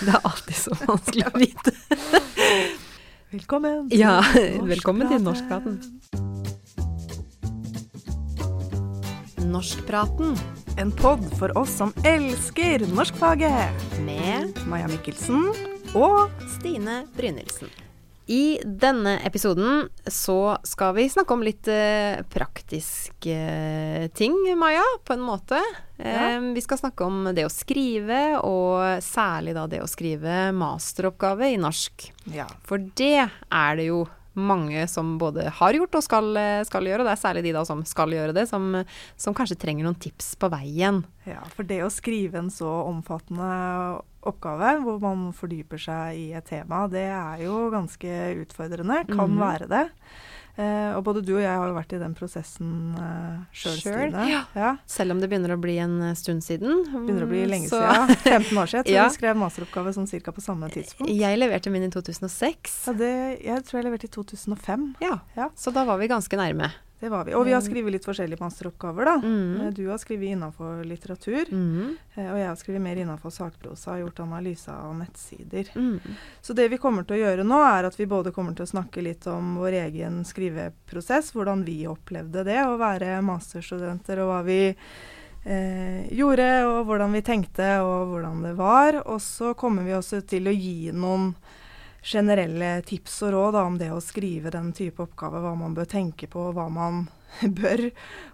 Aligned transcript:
Det 0.00 0.12
er 0.12 0.26
alltid 0.28 0.56
så 0.58 0.76
vanskelig 0.82 1.24
å 1.30 1.38
vite. 1.40 1.72
Velkommen 3.32 3.88
til 3.88 4.02
Ja, 4.02 4.18
velkommen 4.68 5.08
til 5.08 5.22
Norskpraten. 5.24 5.78
Norskpraten 9.46 10.36
En 10.76 10.92
pod 10.92 11.24
for 11.38 11.54
oss 11.56 11.72
som 11.78 11.94
elsker 12.04 12.84
norskfaget. 12.92 13.88
med 14.04 14.60
Maja 14.68 14.90
Mikkelsen 14.92 15.48
og 15.94 16.28
Stine 16.58 17.06
Brynildsen. 17.16 17.85
I 18.26 18.58
denne 18.64 19.20
episoden 19.26 19.86
så 20.06 20.56
skal 20.66 20.96
vi 20.96 21.04
snakke 21.10 21.34
om 21.34 21.44
litt 21.46 21.68
eh, 21.70 22.18
praktiske 22.26 23.36
eh, 23.36 24.06
ting, 24.18 24.34
Maja, 24.58 24.82
på 25.06 25.14
en 25.14 25.22
måte. 25.22 25.60
Ja. 25.96 26.32
Eh, 26.34 26.40
vi 26.56 26.64
skal 26.64 26.80
snakke 26.80 27.06
om 27.06 27.28
det 27.36 27.46
å 27.46 27.52
skrive, 27.52 28.40
og 28.42 28.98
særlig 29.04 29.54
da 29.54 29.68
det 29.70 29.82
å 29.84 29.90
skrive 29.90 30.50
masteroppgave 30.58 31.52
i 31.54 31.60
norsk. 31.62 32.08
Ja. 32.34 32.48
For 32.66 32.82
det 32.98 33.28
er 33.28 33.78
det 33.78 33.90
jo 33.92 34.02
mange 34.36 34.84
som 34.90 35.16
både 35.20 35.48
har 35.58 35.76
gjort 35.78 35.98
og 35.98 36.04
skal, 36.04 36.30
eh, 36.36 36.64
skal 36.68 36.88
gjøre. 36.88 37.06
Det 37.06 37.14
er 37.14 37.22
særlig 37.22 37.44
de 37.46 37.54
da 37.56 37.64
som 37.68 37.82
skal 37.88 38.12
gjøre 38.14 38.36
det, 38.36 38.46
som, 38.50 38.68
som 39.16 39.36
kanskje 39.36 39.58
trenger 39.60 39.88
noen 39.88 39.98
tips 39.98 40.34
på 40.40 40.50
veien. 40.52 41.04
ja, 41.26 41.42
for 41.56 41.66
det 41.66 41.82
å 41.84 41.90
skrive 41.92 42.38
en 42.38 42.52
så 42.52 42.68
omfattende 42.86 43.50
oppgave, 44.26 44.76
hvor 44.84 45.00
man 45.02 45.28
fordyper 45.36 45.80
seg 45.80 46.18
i 46.18 46.30
et 46.36 46.46
tema, 46.48 46.86
det 46.90 47.08
er 47.08 47.44
jo 47.46 47.68
ganske 47.74 48.16
utfordrende. 48.42 49.04
Kan 49.10 49.36
mm. 49.36 49.42
være 49.42 49.70
det. 49.70 49.84
Eh, 50.56 50.92
og 50.96 51.02
både 51.04 51.20
du 51.20 51.34
og 51.36 51.42
jeg 51.42 51.52
har 51.52 51.68
jo 51.68 51.74
vært 51.76 51.90
i 51.92 51.98
den 52.00 52.14
prosessen 52.16 52.94
eh, 52.96 53.40
sjøl, 53.52 53.74
Stine. 53.82 54.22
ja. 54.30 54.38
ja. 54.56 54.70
Selv 54.88 55.12
om 55.12 55.20
det 55.20 55.28
begynner 55.28 55.52
å 55.52 55.58
bli 55.60 55.74
en 55.82 55.98
stund 56.16 56.40
siden. 56.46 56.80
Begynner 56.94 57.26
å 57.26 57.28
bli 57.28 57.42
lenge 57.50 57.68
så- 57.68 57.82
siden. 57.82 58.16
15 58.24 58.58
år 58.62 58.72
siden. 58.72 58.84
Jeg 58.84 58.86
tror 58.88 58.96
Ja. 58.96 59.04
vi 59.10 59.18
skrev 59.18 59.36
masteroppgave 59.36 59.92
sånn 59.92 60.08
ca. 60.24 60.32
på 60.32 60.40
samme 60.40 60.70
tidspunkt. 60.72 61.12
Jeg 61.12 61.38
leverte 61.42 61.68
min 61.74 61.84
i 61.84 61.90
2006. 61.92 62.86
Ja, 62.88 62.92
det, 62.96 63.12
jeg 63.44 63.64
tror 63.68 63.82
jeg 63.82 63.88
leverte 63.90 64.08
i 64.08 64.14
2005. 64.16 64.88
Ja, 65.04 65.18
Ja. 65.36 65.50
så 65.56 65.72
da 65.76 65.84
var 65.84 65.98
vi 66.00 66.08
ganske 66.08 66.40
nærme. 66.40 66.72
Det 66.98 67.10
var 67.12 67.24
vi. 67.28 67.34
Og 67.36 67.44
vi 67.44 67.52
har 67.52 67.60
skrevet 67.60 67.92
litt 67.92 68.06
forskjellige 68.08 68.40
masteroppgaver, 68.40 69.04
da. 69.04 69.14
Mm. 69.20 69.60
Eh, 69.66 69.70
Du 69.76 69.82
har 69.90 69.98
skrevet 70.00 70.30
innenfor 70.32 70.82
litteratur, 70.88 71.44
Mm. 71.52 71.96
eh, 72.16 72.30
og 72.32 72.38
jeg 72.38 72.46
har 72.48 72.56
skrevet 72.56 72.80
mer 72.80 72.96
innenfor 72.96 73.30
sakprosa 73.30 73.92
og 73.92 74.00
gjort 74.06 74.20
analyse 74.24 74.68
av 74.72 74.94
nettsider. 74.96 75.68
Mm. 75.76 76.00
Så 76.40 76.54
det 76.54 76.70
vi 76.70 76.78
kommer 76.78 77.04
til 77.04 77.16
å 77.18 77.20
gjøre 77.20 77.44
nå, 77.44 77.58
er 77.78 77.84
at 77.84 77.96
vi 77.98 78.06
både 78.06 78.32
kommer 78.32 78.56
til 78.56 78.64
å 78.64 78.72
snakke 78.72 79.02
litt 79.04 79.26
om 79.26 79.56
vår 79.60 79.72
egen 79.84 80.24
skriveprosess, 80.24 81.32
hvordan 81.32 81.64
vi 81.64 81.84
opplevde 81.86 82.44
det 82.44 82.62
å 82.64 82.78
være 82.78 83.20
masterstudenter, 83.22 84.18
og 84.24 84.28
hva 84.32 84.42
vi 84.44 84.74
eh, 85.44 86.08
gjorde, 86.16 86.48
og 86.66 86.86
hvordan 86.88 87.12
vi 87.12 87.20
tenkte, 87.22 87.68
og 87.84 88.08
hvordan 88.14 88.42
det 88.42 88.56
var. 88.56 89.02
Og 89.06 89.20
så 89.20 89.52
kommer 89.54 89.84
vi 89.84 89.92
også 89.92 90.22
til 90.26 90.48
å 90.48 90.54
gi 90.56 90.90
noen 90.92 91.34
generelle 92.06 92.70
tips 92.86 93.18
og 93.26 93.32
råd 93.34 93.52
da, 93.58 93.62
om 93.66 93.76
det 93.80 93.90
å 93.92 94.00
skrive 94.04 94.52
den 94.54 94.72
type 94.76 95.02
oppgave, 95.02 95.40
hva 95.42 95.54
man 95.58 95.74
bør 95.76 95.88
tenke 95.90 96.28
på, 96.30 96.48
hva 96.54 96.68
man 96.72 97.06
bør 97.58 97.82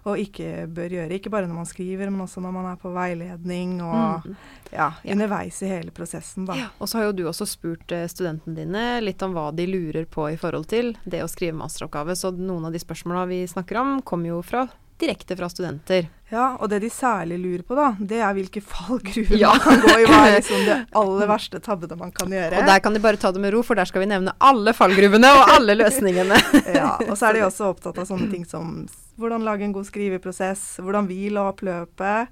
og 0.07 0.19
ikke 0.21 0.67
bør 0.71 0.93
gjøre. 0.95 1.17
Ikke 1.17 1.31
bare 1.33 1.47
når 1.49 1.57
man 1.63 1.67
skriver, 1.67 2.11
men 2.13 2.21
også 2.23 2.43
når 2.45 2.53
man 2.55 2.67
er 2.71 2.77
på 2.81 2.91
veiledning 2.95 3.79
og 3.83 4.27
Mm. 4.27 4.35
ja, 4.71 4.91
underveis 5.09 5.57
i 5.65 5.67
hele 5.71 5.91
prosessen. 5.91 6.45
Da. 6.47 6.55
Ja, 6.57 6.67
og 6.79 6.87
så 6.87 6.99
har 6.99 7.07
jo 7.09 7.15
du 7.17 7.23
også 7.27 7.47
spurt 7.49 7.91
eh, 7.91 8.05
studentene 8.11 8.55
dine 8.61 8.83
litt 9.03 9.21
om 9.25 9.33
hva 9.35 9.49
de 9.55 9.65
lurer 9.67 10.05
på 10.05 10.29
i 10.31 10.37
forhold 10.39 10.69
til 10.71 10.93
det 11.03 11.23
å 11.25 11.27
skrive 11.31 11.57
masteroppgave, 11.59 12.15
så 12.15 12.31
noen 12.31 12.69
av 12.69 12.71
de 12.75 12.81
spørsmåla 12.81 13.25
vi 13.29 13.41
snakker 13.49 13.81
om, 13.81 13.97
kommer 14.05 14.31
jo 14.35 14.39
fra, 14.45 14.67
direkte 15.01 15.35
fra 15.35 15.49
studenter. 15.49 16.05
Ja, 16.33 16.55
og 16.61 16.69
det 16.71 16.79
de 16.81 16.89
særlig 16.89 17.37
lurer 17.41 17.61
på, 17.67 17.75
da, 17.77 17.91
det 17.99 18.17
er 18.23 18.33
hvilke 18.33 18.61
fallgruver 18.65 19.37
Ja. 19.37 19.51
man 19.53 19.59
kan 19.61 19.81
gå 19.83 19.95
i. 19.99 20.05
Hva 20.09 20.19
er 20.27 20.35
liksom 20.39 20.63
det 20.65 20.77
aller 21.01 21.27
verste 21.29 21.59
tabbene 21.61 21.97
man 21.99 22.11
kan 22.15 22.31
gjøre? 22.33 22.57
Og 22.61 22.65
der 22.71 22.79
kan 22.79 22.93
de 22.95 22.99
bare 23.03 23.17
ta 23.21 23.31
det 23.31 23.41
med 23.43 23.53
ro, 23.53 23.61
for 23.65 23.75
der 23.77 23.85
skal 23.89 24.01
vi 24.05 24.09
nevne 24.09 24.33
alle 24.41 24.73
fallgruvene 24.73 25.29
og 25.37 25.51
alle 25.57 25.75
løsningene. 25.77 26.39
ja, 26.79 26.95
og 27.07 27.15
så 27.19 27.29
er 27.29 27.33
de 27.39 27.45
også 27.47 27.69
opptatt 27.73 27.97
av 28.01 28.09
sånne 28.09 28.31
ting 28.33 28.45
som 28.49 28.85
hvordan 29.21 29.45
lage 29.45 29.61
en 29.67 29.73
god 29.75 29.85
skriveprosess, 29.85 30.79
hvordan 30.81 31.05
vi 31.11 31.27
la 31.29 31.49
opp 31.51 31.61
løpet, 31.61 32.31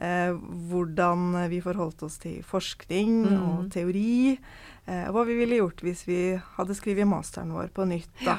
eh, 0.00 0.32
hvordan 0.70 1.34
vi 1.52 1.60
forholdt 1.64 2.02
oss 2.06 2.16
til 2.22 2.40
forskning 2.48 3.24
Mm. 3.28 3.42
og 3.48 3.70
teori. 3.74 4.38
Eh, 4.86 5.06
hva 5.12 5.22
vi 5.24 5.32
ville 5.38 5.56
gjort 5.56 5.80
hvis 5.80 6.02
vi 6.04 6.16
hadde 6.58 6.74
skrevet 6.76 7.08
masteren 7.08 7.54
vår 7.56 7.70
på 7.72 7.86
nytt. 7.88 8.10
Da. 8.24 8.34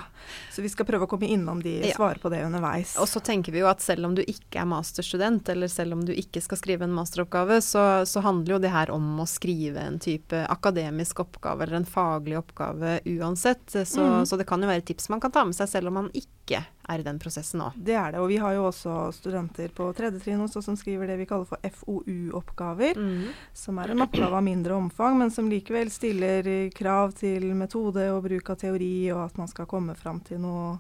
Så 0.54 0.62
vi 0.62 0.70
skal 0.70 0.86
prøve 0.86 1.08
å 1.08 1.10
komme 1.10 1.26
innom 1.34 1.58
de, 1.64 1.80
og 1.88 1.96
svare 1.98 2.22
på 2.22 2.30
det 2.30 2.44
underveis. 2.46 2.92
Og 3.02 3.08
så 3.10 3.18
tenker 3.26 3.52
vi 3.56 3.64
jo 3.64 3.70
at 3.72 3.82
selv 3.82 4.06
om 4.06 4.14
du 4.14 4.22
ikke 4.22 4.62
er 4.62 4.70
masterstudent, 4.70 5.50
eller 5.50 5.72
selv 5.74 5.98
om 5.98 6.04
du 6.06 6.14
ikke 6.14 6.44
skal 6.46 6.60
skrive 6.62 6.86
en 6.86 6.94
masteroppgave, 6.94 7.58
så, 7.66 8.06
så 8.06 8.22
handler 8.22 8.56
jo 8.58 8.62
det 8.62 8.74
her 8.76 8.94
om 8.94 9.08
å 9.24 9.26
skrive 9.26 9.82
en 9.88 9.98
type 9.98 10.44
akademisk 10.54 11.24
oppgave 11.26 11.66
eller 11.66 11.80
en 11.82 11.90
faglig 11.90 12.38
oppgave 12.38 13.00
uansett. 13.18 13.66
Så, 13.82 14.06
Mm. 14.06 14.26
så 14.30 14.38
det 14.38 14.46
kan 14.46 14.62
jo 14.62 14.68
være 14.70 14.86
tips 14.86 15.10
man 15.10 15.20
kan 15.24 15.32
ta 15.34 15.42
med 15.46 15.56
seg 15.58 15.68
selv 15.72 15.88
om 15.90 15.94
man 15.98 16.12
ikke 16.14 16.62
er 16.86 17.02
i 17.02 17.04
den 17.04 17.18
prosessen 17.18 17.58
nå. 17.58 17.72
Det 17.74 17.96
er 17.98 18.12
det. 18.14 18.20
Og 18.22 18.28
vi 18.30 18.38
har 18.38 18.54
jo 18.54 18.68
også 18.70 19.10
studenter 19.18 19.72
på 19.74 19.88
tredje 19.98 20.22
trinn 20.22 20.44
hos 20.44 20.54
oss 20.60 20.68
som 20.70 20.76
skriver 20.78 21.10
det 21.10 21.16
vi 21.18 21.26
kaller 21.26 21.48
for 21.50 21.58
FoU-oppgaver. 21.66 22.96
Mm. 22.98 23.28
Som 23.54 23.80
er 23.82 23.92
en 23.96 24.02
oppgave 24.06 24.38
av 24.38 24.44
mindre 24.46 24.74
omfang, 24.78 25.18
men 25.18 25.32
som 25.32 25.50
likevel 25.50 25.90
stiller 25.92 26.35
eh, 26.48 26.70
krav 26.76 27.14
til 27.16 27.54
metode 27.56 28.10
og 28.12 28.24
bruk 28.28 28.50
av 28.50 28.58
teori, 28.58 29.12
og 29.14 29.24
at 29.30 29.38
man 29.38 29.48
skal 29.48 29.66
komme 29.66 29.96
fram 29.96 30.20
til 30.26 30.40
noe 30.44 30.80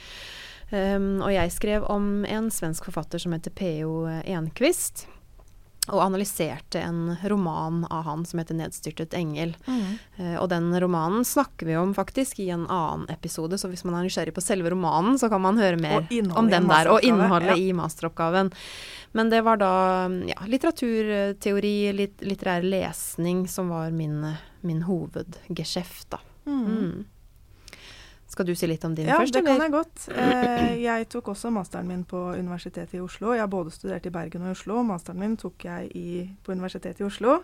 Um, 0.71 1.19
og 1.21 1.33
jeg 1.35 1.51
skrev 1.51 1.83
om 1.91 2.25
en 2.25 2.51
svensk 2.51 2.85
forfatter 2.87 3.19
som 3.19 3.33
heter 3.33 3.51
P.O. 3.51 4.07
Enquist. 4.25 5.09
Og 5.89 6.03
analyserte 6.05 6.83
en 6.85 7.17
roman 7.25 7.87
av 7.91 8.05
han 8.05 8.25
som 8.29 8.39
heter 8.39 8.55
'Nedstyrtet 8.55 9.15
engel'. 9.17 9.55
Mm. 9.67 9.99
Eh, 10.17 10.37
og 10.37 10.51
den 10.53 10.69
romanen 10.81 11.25
snakker 11.25 11.67
vi 11.67 11.77
om 11.77 11.95
faktisk 11.95 12.39
i 12.39 12.51
en 12.51 12.67
annen 12.69 13.09
episode, 13.11 13.59
så 13.59 13.69
hvis 13.69 13.85
man 13.85 13.95
er 13.95 14.05
nysgjerrig 14.05 14.35
på 14.37 14.45
selve 14.45 14.71
romanen, 14.71 15.19
så 15.19 15.29
kan 15.29 15.41
man 15.41 15.59
høre 15.59 15.81
mer 15.81 16.05
om 16.37 16.51
den 16.51 16.69
der, 16.69 16.91
og 16.93 17.03
innholdet 17.03 17.57
ja. 17.57 17.57
i 17.57 17.73
masteroppgaven. 17.73 18.53
Men 19.13 19.31
det 19.31 19.41
var 19.43 19.57
da 19.57 19.73
ja, 20.29 20.39
litteraturteori, 20.47 21.93
litt, 21.97 22.21
litterær 22.21 22.63
lesning, 22.63 23.49
som 23.49 23.73
var 23.73 23.91
min, 23.91 24.37
min 24.61 24.83
hovedgeskjeft, 24.83 26.11
da. 26.11 26.21
Mm. 26.47 26.67
Mm. 26.67 27.05
Skal 28.31 28.47
du 28.47 28.53
si 28.55 28.69
litt 28.71 28.85
om 28.87 28.95
din 28.95 29.09
ja, 29.11 29.17
først? 29.19 29.35
Ja, 29.35 29.43
det 29.43 29.51
kan 29.51 29.65
jeg 29.65 29.73
godt. 29.75 30.05
Eh, 30.15 30.75
jeg 30.85 31.09
tok 31.11 31.33
også 31.33 31.51
masteren 31.51 31.89
min 31.91 32.05
på 32.07 32.19
Universitetet 32.39 32.95
i 32.95 33.03
Oslo. 33.03 33.33
Jeg 33.35 33.43
har 33.43 33.51
både 33.51 33.73
studert 33.75 34.07
i 34.07 34.13
Bergen 34.15 34.45
og 34.47 34.55
Oslo. 34.55 34.85
Masteren 34.87 35.19
min 35.19 35.35
tok 35.41 35.67
jeg 35.67 35.89
i, 35.99 36.11
på 36.47 36.55
Universitetet 36.55 37.03
i 37.03 37.09
Oslo. 37.09 37.41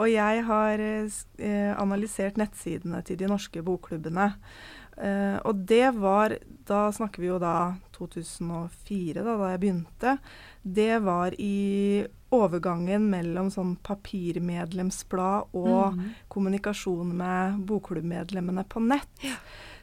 Og 0.00 0.08
jeg 0.08 0.46
har 0.48 0.80
eh, 0.80 1.74
analysert 1.76 2.40
nettsidene 2.40 3.02
til 3.04 3.20
de 3.20 3.28
norske 3.28 3.60
bokklubbene. 3.66 4.30
Eh, 4.96 5.36
og 5.42 5.64
det 5.66 5.88
var 5.98 6.36
Da 6.64 6.86
snakker 6.94 7.18
vi 7.18 7.26
jo 7.26 7.38
da 7.42 7.74
2004, 7.92 9.20
da, 9.20 9.34
da 9.36 9.50
jeg 9.52 9.60
begynte. 9.60 10.16
Det 10.62 11.02
var 11.04 11.36
i 11.36 12.06
overgangen 12.32 13.10
mellom 13.12 13.50
sånn 13.52 13.76
papirmedlemsblad 13.84 15.52
og 15.52 15.98
mm. 15.98 16.08
kommunikasjon 16.32 17.12
med 17.20 17.60
bokklubbmedlemmene 17.68 18.64
på 18.72 18.82
nett. 18.88 19.12
Ja. 19.22 19.36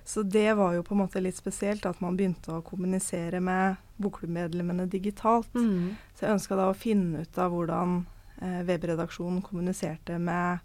Så 0.05 0.23
det 0.23 0.53
var 0.53 0.73
jo 0.73 0.83
på 0.83 0.93
en 0.95 1.03
måte 1.03 1.21
litt 1.21 1.37
spesielt 1.37 1.85
at 1.85 2.01
man 2.01 2.17
begynte 2.17 2.55
å 2.55 2.63
kommunisere 2.65 3.39
med 3.39 3.79
bokklubbmedlemmene 4.01 4.87
digitalt. 4.89 5.53
Mm. 5.55 5.95
Så 6.15 6.25
jeg 6.25 6.37
ønska 6.37 6.57
da 6.57 6.69
å 6.71 6.77
finne 6.77 7.21
ut 7.25 7.37
av 7.37 7.53
hvordan 7.53 7.99
eh, 8.41 8.61
webredaksjonen 8.67 9.43
kommuniserte 9.45 10.17
med 10.19 10.59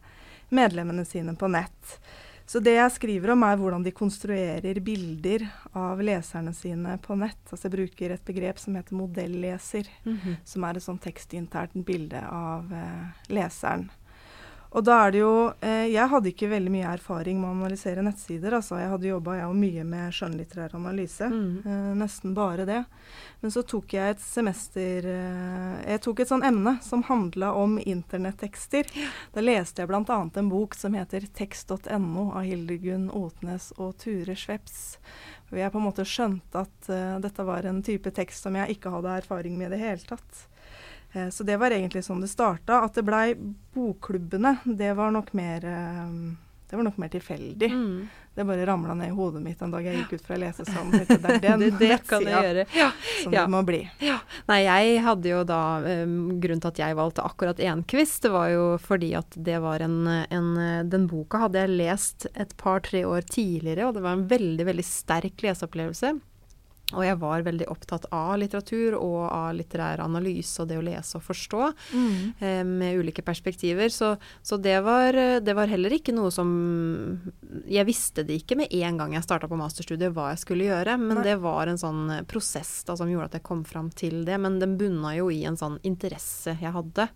medlemmene 0.48 1.04
sine 1.04 1.34
på 1.36 1.50
nett. 1.52 1.98
Så 2.46 2.60
det 2.62 2.76
jeg 2.76 2.94
skriver 2.94 3.32
om, 3.34 3.42
er 3.42 3.58
hvordan 3.58 3.82
de 3.82 3.90
konstruerer 3.90 4.78
bilder 4.80 5.42
av 5.74 5.98
leserne 6.02 6.52
sine 6.54 6.94
på 7.02 7.16
nett. 7.18 7.40
Altså 7.50 7.66
jeg 7.66 7.74
bruker 7.74 8.14
et 8.14 8.26
begrep 8.28 8.60
som 8.62 8.76
heter 8.78 8.94
modelleser, 8.94 9.88
mm 10.04 10.16
-hmm. 10.16 10.36
som 10.44 10.64
er 10.64 10.76
et 10.76 10.82
sånn 10.82 10.98
tekstinternt 10.98 11.86
bilde 11.86 12.22
av 12.28 12.72
eh, 12.72 13.06
leseren. 13.28 13.90
Og 14.76 14.84
da 14.84 14.96
er 15.06 15.12
det 15.14 15.20
jo 15.22 15.34
eh, 15.64 15.86
Jeg 15.88 16.10
hadde 16.12 16.30
ikke 16.30 16.50
veldig 16.50 16.72
mye 16.74 16.88
erfaring 16.90 17.38
med 17.40 17.48
å 17.48 17.54
analysere 17.54 18.04
nettsider. 18.04 18.58
altså 18.58 18.76
Jeg 18.80 18.90
hadde 18.92 19.08
jobba 19.08 19.36
mye 19.56 19.84
med 19.88 20.12
skjønnlitterær 20.12 20.74
analyse. 20.76 21.28
Mm. 21.32 21.62
Eh, 21.64 21.92
nesten 22.02 22.34
bare 22.36 22.66
det. 22.68 22.82
Men 23.40 23.54
så 23.54 23.62
tok 23.64 23.94
jeg 23.96 24.16
et 24.16 24.22
semester 24.22 25.08
eh, 25.12 25.78
Jeg 25.94 26.02
tok 26.04 26.20
et 26.20 26.32
sånn 26.32 26.44
emne 26.44 26.76
som 26.84 27.06
handla 27.08 27.54
om 27.56 27.78
internettekster. 27.80 28.90
Da 29.32 29.44
leste 29.44 29.82
jeg 29.82 29.90
bl.a. 29.92 30.18
en 30.26 30.52
bok 30.52 30.76
som 30.76 30.96
heter 30.96 31.24
'Tekst.no' 31.24 32.26
av 32.36 32.44
Hildegunn 32.44 33.08
Otnes 33.16 33.72
og 33.78 33.96
Ture 34.02 34.36
Schweppes. 34.36 34.98
Hvor 35.48 35.62
jeg 35.62 35.72
på 35.72 35.80
en 35.80 35.86
måte 35.86 36.04
skjønte 36.04 36.66
at 36.66 36.88
uh, 36.90 37.16
dette 37.22 37.44
var 37.46 37.64
en 37.64 37.78
type 37.86 38.10
tekst 38.10 38.42
som 38.42 38.56
jeg 38.58 38.76
ikke 38.76 38.90
hadde 38.90 39.12
erfaring 39.22 39.54
med 39.56 39.70
i 39.70 39.76
det 39.76 39.82
hele 39.84 40.02
tatt. 40.08 40.48
Eh, 41.16 41.28
så 41.28 41.44
det 41.48 41.56
var 41.56 41.72
egentlig 41.72 42.04
sånn 42.04 42.20
det 42.20 42.32
starta. 42.32 42.82
At 42.84 42.98
det 42.98 43.06
blei 43.06 43.30
bokklubbene, 43.76 44.58
det 44.64 44.92
var 44.98 45.14
nok 45.14 45.32
mer 45.36 45.64
eh, 45.64 46.10
det 46.66 46.74
var 46.76 46.82
nok 46.82 46.96
mer 46.98 47.08
tilfeldig. 47.08 47.68
Mm. 47.70 48.08
Det 48.34 48.44
bare 48.44 48.66
ramla 48.66 48.94
ned 48.98 49.08
i 49.08 49.14
hodet 49.14 49.40
mitt 49.40 49.60
en 49.62 49.70
dag 49.70 49.84
jeg 49.86 50.00
gikk 50.00 50.16
ut 50.18 50.24
fra 50.26 50.36
lesesalen. 50.36 50.96
Det 50.98 51.14
er 51.14 51.38
den 51.44 51.62
det, 51.62 51.68
det 51.78 51.98
kan 52.08 52.26
jeg 52.26 52.48
gjøre. 52.48 52.64
Ja. 52.74 52.88
som 53.22 53.36
ja. 53.36 53.44
det 53.44 53.52
må 53.54 53.60
bli. 53.64 53.78
Ja. 54.02 54.16
Nei, 54.50 54.58
jeg 54.66 54.98
hadde 55.06 55.30
jo 55.30 55.44
da 55.46 55.60
um, 55.86 56.16
Grunnen 56.42 56.64
til 56.64 56.72
at 56.74 56.80
jeg 56.82 56.98
valgte 56.98 57.24
akkurat 57.24 57.62
én 57.62 57.84
quiz, 57.86 58.18
det 58.20 58.34
var 58.34 58.50
jo 58.50 58.66
fordi 58.82 59.12
at 59.16 59.38
det 59.46 59.60
var 59.62 59.84
en, 59.86 59.96
en 60.26 60.50
Den 60.90 61.06
boka 61.08 61.46
hadde 61.46 61.62
jeg 61.62 61.78
lest 61.78 62.26
et 62.34 62.52
par-tre 62.58 63.06
år 63.06 63.24
tidligere, 63.30 63.86
og 63.86 63.96
det 63.96 64.02
var 64.02 64.18
en 64.18 64.26
veldig, 64.34 64.66
veldig 64.66 64.88
sterk 64.90 65.46
leseopplevelse. 65.46 66.16
Og 66.94 67.02
jeg 67.02 67.16
var 67.18 67.42
veldig 67.42 67.66
opptatt 67.72 68.04
av 68.14 68.36
litteratur 68.38 68.94
og 68.94 69.24
av 69.26 69.56
litterær 69.58 70.04
analyse 70.04 70.62
og 70.62 70.68
det 70.70 70.76
å 70.78 70.84
lese 70.86 71.18
og 71.18 71.24
forstå 71.26 71.62
mm. 71.90 72.20
eh, 72.38 72.60
med 72.62 73.00
ulike 73.00 73.24
perspektiver. 73.26 73.90
Så, 73.90 74.12
så 74.38 74.58
det, 74.62 74.76
var, 74.86 75.18
det, 75.42 75.56
var, 75.58 75.66
heller 75.66 75.96
ikke 75.96 76.14
noe 76.14 76.30
som 76.30 76.52
Jeg 77.66 77.88
visste 77.88 78.22
det 78.26 78.38
ikke 78.38 78.60
med 78.60 78.70
en 78.70 79.00
gang 79.00 79.16
jeg 79.16 79.26
starta 79.26 79.50
på 79.50 79.58
masterstudiet 79.58 80.14
hva 80.14 80.30
jeg 80.30 80.44
skulle 80.44 80.68
gjøre, 80.68 80.94
men 81.02 81.24
det 81.26 81.34
var 81.42 81.66
en 81.66 81.80
sånn 81.80 82.20
prosess 82.30 82.78
da, 82.86 82.94
som 82.94 83.10
gjorde 83.10 83.32
at 83.32 83.38
jeg 83.40 83.48
kom 83.50 83.66
fram 83.66 83.90
til 83.90 84.22
det. 84.28 84.38
Men 84.38 84.60
den 84.62 84.78
bunna 84.78 85.16
jo 85.18 85.26
i 85.34 85.42
en 85.48 85.58
sånn 85.58 85.80
interesse 85.82 86.54
jeg 86.60 86.74
hadde. 86.76 87.08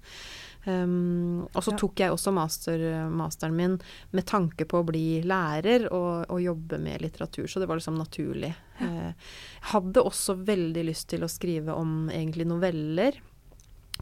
Um, 0.65 1.47
og 1.57 1.65
så 1.65 1.73
tok 1.81 2.03
jeg 2.03 2.13
også 2.13 2.35
master, 2.37 2.83
masteren 3.09 3.55
min 3.57 3.79
med 4.13 4.27
tanke 4.29 4.67
på 4.69 4.83
å 4.83 4.87
bli 4.87 5.23
lærer 5.25 5.87
og, 5.89 6.29
og 6.29 6.43
jobbe 6.45 6.81
med 6.83 7.01
litteratur, 7.01 7.47
så 7.49 7.63
det 7.63 7.69
var 7.71 7.81
liksom 7.81 7.97
naturlig. 8.01 8.53
Ja. 8.81 8.91
Uh, 8.91 9.33
hadde 9.73 10.05
også 10.05 10.39
veldig 10.45 10.85
lyst 10.89 11.11
til 11.13 11.25
å 11.25 11.33
skrive 11.33 11.77
om 11.77 12.09
egentlig 12.13 12.49
noveller 12.49 13.19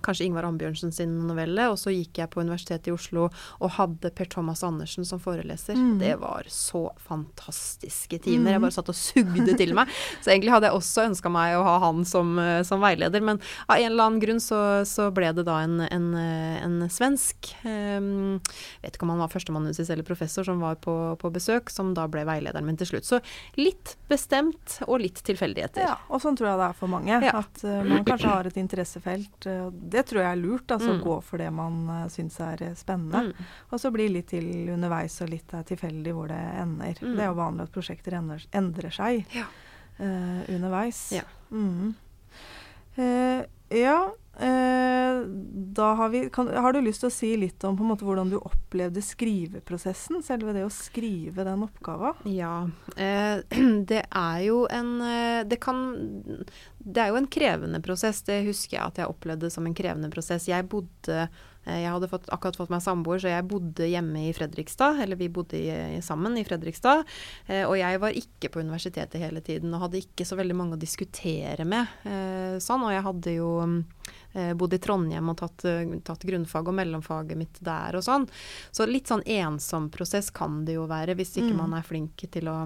kanskje 0.05 0.29
Ingvar 0.29 0.49
Ambjørnsen 0.49 0.93
sin 0.95 1.15
novelle. 1.29 1.69
Og 1.73 1.79
så 1.81 1.93
gikk 1.95 2.23
jeg 2.23 2.31
på 2.33 2.43
Universitetet 2.45 2.91
i 2.91 2.95
Oslo 2.95 3.29
og 3.29 3.75
hadde 3.79 4.13
Per 4.15 4.29
Thomas 4.31 4.63
Andersen 4.67 5.07
som 5.09 5.21
foreleser. 5.23 5.79
Mm. 5.79 5.99
Det 6.01 6.15
var 6.21 6.49
så 6.53 6.89
fantastiske 7.09 8.21
timer. 8.25 8.57
Jeg 8.57 8.65
bare 8.65 8.77
satt 8.77 8.93
og 8.93 8.99
sugde 8.99 9.57
til 9.59 9.75
meg. 9.77 9.91
Så 10.23 10.33
egentlig 10.33 10.53
hadde 10.53 10.69
jeg 10.69 10.79
også 10.79 11.05
ønska 11.09 11.31
meg 11.33 11.57
å 11.59 11.65
ha 11.67 11.77
han 11.83 12.05
som, 12.09 12.33
eh, 12.43 12.61
som, 12.67 12.83
veileder, 12.83 13.23
men 13.25 13.41
av 13.67 13.79
en 13.79 13.91
eller 13.91 14.09
annen 14.09 14.23
grunn 14.23 14.41
så, 14.43 14.59
så 14.89 15.09
ble 15.15 15.31
det 15.37 15.45
da 15.49 15.59
en, 15.65 15.81
en, 15.85 16.09
eh, 16.19 16.59
en 16.65 16.77
svensk 16.93 17.51
um, 17.65 18.39
Vet 18.83 18.97
ikke 18.97 19.07
om 19.07 19.13
han 19.15 19.23
var 19.23 19.33
førsteamanuensis 19.33 19.91
eller 19.91 20.07
professor 20.07 20.47
som 20.47 20.63
var 20.63 20.79
på, 20.83 20.95
på, 21.21 21.31
besøk, 21.35 21.73
som 21.73 21.93
da 21.97 22.07
ble 22.11 22.25
veilederen 22.29 22.67
min 22.67 22.79
til 22.79 22.93
slutt. 22.93 23.09
Så 23.09 23.21
litt 23.59 23.97
bestemt 24.11 24.79
og 24.87 25.03
litt 25.03 25.23
tilfeldigheter. 25.27 25.85
Ja, 25.87 25.97
og 26.09 26.23
sånn 26.23 26.39
tror 26.39 26.53
jeg 26.53 26.61
det 26.63 26.69
er 26.69 26.79
for 26.79 26.93
mange. 26.93 27.21
Ja. 27.25 27.35
At 27.43 27.65
uh, 27.67 27.81
man 27.87 28.07
kanskje 28.07 28.33
har 28.33 28.49
et 28.49 28.61
interessefelt. 28.61 29.37
Uh, 29.47 29.69
det 29.91 30.05
tror 30.09 30.23
jeg 30.23 30.31
er 30.31 30.41
lurt. 30.41 30.71
Altså 30.75 30.95
mm. 30.95 31.01
gå 31.05 31.17
for 31.25 31.43
det 31.43 31.49
man 31.55 31.79
uh, 31.91 32.03
syns 32.13 32.39
er 32.45 32.65
eh, 32.69 32.75
spennende. 32.79 33.29
Mm. 33.29 33.49
Og 33.71 33.83
så 33.83 33.93
bli 33.95 34.09
litt 34.13 34.31
til 34.33 34.49
underveis 34.75 35.19
og 35.25 35.33
litt 35.33 35.55
uh, 35.57 35.65
tilfeldig 35.67 36.15
hvor 36.17 36.31
det 36.33 36.41
ender. 36.63 37.01
Mm. 37.03 37.15
Det 37.15 37.25
er 37.25 37.31
jo 37.31 37.39
vanlig 37.39 37.67
at 37.69 37.75
prosjekter 37.75 38.19
endrer, 38.19 38.47
endrer 38.63 38.95
seg 38.95 39.37
ja. 39.37 39.49
uh, 40.01 40.43
underveis. 40.55 41.03
Ja. 41.17 41.25
Mm. 41.51 41.95
ja 43.73 43.99
har 44.39 46.09
vi 46.09 46.31
kan, 46.31 46.49
Har 46.49 46.73
du 46.73 46.81
lyst 46.81 47.03
til 47.03 47.11
å 47.11 47.15
si 47.15 47.31
litt 47.37 47.65
om 47.67 47.79
måte 47.89 48.07
hvordan 48.07 48.31
du 48.31 48.39
opplevde 48.39 49.03
skriveprosessen? 49.03 50.23
Selve 50.23 50.55
det 50.55 50.65
å 50.67 50.73
skrive 50.73 51.47
den 51.49 51.65
oppgava? 51.67 52.15
Ja. 52.29 52.69
det 53.93 54.03
er 54.07 54.41
jo 54.47 54.65
en 54.71 54.99
Det 55.49 55.59
kan 55.63 55.83
det 56.89 57.03
er 57.03 57.13
jo 57.13 57.19
en 57.19 57.29
krevende 57.29 57.81
prosess. 57.85 58.23
Det 58.25 58.41
husker 58.47 58.79
jeg 58.79 58.85
at 58.85 58.99
jeg 59.03 59.11
opplevde 59.11 59.51
som 59.53 59.67
en 59.69 59.77
krevende 59.77 60.11
prosess. 60.13 60.49
Jeg 60.49 60.69
bodde 60.71 61.17
eh, 61.27 61.81
Jeg 61.83 61.91
hadde 61.93 62.09
fått, 62.09 62.29
akkurat 62.33 62.57
fått 62.57 62.73
meg 62.73 62.85
samboer, 62.85 63.21
så 63.21 63.33
jeg 63.33 63.49
bodde 63.51 63.89
hjemme 63.91 64.29
i 64.29 64.35
Fredrikstad. 64.37 65.03
Eller 65.05 65.19
vi 65.21 65.29
bodde 65.33 65.59
i, 65.59 66.01
sammen 66.05 66.39
i 66.41 66.47
Fredrikstad. 66.49 67.05
Eh, 67.47 67.65
og 67.67 67.77
jeg 67.81 68.01
var 68.01 68.17
ikke 68.17 68.53
på 68.55 68.63
universitetet 68.65 69.21
hele 69.21 69.43
tiden 69.45 69.75
og 69.75 69.85
hadde 69.87 70.01
ikke 70.01 70.27
så 70.29 70.39
veldig 70.39 70.57
mange 70.57 70.79
å 70.79 70.81
diskutere 70.81 71.67
med. 71.69 71.99
Eh, 72.09 72.57
sånn, 72.63 72.87
og 72.87 72.95
jeg 72.95 73.07
hadde 73.11 73.37
jo 73.37 73.51
bodd 74.59 74.77
i 74.77 74.81
Trondheim 74.83 75.33
og 75.33 75.39
tatt, 75.41 75.65
tatt, 76.07 76.27
grunnfag 76.29 76.69
og 76.71 76.77
mellomfaget 76.79 77.39
mitt 77.39 77.63
der 77.65 77.99
og 77.99 78.05
sånn. 78.07 78.29
Så 78.71 78.87
litt 78.89 79.11
sånn 79.11 79.25
ensom 79.27 79.91
prosess 79.95 80.31
kan 80.35 80.63
det 80.69 80.79
jo 80.79 80.89
være 80.91 81.17
hvis 81.19 81.37
ikke 81.39 81.55
mm. 81.55 81.63
man 81.63 81.79
er 81.79 81.87
flink 81.87 82.27
til 82.33 82.51
å 82.53 82.59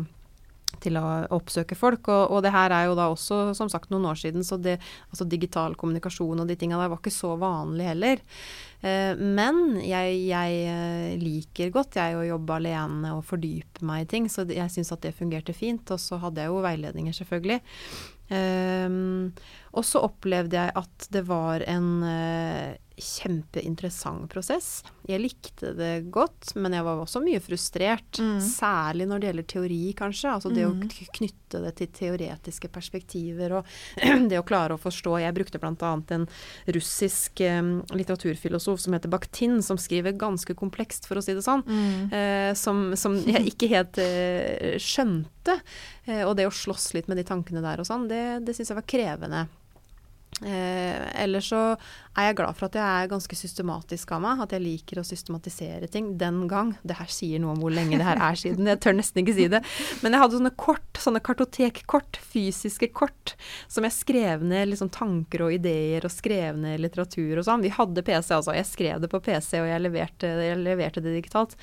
til 0.83 0.99
å 1.01 1.05
oppsøke 1.35 1.79
folk. 1.79 2.11
Og, 2.11 2.35
og, 2.35 2.43
det 2.45 2.53
her 2.55 2.75
er 2.75 2.89
jo 2.89 2.99
da 2.99 3.09
også 3.13 3.41
som 3.59 3.71
sagt 3.73 3.93
noen 3.93 4.09
år 4.11 4.21
siden, 4.21 4.45
så 4.47 4.59
det, 4.61 4.79
altså 5.11 5.27
digital 5.29 5.77
kommunikasjon 5.79 6.43
og 6.43 6.51
de 6.51 6.59
tinga 6.59 6.81
der 6.81 6.93
var 6.93 7.01
ikke 7.01 7.15
så 7.15 7.35
vanlig 7.41 7.89
heller. 7.93 8.23
Eh, 8.83 9.15
men 9.19 9.79
jeg, 9.87 10.17
jeg, 10.27 10.63
eh, 10.67 11.13
liker 11.21 11.71
godt 11.75 12.01
jeg 12.01 12.19
å 12.19 12.27
jobbe 12.27 12.59
alene 12.59 13.15
og 13.17 13.27
fordype 13.29 13.87
meg 13.87 14.07
i 14.07 14.11
ting, 14.15 14.31
så 14.33 14.47
jeg 14.49 14.75
syns 14.75 14.93
at 14.95 15.05
det 15.07 15.15
fungerte 15.19 15.55
fint. 15.57 15.87
Og 15.95 16.03
så 16.03 16.19
hadde 16.23 16.43
jeg 16.43 16.53
jo 16.53 16.65
veiledninger, 16.65 17.17
selvfølgelig. 17.23 17.61
Eh, 18.33 18.99
og 19.73 19.87
så 19.87 20.03
opplevde 20.07 20.59
jeg 20.59 20.77
at 20.83 21.13
det 21.15 21.27
var 21.29 21.65
en 21.71 21.93
kjempeinteressant 23.03 24.29
prosess. 24.33 24.81
Jeg 25.09 25.19
likte 25.19 25.73
det 25.75 26.09
godt, 26.15 26.53
men 26.55 26.77
jeg 26.77 26.85
var 26.87 27.01
også 27.03 27.23
mye 27.25 27.41
frustrert. 27.43 28.21
Mm. 28.23 28.37
Særlig 28.45 29.09
når 29.11 29.21
det 29.21 29.29
gjelder 29.29 29.47
teori, 29.53 29.81
kanskje. 29.99 30.31
Altså 30.31 30.53
det 30.55 30.67
mm. 30.67 30.83
å 30.87 31.07
knytte 31.19 31.63
det 31.65 31.73
til 31.81 31.91
teoretiske 31.99 32.71
perspektiver 32.73 33.57
og 33.59 33.73
det 34.31 34.39
å 34.39 34.47
klare 34.47 34.77
å 34.77 34.83
forstå. 34.83 35.17
Jeg 35.25 35.37
brukte 35.37 35.61
bl.a. 35.63 35.93
en 36.17 36.27
russisk 36.77 37.43
um, 37.47 37.73
litteraturfilosof 37.93 38.85
som 38.85 38.97
heter 38.97 39.13
Bakhtin, 39.13 39.59
som 39.67 39.81
skriver 39.81 40.15
ganske 40.19 40.57
komplekst, 40.59 41.09
for 41.11 41.19
å 41.19 41.25
si 41.25 41.35
det 41.37 41.45
sånn. 41.47 41.65
Mm. 41.67 42.13
Uh, 42.13 42.53
som, 42.59 42.85
som, 42.99 43.19
jeg 43.27 43.55
ikke 43.55 43.73
helt 43.75 43.99
uh, 43.99 44.79
skjønte. 44.83 45.59
og 46.23 46.37
det 46.39 46.47
å 46.47 46.55
slåss 46.55 46.93
litt 46.95 47.11
med 47.11 47.19
de 47.19 47.27
tankene 47.27 47.63
der 47.65 47.83
og 47.83 47.87
sånn, 47.89 48.07
det, 48.11 48.23
det 48.47 48.55
syns 48.57 48.71
jeg 48.71 48.79
var 48.79 48.89
krevende. 48.89 49.43
Eh, 50.41 51.23
ellers 51.23 51.51
så 51.53 51.61
er 52.17 52.31
jeg 52.31 52.37
glad 52.41 52.57
for 52.57 52.67
at 52.67 52.77
jeg 52.77 52.83
er 52.83 53.11
ganske 53.11 53.37
systematisk 53.37 54.11
av 54.17 54.23
meg. 54.25 54.41
At 54.43 54.55
jeg 54.57 54.65
liker 54.65 55.01
å 55.01 55.05
systematisere 55.07 55.89
ting. 55.93 56.13
Den 56.21 56.47
gang. 56.51 56.73
Det 56.83 56.97
her 56.99 57.11
sier 57.13 57.43
noe 57.43 57.55
om 57.55 57.63
hvor 57.63 57.75
lenge 57.75 57.99
det 58.01 58.07
her 58.07 58.21
er 58.21 58.39
siden. 58.39 58.69
Jeg 58.69 58.81
tør 58.83 58.97
nesten 58.99 59.23
ikke 59.23 59.37
si 59.37 59.49
det. 59.53 59.63
Men 60.03 60.17
jeg 60.17 60.25
hadde 60.25 60.39
sånne 60.39 60.55
kort, 60.59 61.01
sånne 61.03 61.23
kartotekkort, 61.25 62.19
fysiske 62.33 62.91
kort, 62.97 63.35
som 63.71 63.87
jeg 63.87 63.97
skrev 63.97 64.45
ned 64.47 64.73
liksom 64.73 64.93
tanker 64.95 65.47
og 65.47 65.57
ideer 65.59 66.07
og 66.09 66.15
skrev 66.15 66.59
ned 66.61 66.83
litteratur 66.83 67.39
og 67.39 67.47
sånn. 67.49 67.65
Vi 67.65 67.75
hadde 67.77 68.07
PC, 68.07 68.33
altså. 68.39 68.57
Jeg 68.57 68.71
skrev 68.71 69.03
det 69.05 69.13
på 69.13 69.23
PC, 69.23 69.61
og 69.63 69.71
jeg 69.71 69.85
leverte, 69.85 70.33
jeg 70.49 70.61
leverte 70.63 71.05
det 71.05 71.17
digitalt. 71.21 71.57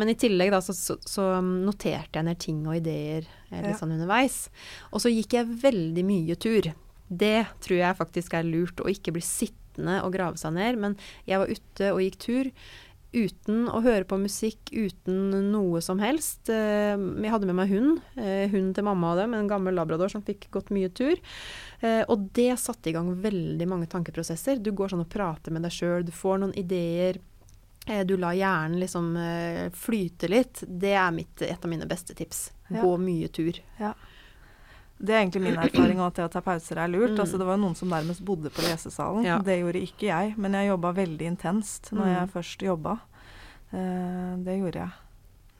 Men 0.00 0.10
i 0.10 0.18
tillegg 0.18 0.52
da, 0.54 0.62
så, 0.64 0.74
så, 0.74 1.30
noterte 1.44 2.18
jeg 2.18 2.26
ned 2.26 2.40
ting 2.40 2.64
og 2.66 2.76
ideer 2.78 3.26
eh, 3.50 3.60
litt 3.62 3.78
sånn 3.78 3.94
underveis. 3.94 4.48
Og 4.92 5.02
så 5.04 5.12
gikk 5.12 5.36
jeg 5.38 5.60
veldig 5.62 6.04
mye 6.06 6.36
tur. 6.40 6.72
Det 7.08 7.44
tror 7.64 7.78
jeg 7.80 8.00
faktisk 8.00 8.34
er 8.34 8.48
lurt, 8.48 8.80
å 8.80 8.90
ikke 8.90 9.14
bli 9.14 9.22
sittende 9.24 10.00
og 10.04 10.14
grave 10.14 10.40
seg 10.40 10.56
ned. 10.56 10.80
Men 10.80 10.98
jeg 11.28 11.42
var 11.42 11.52
ute 11.52 11.92
og 11.92 12.02
gikk 12.04 12.18
tur 12.22 12.52
uten 13.14 13.68
å 13.70 13.80
høre 13.84 14.06
på 14.08 14.18
musikk, 14.18 14.72
uten 14.72 15.30
noe 15.52 15.80
som 15.84 16.00
helst. 16.02 16.50
Eh, 16.52 16.94
jeg 16.98 17.32
hadde 17.32 17.48
med 17.48 17.58
meg 17.60 17.70
hund. 17.72 18.00
Eh, 18.18 18.46
hunden 18.50 18.72
til 18.76 18.86
mamma 18.86 19.12
og 19.12 19.20
dem, 19.22 19.36
en 19.38 19.50
gammel 19.50 19.76
labrador 19.78 20.10
som 20.12 20.24
fikk 20.24 20.48
gått 20.54 20.72
mye 20.74 20.90
tur. 20.94 21.20
Eh, 21.80 22.02
og 22.10 22.28
det 22.36 22.52
satte 22.60 22.90
i 22.90 22.96
gang 22.96 23.12
veldig 23.22 23.68
mange 23.70 23.88
tankeprosesser. 23.92 24.58
Du 24.62 24.72
går 24.74 24.92
sånn 24.92 25.04
og 25.04 25.12
prater 25.12 25.54
med 25.54 25.64
deg 25.66 25.74
sjøl, 25.74 26.06
du 26.06 26.12
får 26.14 26.42
noen 26.42 26.58
ideer. 26.58 27.20
Du 28.08 28.14
lar 28.16 28.32
hjernen 28.32 28.78
liksom 28.80 29.10
flyte 29.76 30.30
litt. 30.32 30.62
Det 30.64 30.94
er 30.96 31.10
mitt, 31.12 31.42
et 31.44 31.60
av 31.60 31.68
mine 31.68 31.84
beste 31.84 32.14
tips. 32.16 32.46
Gå 32.72 32.94
mye 32.96 33.28
tur. 33.28 33.58
Ja. 33.76 33.90
Det 34.98 35.14
er 35.14 35.22
egentlig 35.24 35.42
min 35.42 35.58
erfaring, 35.58 36.00
at 36.00 36.18
det 36.18 36.26
å 36.28 36.32
ta 36.32 36.40
pauser 36.44 36.78
er 36.80 36.90
lurt. 36.92 37.16
Mm. 37.16 37.22
Altså, 37.24 37.38
det 37.40 37.46
var 37.48 37.58
noen 37.60 37.74
som 37.78 37.90
nærmest 37.90 38.22
bodde 38.24 38.52
på 38.54 38.62
lesesalen. 38.64 39.26
Ja. 39.26 39.40
Det 39.44 39.58
gjorde 39.58 39.82
ikke 39.82 40.08
jeg, 40.08 40.34
men 40.40 40.54
jeg 40.56 40.70
jobba 40.70 40.92
veldig 40.96 41.30
intenst 41.34 41.90
når 41.92 42.12
jeg 42.12 42.28
mm. 42.28 42.34
først 42.36 42.68
jobba. 42.68 42.98
Uh, 43.74 44.36
det 44.46 44.60
gjorde 44.60 44.84
jeg. 44.84 45.00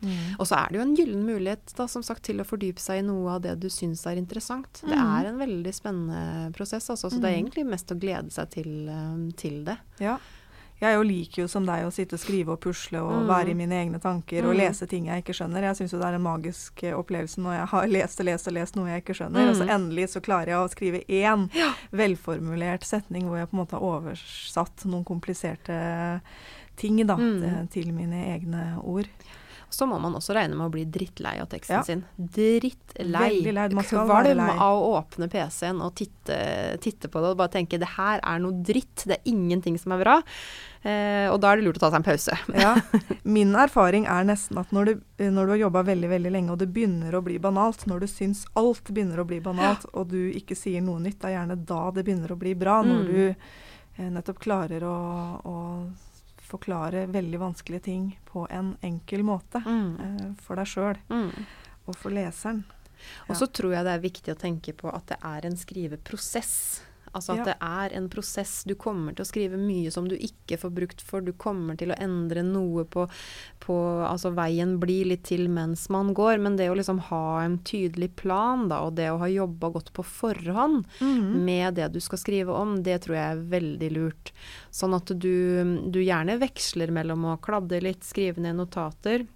Mm. 0.04 0.36
Og 0.38 0.46
så 0.48 0.58
er 0.58 0.70
det 0.70 0.78
jo 0.78 0.84
en 0.84 0.94
gyllen 0.98 1.24
mulighet 1.26 1.74
da, 1.78 1.86
som 1.90 2.04
sagt, 2.04 2.24
til 2.26 2.42
å 2.42 2.46
fordype 2.46 2.82
seg 2.82 3.00
i 3.00 3.06
noe 3.06 3.36
av 3.36 3.44
det 3.44 3.56
du 3.62 3.68
syns 3.72 4.04
er 4.10 4.20
interessant. 4.20 4.82
Det 4.84 4.92
mm. 4.94 5.12
er 5.18 5.28
en 5.30 5.40
veldig 5.40 5.74
spennende 5.74 6.54
prosess, 6.56 6.90
altså, 6.92 7.10
så 7.10 7.18
det 7.18 7.30
er 7.30 7.36
mm. 7.36 7.40
egentlig 7.42 7.66
mest 7.72 7.94
å 7.94 7.98
glede 8.00 8.34
seg 8.34 8.50
til, 8.54 8.72
um, 8.90 9.28
til 9.38 9.62
det. 9.66 9.78
Ja. 10.04 10.18
Jeg 10.84 10.98
jo 10.98 11.04
liker 11.08 11.42
jo 11.42 11.48
som 11.50 11.66
deg 11.66 11.86
å 11.86 11.92
sitte 11.94 12.18
og 12.18 12.22
skrive 12.22 12.54
og 12.54 12.60
pusle 12.64 13.00
og 13.02 13.12
mm. 13.24 13.28
være 13.30 13.52
i 13.52 13.56
mine 13.58 13.78
egne 13.80 14.00
tanker 14.02 14.44
mm. 14.44 14.48
og 14.50 14.58
lese 14.58 14.88
ting 14.90 15.08
jeg 15.10 15.24
ikke 15.24 15.36
skjønner. 15.36 15.68
Jeg 15.70 15.80
syns 15.80 15.94
jo 15.94 16.00
det 16.02 16.08
er 16.10 16.18
en 16.18 16.26
magisk 16.26 16.84
eh, 16.84 16.96
opplevelse 16.96 17.44
når 17.44 17.56
jeg 17.56 17.70
har 17.74 17.88
lest 17.96 18.20
og 18.20 18.28
lest 18.30 18.50
og 18.50 18.56
lest 18.58 18.78
noe 18.78 18.90
jeg 18.92 19.04
ikke 19.04 19.18
skjønner, 19.20 19.46
mm. 19.46 19.52
og 19.52 19.60
så 19.60 19.70
endelig 19.78 20.10
så 20.14 20.24
klarer 20.24 20.54
jeg 20.54 20.60
å 20.60 20.72
skrive 20.72 21.04
én 21.08 21.48
ja. 21.56 21.70
velformulert 21.96 22.86
setning 22.86 23.28
hvor 23.28 23.40
jeg 23.40 23.50
på 23.50 23.58
en 23.58 23.62
måte 23.64 23.78
har 23.78 23.88
oversatt 23.94 24.84
noen 24.90 25.06
kompliserte 25.08 25.78
ting 26.80 27.00
da, 27.06 27.16
mm. 27.16 27.40
til, 27.40 27.72
til 27.78 27.96
mine 27.96 28.26
egne 28.34 28.74
ord 28.82 29.08
så 29.74 29.86
må 29.90 29.98
man 30.02 30.14
også 30.16 30.34
regne 30.36 30.56
med 30.58 30.68
å 30.68 30.72
bli 30.72 30.84
drittlei 30.88 31.36
av 31.42 31.48
teksten 31.52 31.76
ja. 31.76 31.82
sin. 31.86 32.04
Drittlei. 32.16 33.30
Kvalm 33.88 34.42
av 34.44 34.78
å 34.78 34.92
åpne 34.98 35.28
PC-en 35.32 35.82
og 35.84 35.94
titte, 35.98 36.38
titte, 36.84 37.10
på 37.10 37.22
det 37.22 37.32
og 37.34 37.40
bare 37.40 37.52
tenke 37.56 37.80
det 37.80 37.90
her 37.96 38.22
er 38.22 38.40
noe 38.42 38.62
dritt, 38.64 39.06
det 39.08 39.18
er 39.18 39.32
ingenting 39.32 39.78
som 39.80 39.96
er 39.96 40.04
bra. 40.04 40.16
Eh, 40.84 41.26
og 41.32 41.38
da 41.40 41.50
er 41.50 41.60
det 41.60 41.66
lurt 41.66 41.80
å 41.80 41.84
ta 41.86 41.90
seg 41.92 42.02
en 42.02 42.06
pause. 42.06 42.38
ja. 42.64 42.72
Min 43.24 43.54
erfaring 43.58 44.08
er 44.10 44.26
nesten 44.28 44.60
at 44.60 44.72
når 44.74 44.90
du, 44.90 45.04
når 45.24 45.46
du 45.46 45.54
har 45.56 45.62
jobba 45.64 45.84
veldig 45.90 46.10
veldig 46.12 46.32
lenge 46.34 46.54
og 46.54 46.60
det 46.60 46.70
begynner 46.74 47.16
å 47.16 47.24
bli 47.24 47.38
banalt, 47.42 47.86
når 47.90 48.04
du 48.04 48.08
syns 48.10 48.44
alt 48.60 48.90
begynner 48.90 49.22
å 49.22 49.28
bli 49.28 49.40
banalt 49.44 49.86
og 49.92 50.10
du 50.12 50.20
ikke 50.32 50.58
sier 50.58 50.84
noe 50.84 51.02
nytt, 51.02 51.20
det 51.22 51.32
er 51.32 51.38
gjerne 51.38 51.60
da 51.68 51.84
det 51.94 52.04
begynner 52.06 52.34
å 52.34 52.40
bli 52.40 52.56
bra. 52.58 52.80
Når 52.84 53.04
mm. 53.04 53.12
du 53.12 53.22
eh, 53.30 54.10
nettopp 54.12 54.42
klarer 54.44 54.84
å, 54.88 54.98
å 55.44 55.56
forklare 56.44 57.06
veldig 57.12 57.40
vanskelige 57.40 57.86
ting 57.88 58.08
på 58.28 58.46
en 58.50 58.74
enkel 58.84 59.24
måte 59.26 59.62
mm. 59.64 59.90
eh, 60.06 60.30
for 60.44 60.60
deg 60.60 60.70
sjøl 60.70 60.98
mm. 61.08 61.30
og 61.86 61.96
for 61.96 62.14
leseren. 62.14 62.64
Og 63.28 63.36
så 63.36 63.48
tror 63.52 63.74
jeg 63.74 63.84
det 63.84 63.94
er 63.94 64.04
viktig 64.04 64.32
å 64.32 64.40
tenke 64.40 64.72
på 64.76 64.88
at 64.92 65.10
det 65.12 65.18
er 65.28 65.46
en 65.48 65.56
skriveprosess. 65.60 66.83
Altså 67.14 67.35
at 67.35 67.42
ja. 67.42 67.47
det 67.52 67.56
er 67.62 67.94
en 67.97 68.09
prosess. 68.11 68.62
Du 68.66 68.75
kommer 68.78 69.14
til 69.14 69.25
å 69.25 69.28
skrive 69.28 69.59
mye 69.61 69.92
som 69.94 70.09
du 70.11 70.16
ikke 70.16 70.59
får 70.61 70.73
brukt 70.75 71.04
for. 71.04 71.25
Du 71.25 71.33
kommer 71.33 71.78
til 71.78 71.94
å 71.94 71.99
endre 72.02 72.42
noe 72.47 72.87
på, 72.90 73.06
på 73.64 73.78
Altså 74.04 74.33
veien 74.35 74.76
blir 74.83 75.09
litt 75.12 75.25
til 75.28 75.47
mens 75.52 75.87
man 75.94 76.12
går. 76.16 76.40
Men 76.42 76.59
det 76.59 76.68
å 76.71 76.76
liksom 76.78 77.00
ha 77.11 77.25
en 77.44 77.59
tydelig 77.66 78.12
plan, 78.21 78.66
da, 78.71 78.83
og 78.87 78.99
det 78.99 79.11
å 79.12 79.21
ha 79.23 79.30
jobba 79.30 79.71
godt 79.76 79.92
på 79.97 80.04
forhånd 80.06 80.85
mm. 81.00 81.30
med 81.47 81.78
det 81.78 81.90
du 81.94 82.00
skal 82.04 82.21
skrive 82.21 82.54
om, 82.54 82.76
det 82.85 83.00
tror 83.06 83.18
jeg 83.18 83.37
er 83.37 83.47
veldig 83.54 83.92
lurt. 83.94 84.35
Sånn 84.75 84.97
at 84.97 85.14
du, 85.14 85.35
du 85.90 86.00
gjerne 86.02 86.38
veksler 86.42 86.92
mellom 86.94 87.28
å 87.30 87.38
kladde 87.42 87.83
litt, 87.85 88.04
skrive 88.06 88.42
ned 88.42 88.59
notater. 88.59 89.26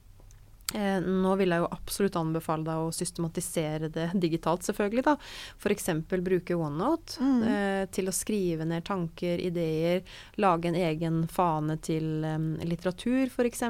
Eh, 0.74 1.00
nå 1.00 1.30
vil 1.40 1.48
jeg 1.54 1.62
jo 1.62 1.68
absolutt 1.72 2.16
anbefale 2.20 2.66
deg 2.66 2.82
å 2.82 2.92
systematisere 2.92 3.88
det 3.92 4.10
digitalt, 4.20 4.66
selvfølgelig. 4.66 5.04
da. 5.06 5.14
F.eks. 5.56 5.88
bruke 6.08 6.56
OneNote 6.58 7.24
mm. 7.24 7.38
eh, 7.48 7.84
til 7.94 8.10
å 8.10 8.14
skrive 8.14 8.66
ned 8.68 8.84
tanker, 8.84 9.40
ideer. 9.40 10.02
Lage 10.36 10.68
en 10.68 10.76
egen 10.76 11.22
fane 11.32 11.78
til 11.80 12.26
um, 12.26 12.50
litteratur, 12.68 13.32
f.eks. 13.32 13.64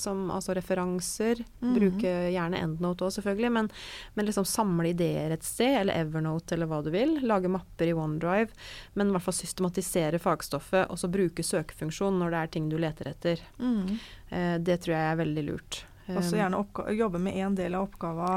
Som 0.00 0.26
altså 0.34 0.58
referanser. 0.58 1.44
Mm. 1.62 1.72
Bruke 1.78 2.16
gjerne 2.34 2.64
EndNote 2.66 3.06
òg, 3.06 3.14
selvfølgelig. 3.18 3.54
Men, 3.54 3.70
men, 4.18 4.26
liksom 4.26 4.48
samle 4.48 4.90
ideer 4.90 5.36
et 5.36 5.46
sted, 5.46 5.78
eller 5.84 6.02
Evernote 6.02 6.58
eller 6.58 6.70
hva 6.70 6.82
du 6.82 6.90
vil. 6.94 7.20
Lage 7.22 7.52
mapper 7.52 7.92
i 7.92 7.94
OneDrive. 7.94 8.50
Men 8.98 9.12
i 9.12 9.14
hvert 9.14 9.28
fall 9.28 9.38
systematisere 9.38 10.18
fagstoffet, 10.18 10.90
og 10.90 10.98
så 10.98 11.10
bruke 11.12 11.46
søkefunksjon 11.46 12.18
når 12.18 12.34
det 12.34 12.42
er 12.42 12.54
ting 12.58 12.70
du 12.72 12.78
leter 12.82 13.14
etter. 13.14 13.48
Mm. 13.62 13.98
Eh, 14.34 14.54
det 14.58 14.82
tror 14.82 14.98
jeg 14.98 15.12
er 15.12 15.20
veldig 15.26 15.50
lurt. 15.52 15.84
Også 16.12 16.36
gjerne 16.36 16.60
jobbe 16.98 17.22
med 17.22 17.40
en 17.40 17.56
del 17.58 17.78
av 17.78 17.88
oppgava. 17.88 18.34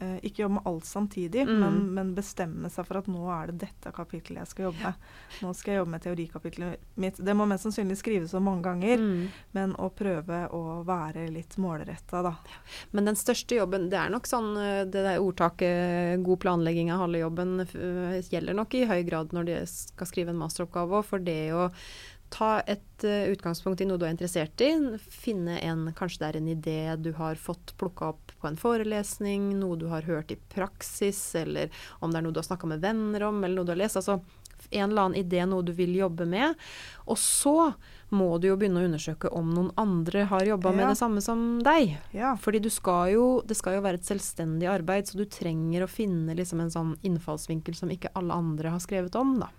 Eh, 0.00 0.16
ikke 0.22 0.42
jobbe 0.42 0.54
med 0.54 0.66
alt 0.66 0.84
samtidig, 0.84 1.42
mm. 1.44 1.58
men, 1.60 1.74
men, 1.94 2.10
bestemme 2.16 2.70
seg 2.72 2.86
for 2.88 3.02
at 3.02 3.08
nå 3.10 3.26
er 3.34 3.50
det 3.50 3.66
dette 3.66 3.90
kapittelet 3.92 4.40
jeg 4.40 4.50
skal 4.54 4.64
jobbe 4.70 4.86
med. 4.86 5.08
Nå 5.44 5.50
skal 5.58 5.74
jeg 5.74 5.80
jobbe 5.82 5.92
med 5.92 6.04
teorikapittelet 6.06 6.86
mitt. 7.04 7.18
Det 7.20 7.34
må 7.36 7.44
mest 7.50 7.66
sannsynlig 7.66 7.98
skrives 8.00 8.32
om 8.38 8.46
mange 8.48 8.64
ganger, 8.64 9.02
mm. 9.02 9.26
men 9.58 9.74
å 9.76 9.90
prøve 9.92 10.46
å 10.56 10.62
være 10.88 11.26
litt 11.34 11.58
målretta, 11.60 12.22
da. 12.24 12.32
Men 12.96 13.10
den 13.10 13.20
største 13.20 13.58
jobben, 13.58 13.90
det 13.92 13.98
er 14.00 14.14
nok 14.14 14.30
sånn 14.30 14.54
eh, 14.56 14.86
det 14.88 15.04
der 15.04 15.20
ordtaket 15.20 16.24
'god 16.24 16.40
planlegging 16.46 16.88
av 16.94 17.04
halve 17.04 17.20
jobben' 17.20 17.66
gjelder 18.30 18.56
nok 18.56 18.78
i 18.78 18.86
høy 18.88 19.02
grad 19.04 19.36
når 19.36 19.50
de 19.50 19.58
skal 19.68 20.08
skrive 20.08 20.32
en 20.32 20.40
masteroppgave 20.40 20.96
òg, 20.96 21.04
for 21.12 21.28
det 21.28 21.42
å 21.52 21.68
ta 22.30 22.50
et 22.60 23.04
uh, 23.04 23.30
utgangspunkt 23.32 23.82
i 23.82 23.86
noe 23.88 24.00
du 24.00 24.06
er 24.06 24.14
interessert 24.14 24.62
i. 24.64 24.70
Finne 24.98 25.58
en 25.66 25.88
Kanskje 25.96 26.22
det 26.22 26.28
er 26.28 26.38
en 26.40 26.50
idé 26.54 26.80
du 27.02 27.12
har 27.18 27.40
fått 27.40 27.74
plukka 27.80 28.12
opp 28.14 28.34
på 28.40 28.48
en 28.48 28.58
forelesning, 28.60 29.52
noe 29.60 29.78
du 29.80 29.88
har 29.92 30.06
hørt 30.08 30.32
i 30.32 30.38
praksis, 30.54 31.20
eller 31.38 31.72
om 32.00 32.12
det 32.12 32.20
er 32.20 32.26
noe 32.26 32.34
du 32.36 32.40
har 32.42 32.48
snakka 32.48 32.70
med 32.70 32.84
venner 32.84 33.26
om, 33.28 33.42
eller 33.44 33.60
noe 33.60 33.68
du 33.68 33.74
har 33.74 33.82
lest. 33.82 34.00
Altså 34.00 34.20
en 34.70 34.90
eller 34.90 35.02
annen 35.02 35.18
idé, 35.18 35.40
noe 35.46 35.64
du 35.64 35.72
vil 35.72 35.94
jobbe 35.96 36.26
med. 36.28 36.54
Og 37.10 37.18
så 37.18 37.72
må 38.14 38.30
du 38.38 38.50
jo 38.50 38.56
begynne 38.58 38.82
å 38.82 38.88
undersøke 38.88 39.30
om 39.34 39.52
noen 39.54 39.70
andre 39.80 40.26
har 40.30 40.46
jobba 40.46 40.72
ja. 40.72 40.76
med 40.76 40.88
det 40.90 40.98
samme 41.00 41.22
som 41.24 41.44
deg. 41.64 41.96
Ja. 42.16 42.34
Fordi 42.40 42.62
skal 42.70 43.14
jo, 43.14 43.26
det 43.46 43.56
skal 43.58 43.78
jo 43.78 43.84
være 43.86 44.00
et 44.00 44.08
selvstendig 44.08 44.68
arbeid, 44.70 45.08
så 45.08 45.20
du 45.20 45.24
trenger 45.30 45.84
å 45.84 45.90
finne 45.90 46.36
liksom 46.38 46.62
en 46.62 46.74
sånn 46.74 46.92
innfallsvinkel 47.06 47.78
som 47.78 47.92
ikke 47.92 48.12
alle 48.18 48.36
andre 48.36 48.74
har 48.76 48.82
skrevet 48.82 49.16
om, 49.18 49.38
da. 49.42 49.50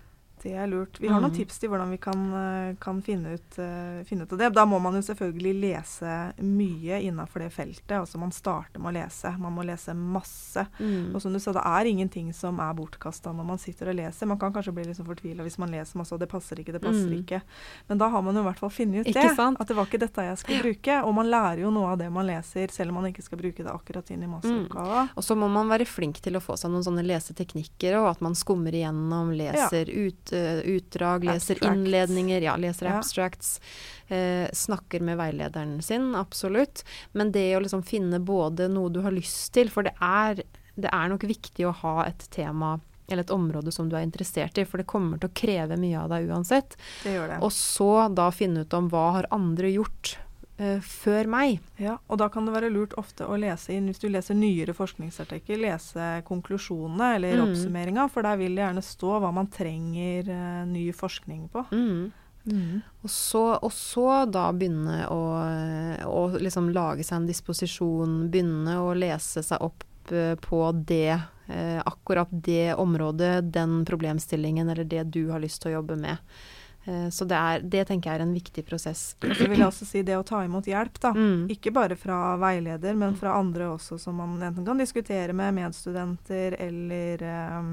Det 0.44 0.54
er 0.58 0.68
lurt. 0.68 1.00
Vi 1.00 1.08
har 1.08 1.20
mm. 1.20 1.26
noen 1.28 1.36
tips 1.36 1.60
til 1.62 1.70
hvordan 1.70 1.92
vi 1.94 1.98
kan, 2.02 2.22
eh, 2.34 2.76
kan 2.82 3.02
finne, 3.06 3.36
ut, 3.38 3.58
uh, 3.62 4.02
finne, 4.08 4.26
ut, 4.26 4.32
av 4.34 4.40
det. 4.42 4.50
Da 4.56 4.64
må 4.66 4.80
man 4.82 4.96
jo 4.98 5.04
selvfølgelig 5.06 5.52
lese 5.62 6.14
mye 6.42 7.02
innafor 7.06 7.44
det 7.46 7.52
feltet. 7.54 7.94
Altså 8.00 8.18
man 8.22 8.34
starter 8.34 8.82
med 8.82 8.90
å 8.90 8.96
lese. 8.98 9.34
Man 9.38 9.54
må 9.54 9.66
lese 9.68 9.94
masse. 9.94 10.66
Mm. 10.80 11.14
Og 11.14 11.22
som 11.22 11.34
du 11.34 11.40
sa, 11.42 11.54
det 11.54 11.66
er 11.70 11.90
ingenting 11.92 12.32
som 12.34 12.58
er 12.64 12.74
bortkasta 12.78 13.34
når 13.38 13.50
man 13.52 13.62
sitter 13.62 13.92
og 13.94 14.00
leser. 14.00 14.30
Man 14.32 14.40
kan 14.42 14.56
kanskje 14.56 14.74
bli 14.74 14.88
liksom 14.90 15.06
fortvila 15.12 15.46
hvis 15.46 15.60
man 15.62 15.74
leser 15.76 16.02
masse 16.02 16.16
og 16.16 16.24
det 16.24 16.30
passer 16.32 16.64
ikke, 16.64 16.74
det 16.74 16.82
passer 16.82 17.12
mm. 17.12 17.20
ikke. 17.22 17.42
Men 17.92 18.02
da 18.02 18.10
har 18.16 18.26
man 18.26 18.40
jo 18.40 18.42
i 18.42 18.50
hvert 18.50 18.64
fall 18.64 18.74
funnet 18.74 19.06
ut 19.06 19.14
det. 19.14 19.28
At 19.38 19.68
det 19.70 19.78
var 19.78 19.90
ikke 19.90 20.02
dette 20.02 20.26
jeg 20.26 20.42
skulle 20.42 20.66
bruke. 20.66 20.98
Og 21.06 21.16
man 21.22 21.30
lærer 21.30 21.64
jo 21.68 21.74
noe 21.74 21.94
av 21.94 22.02
det 22.02 22.10
man 22.10 22.26
leser, 22.30 22.74
selv 22.74 22.96
om 22.96 23.02
man 23.04 23.12
ikke 23.12 23.28
skal 23.28 23.44
bruke 23.44 23.62
det 23.62 23.70
akkurat 23.70 24.10
inn 24.10 24.26
i 24.26 24.32
masteroppgava. 24.32 25.06
Mm. 25.06 25.14
Og 25.22 25.30
så 25.30 25.38
må 25.38 25.52
man 25.54 25.70
være 25.70 25.86
flink 25.86 26.18
til 26.26 26.40
å 26.40 26.44
få 26.44 26.58
seg 26.58 26.74
noen 26.74 26.86
sånne 26.90 27.06
leseteknikker, 27.06 28.00
og 28.02 28.10
at 28.16 28.26
man 28.26 28.38
skummer 28.38 28.74
igjennom, 28.74 29.36
leser 29.38 29.86
ja. 29.86 30.10
ut 30.10 30.31
utdrag, 30.38 31.24
leser 31.24 31.56
abstracts. 31.56 31.78
innledninger, 31.78 32.42
ja, 32.42 32.56
leser 32.56 32.86
ja. 32.86 32.98
abstracts. 33.00 33.62
Eh, 34.08 34.50
snakker 34.54 35.00
med 35.00 35.18
veilederen 35.18 35.82
sin, 35.82 36.16
absolutt. 36.16 36.86
Men 37.12 37.32
det 37.32 37.50
å 37.58 37.64
liksom 37.64 37.84
finne 37.84 38.20
både 38.20 38.68
noe 38.72 38.92
du 38.92 39.02
har 39.06 39.16
lyst 39.16 39.54
til, 39.54 39.72
for 39.72 39.88
det 39.88 39.96
er, 40.02 40.44
det 40.76 40.92
er 40.92 41.12
nok 41.12 41.24
viktig 41.24 41.68
å 41.68 41.76
ha 41.84 42.08
et 42.08 42.28
tema 42.32 42.78
eller 43.12 43.24
et 43.24 43.34
område 43.36 43.72
som 43.72 43.90
du 43.90 43.96
er 43.98 44.06
interessert 44.06 44.58
i, 44.58 44.66
for 44.66 44.80
det 44.80 44.88
kommer 44.90 45.20
til 45.20 45.30
å 45.32 45.36
kreve 45.36 45.78
mye 45.80 46.00
av 46.00 46.12
deg 46.14 46.30
uansett. 46.32 46.78
Det 47.04 47.16
gjør 47.16 47.34
det. 47.34 47.40
Og 47.44 47.52
så 47.56 47.92
da 48.16 48.30
finne 48.36 48.64
ut 48.64 48.76
om 48.78 48.88
hva 48.92 49.08
har 49.18 49.28
andre 49.36 49.72
gjort 49.74 50.16
eh, 50.16 50.31
før 50.86 51.28
meg. 51.32 51.60
Ja, 51.82 51.98
og 52.08 52.20
da 52.22 52.28
kan 52.30 52.46
det 52.46 52.54
være 52.54 52.70
lurt 52.70 52.94
ofte 53.00 53.26
å 53.26 53.38
lese 53.40 53.74
inn, 53.74 53.88
hvis 53.90 54.02
du 54.04 54.08
leser 54.14 54.36
nyere 54.38 54.76
forskningsartikkel, 54.78 55.64
lese 55.66 56.10
konklusjonene 56.28 57.16
eller 57.18 57.38
Mm. 57.42 57.46
oppsummeringa, 57.50 58.08
for 58.14 58.22
der 58.28 58.38
vil 58.38 58.56
det 58.56 58.62
gjerne 58.66 58.84
stå 58.86 59.20
hva 59.24 59.32
man 59.34 59.48
trenger 59.48 60.30
uh, 60.30 60.66
ny 60.70 60.92
forskning 60.94 61.48
på. 61.54 61.66
Mm. 61.72 62.12
Og, 63.04 63.10
så, 63.10 63.42
og 63.62 63.72
så 63.72 64.06
da 64.26 64.48
begynne 64.52 65.04
å, 65.14 65.20
å 66.10 66.22
liksom 66.42 66.72
lage 66.74 67.04
seg 67.06 67.20
en 67.20 67.28
disposisjon, 67.30 68.16
begynne 68.34 68.80
å 68.82 68.96
lese 68.98 69.44
seg 69.46 69.62
opp 69.62 69.84
eh, 70.10 70.34
på 70.42 70.62
det, 70.74 71.20
eh, 71.48 71.78
akkurat 71.86 72.32
det 72.32 72.74
området, 72.82 73.52
den 73.54 73.84
problemstillingen 73.86 74.70
eller 74.74 74.84
det 74.90 75.04
du 75.14 75.30
har 75.30 75.40
lyst 75.44 75.62
til 75.62 75.70
å 75.72 75.76
jobbe 75.82 76.00
med. 76.02 76.18
Eh, 76.86 77.10
så 77.10 77.26
det, 77.26 77.36
er, 77.36 77.62
det 77.62 77.86
tenker 77.90 78.10
jeg 78.10 78.20
er 78.20 78.26
en 78.26 78.34
viktig 78.34 78.64
prosess. 78.66 79.04
Og 79.22 79.36
så 79.38 79.48
vil 79.48 79.60
jeg 79.60 79.68
også 79.68 79.88
si 79.88 80.02
det 80.08 80.18
å 80.18 80.26
ta 80.26 80.42
imot 80.46 80.70
hjelp, 80.70 80.98
da. 81.04 81.14
Mm. 81.14 81.46
Ikke 81.54 81.74
bare 81.76 81.98
fra 82.00 82.36
veileder, 82.42 82.98
men 82.98 83.18
fra 83.20 83.36
andre 83.38 83.70
også, 83.76 84.00
som 84.02 84.18
man 84.22 84.40
enten 84.42 84.66
kan 84.66 84.82
diskutere 84.82 85.36
med 85.38 85.56
medstudenter 85.60 86.58
eller 86.60 87.26
eh, 87.28 87.72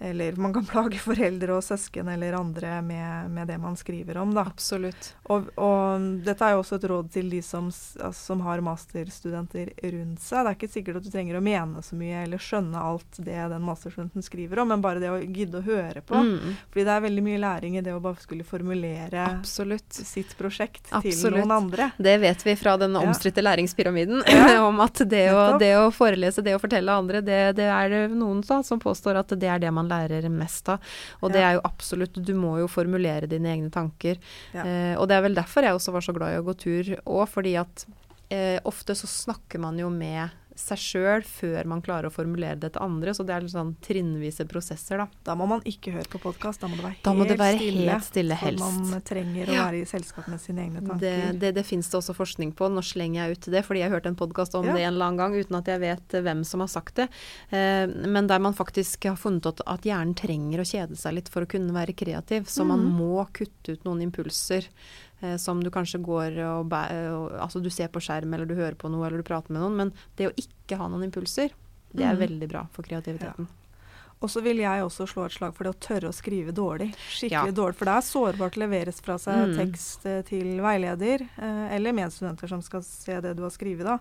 eller 0.00 0.36
man 0.36 0.52
kan 0.54 0.66
plage 0.72 0.98
foreldre 0.98 1.54
og 1.56 1.64
søsken 1.64 2.08
eller 2.12 2.36
andre 2.38 2.80
med, 2.82 3.30
med 3.30 3.48
det 3.48 3.58
man 3.62 3.76
skriver 3.76 4.18
om. 4.20 4.34
Da. 4.34 4.44
Absolutt. 4.50 5.12
Og, 5.30 5.48
og 5.60 6.08
dette 6.26 6.44
er 6.44 6.56
jo 6.56 6.62
også 6.64 6.78
et 6.80 6.86
råd 6.90 7.10
til 7.14 7.30
de 7.32 7.40
som, 7.44 7.70
altså, 7.70 8.12
som 8.12 8.42
har 8.44 8.62
masterstudenter 8.64 9.72
rundt 9.94 10.22
seg. 10.24 10.44
Det 10.44 10.50
er 10.50 10.58
ikke 10.58 10.72
sikkert 10.72 11.00
at 11.00 11.06
du 11.06 11.12
trenger 11.14 11.38
å 11.38 11.44
mene 11.44 11.82
så 11.84 11.98
mye 11.98 12.24
eller 12.24 12.42
skjønne 12.42 12.80
alt 12.80 13.20
det 13.24 13.38
den 13.54 13.64
masterstudenten 13.64 14.24
skriver 14.24 14.62
om, 14.62 14.72
men 14.74 14.84
bare 14.84 15.02
det 15.02 15.12
å 15.12 15.20
gidde 15.22 15.60
å 15.60 15.66
høre 15.66 16.02
på. 16.04 16.20
Mm. 16.20 16.56
Fordi 16.72 16.86
det 16.88 16.94
er 16.96 17.06
veldig 17.06 17.24
mye 17.28 17.42
læring 17.44 17.78
i 17.78 17.84
det 17.84 17.94
å 17.94 18.02
bare 18.04 18.22
skulle 18.22 18.46
formulere 18.46 19.24
Absolutt. 19.30 19.92
sitt 19.94 20.34
prosjekt 20.38 20.90
Absolutt. 20.90 21.22
til 21.22 21.38
noen 21.38 21.54
andre. 21.54 21.90
Det 21.98 22.16
vet 22.22 22.44
vi 22.46 22.56
fra 22.58 22.76
den 22.80 22.94
Ja. 22.94 23.12
læringspyramiden, 23.44 24.22
om 24.68 24.80
at 24.80 25.02
det 25.08 25.26
å, 25.32 25.58
det 25.58 25.72
å 25.78 25.90
forelese, 25.94 26.42
det 26.44 26.54
å 26.56 26.60
fortelle 26.62 26.92
andre, 26.92 27.20
det, 27.24 27.40
det 27.58 27.68
er 27.70 27.88
det 27.92 28.02
noen 28.14 28.42
da, 28.46 28.62
som 28.66 28.80
påstår 28.80 29.20
at 29.20 29.34
det 29.38 29.48
er 29.50 29.58
det 29.62 29.72
man 29.74 29.83
lærer 29.88 30.28
mest 30.30 30.68
av. 30.68 30.80
Og 31.22 31.32
det 31.32 31.40
Ja. 31.40 31.48
er 31.50 31.54
jo 31.54 31.60
absolutt, 31.64 32.14
du 32.24 32.34
må 32.34 32.58
jo 32.60 32.66
formulere 32.68 33.26
dine 33.28 33.52
egne 33.56 33.70
tanker. 33.70 34.16
Ja. 34.54 34.64
Eh, 34.64 34.96
og 34.98 35.08
det 35.08 35.16
er 35.16 35.22
vel 35.22 35.34
derfor 35.34 35.62
jeg 35.62 35.74
også 35.74 35.92
var 35.92 36.00
så 36.00 36.14
glad 36.14 36.34
i 36.34 36.40
å 36.40 36.44
gå 36.44 36.56
tur 36.56 36.96
òg, 37.06 37.28
fordi 37.28 37.54
at 37.60 37.84
eh, 38.30 38.58
ofte 38.64 38.94
så 38.96 39.06
snakker 39.06 39.60
man 39.60 39.76
jo 39.78 39.90
med 39.90 40.30
seg 40.56 40.78
sjøl 40.78 41.22
før 41.26 41.64
man 41.66 41.80
klarer 41.82 42.06
å 42.06 42.12
formulere 42.14 42.56
det 42.60 42.72
til 42.74 42.82
andre, 42.82 43.10
så 43.14 43.24
det 43.26 43.34
er 43.34 43.40
litt 43.42 43.50
sånn 43.54 43.74
trinnvise 43.82 44.44
prosesser, 44.46 44.98
da. 44.98 45.06
Da 45.26 45.34
må 45.34 45.48
man 45.50 45.60
ikke 45.66 45.92
høre 45.92 46.06
på 46.08 46.20
podkast, 46.22 46.60
da 46.60 46.68
må 46.70 46.76
det 46.76 46.84
være 46.84 46.94
helt 46.94 47.18
må 47.18 47.26
det 47.26 47.38
være 47.40 47.56
stille. 47.58 47.88
helt 47.90 48.04
stille, 48.04 48.36
For 48.38 48.46
helst. 48.46 48.90
man 48.90 49.00
trenger 49.02 49.46
å 49.50 49.56
være 49.58 49.80
i 49.80 49.84
selskap 49.84 50.28
med 50.28 50.40
sine 50.40 50.62
egne 50.68 50.84
tanker. 50.86 51.32
det, 51.40 51.54
det 51.54 51.64
finnes 51.66 51.88
det 51.90 51.98
også 51.98 52.14
forskning 52.14 52.52
på. 52.54 52.68
Nå 52.70 52.82
slenger 52.86 53.26
jeg 53.28 53.36
ut 53.38 53.50
det, 53.50 53.64
fordi 53.66 53.80
jeg 53.82 53.90
hørte 53.90 54.06
en 54.12 54.16
podkast 54.16 54.54
om 54.54 54.64
Ja. 54.66 54.74
det 54.74 54.82
en 54.84 54.94
eller 54.94 55.06
annen 55.06 55.18
gang 55.18 55.34
uten 55.34 55.56
at 55.58 55.66
jeg 55.66 55.80
vet 55.80 56.08
hvem 56.22 56.44
som 56.44 56.60
har 56.60 56.68
sagt 56.68 56.94
det. 56.96 57.08
Eh, 57.50 57.86
men 57.86 58.26
der 58.26 58.38
man 58.38 58.54
faktisk 58.54 59.04
har 59.10 59.16
funnet 59.16 59.46
ut 59.46 59.60
at 59.66 59.82
hjernen 59.82 60.14
trenger 60.14 60.60
å 60.60 60.68
kjede 60.68 60.96
seg 60.96 61.14
litt 61.14 61.28
for 61.28 61.42
å 61.42 61.46
kunne 61.50 61.72
være 61.74 61.94
kreativ. 61.94 62.46
Så 62.46 62.64
man 62.64 62.80
Mhm. 62.84 62.96
må 62.98 63.26
kutte 63.32 63.72
ut 63.72 63.84
noen 63.84 64.02
impulser 64.02 64.64
som 65.38 65.62
du 65.64 65.70
kanskje 65.70 66.02
går 66.04 66.38
og, 66.44 66.72
og 66.74 67.32
Altså 67.40 67.62
du 67.62 67.70
ser 67.70 67.88
på 67.88 68.00
skjerm, 68.02 68.34
eller 68.34 68.46
du 68.46 68.54
hører 68.54 68.74
på 68.74 68.90
noe, 68.92 69.06
eller 69.06 69.22
du 69.22 69.24
prater 69.26 69.52
med 69.52 69.62
noen. 69.62 69.76
Men 69.76 69.92
det 70.16 70.28
å 70.28 70.34
ikke 70.36 70.76
ha 70.76 70.88
noen 70.88 71.04
impulser, 71.06 71.54
det 71.94 72.04
er 72.04 72.14
mm. 72.18 72.20
veldig 72.26 72.48
bra 72.50 72.66
for 72.74 72.82
kreativiteten. 72.84 73.46
Og 74.24 74.30
så 74.30 74.40
vil 74.40 74.62
jeg 74.62 74.80
også 74.80 75.04
slå 75.10 75.26
et 75.26 75.34
slag 75.34 75.52
for 75.56 75.66
det 75.66 75.74
å 75.74 75.80
tørre 75.84 76.08
å 76.08 76.14
skrive 76.14 76.52
dårlig. 76.54 76.94
Skikkelig 77.12 77.50
Ja. 77.50 77.56
dårlig. 77.58 77.76
For 77.76 77.84
det 77.84 77.94
er 77.98 78.06
sårbart 78.06 78.56
å 78.56 78.62
leveres 78.62 79.00
fra 79.04 79.18
seg 79.20 79.50
Mm. 79.50 79.56
tekst 79.58 80.06
eh, 80.06 80.22
til 80.22 80.60
veileder, 80.64 81.20
eh, 81.36 81.74
eller 81.76 81.92
medstudenter 81.92 82.48
som 82.48 82.62
skal 82.62 82.82
se 82.82 83.20
det 83.20 83.34
du 83.36 83.42
har 83.42 83.50
skrevet, 83.50 83.84
da. 83.84 83.98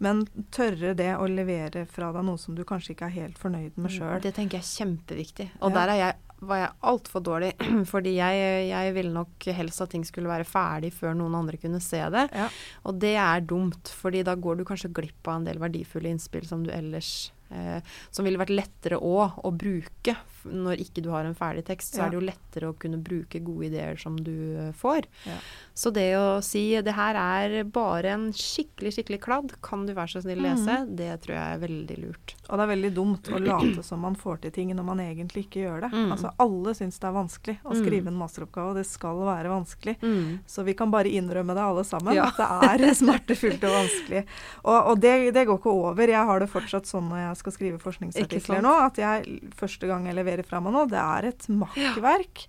Men 0.00 0.26
tørre 0.50 0.94
det 0.96 1.10
å 1.18 1.28
levere 1.28 1.86
fra 1.86 2.12
deg 2.12 2.24
noe 2.24 2.38
som 2.38 2.54
du 2.54 2.64
kanskje 2.64 2.94
ikke 2.94 3.06
er 3.06 3.16
helt 3.20 3.36
fornøyd 3.38 3.76
med 3.76 3.90
sjøl. 3.90 4.20
Det 4.22 4.34
tenker 4.34 4.58
jeg 4.58 4.64
er 4.64 4.86
kjempeviktig. 4.86 5.50
Og 5.60 5.72
Ja. 5.72 5.86
der 5.86 5.92
er 5.92 5.98
jeg, 6.06 6.14
var 6.44 6.60
jeg 6.60 6.74
altfor 6.90 7.24
dårlig. 7.24 7.52
Fordi 7.92 8.14
jeg, 8.18 8.68
jeg 8.70 8.94
ville 8.96 9.14
nok 9.14 9.48
helst 9.58 9.82
at 9.84 9.92
ting 9.94 10.04
skulle 10.06 10.30
være 10.30 10.46
ferdig 10.48 10.92
før 10.96 11.16
noen 11.18 11.36
andre 11.40 11.60
kunne 11.60 11.80
se 11.84 12.00
det. 12.14 12.28
Ja. 12.34 12.48
Og 12.88 13.00
det 13.02 13.14
er 13.20 13.44
dumt, 13.48 13.90
fordi 13.98 14.22
da 14.26 14.36
går 14.38 14.60
du 14.60 14.66
kanskje 14.68 14.92
glipp 14.94 15.28
av 15.28 15.40
en 15.40 15.48
del 15.48 15.60
verdifulle 15.62 16.10
innspill 16.12 16.46
som 16.48 16.64
du 16.66 16.72
ellers 16.74 17.30
eh, 17.54 17.78
Som 18.14 18.26
ville 18.28 18.40
vært 18.40 18.54
lettere 18.54 19.00
òg 19.00 19.40
å 19.44 19.52
bruke 19.54 20.16
når 20.52 20.80
ikke 20.84 21.02
du 21.02 21.10
har 21.10 21.24
en 21.28 21.34
ferdig 21.34 21.64
tekst. 21.64 21.94
Så 21.94 21.98
Ja. 21.98 22.06
er 22.06 22.10
det 22.10 22.18
jo 22.20 22.26
lettere 22.26 22.68
å 22.72 22.76
kunne 22.78 22.98
bruke 23.02 23.40
gode 23.44 23.66
ideer 23.70 23.96
som 24.00 24.16
du 24.16 24.56
eh, 24.58 24.72
får. 24.72 25.04
Ja. 25.26 25.38
Så 25.74 25.92
det 25.92 26.14
å 26.18 26.42
si 26.42 26.80
det 26.82 26.94
her 26.94 27.14
er 27.14 27.64
bare 27.64 28.06
en 28.14 28.32
skikkelig, 28.32 28.92
skikkelig 28.96 29.20
kladd, 29.20 29.52
kan 29.62 29.86
du 29.86 29.94
være 29.94 30.08
så 30.16 30.22
snill 30.22 30.40
lese, 30.42 30.86
det 30.96 31.20
tror 31.22 31.36
jeg 31.36 31.54
er 31.54 31.62
veldig 31.68 31.98
lurt. 32.02 32.34
Og 32.48 32.58
det 32.58 32.64
er 32.66 32.72
veldig 32.74 32.94
dumt 32.94 33.28
å 33.30 33.38
late 33.38 33.82
som 33.84 34.00
man 34.00 34.16
får 34.18 34.40
til 34.42 34.50
ting 34.50 34.74
når 34.74 34.84
man 34.84 34.98
egentlig 34.98 35.46
ikke 35.46 35.62
gjør 35.66 35.80
det. 35.86 35.92
Mm. 35.92 36.10
Altså 36.16 36.32
Alle 36.38 36.74
syns 36.74 36.98
det 36.98 37.04
er 37.08 37.12
vanskelig 37.18 37.58
å 37.64 37.72
Mm. 37.74 37.84
skrive 37.84 38.06
en 38.08 38.18
masteroppgave, 38.18 38.68
og 38.70 38.76
det 38.76 38.86
skal 38.86 39.16
være 39.22 39.48
vanskelig. 39.52 39.96
Mm. 40.02 40.38
Så 40.46 40.64
vi 40.64 40.74
kan 40.74 40.90
bare 40.90 41.04
innrømme 41.10 41.54
det 41.54 41.62
alle 41.62 41.84
sammen, 41.84 42.14
Ja. 42.14 42.26
at 42.26 42.36
det 42.36 42.48
er 42.48 42.94
smertefullt 43.02 43.62
og 43.64 43.74
vanskelig. 43.86 44.24
Og, 44.64 44.86
og 44.90 45.00
det, 45.00 45.32
det 45.34 45.46
går 45.46 45.58
ikke 45.58 45.70
over. 45.72 46.06
Jeg 46.08 46.24
har 46.26 46.38
det 46.40 46.48
fortsatt 46.50 46.86
sånn 46.86 47.08
når 47.08 47.18
jeg 47.28 47.36
skal 47.36 47.52
skrive 47.52 47.78
forskningsartikler 47.78 48.62
nå, 48.62 48.72
at 48.86 48.96
jeg 48.96 49.40
første 49.54 49.86
gang 49.86 50.06
jeg 50.06 50.14
leverer 50.38 50.48
fra 50.48 50.60
meg 50.62 50.72
nå, 50.74 50.84
det 50.88 50.98
er 51.02 51.28
et 51.32 51.46
makkverk. 51.50 52.46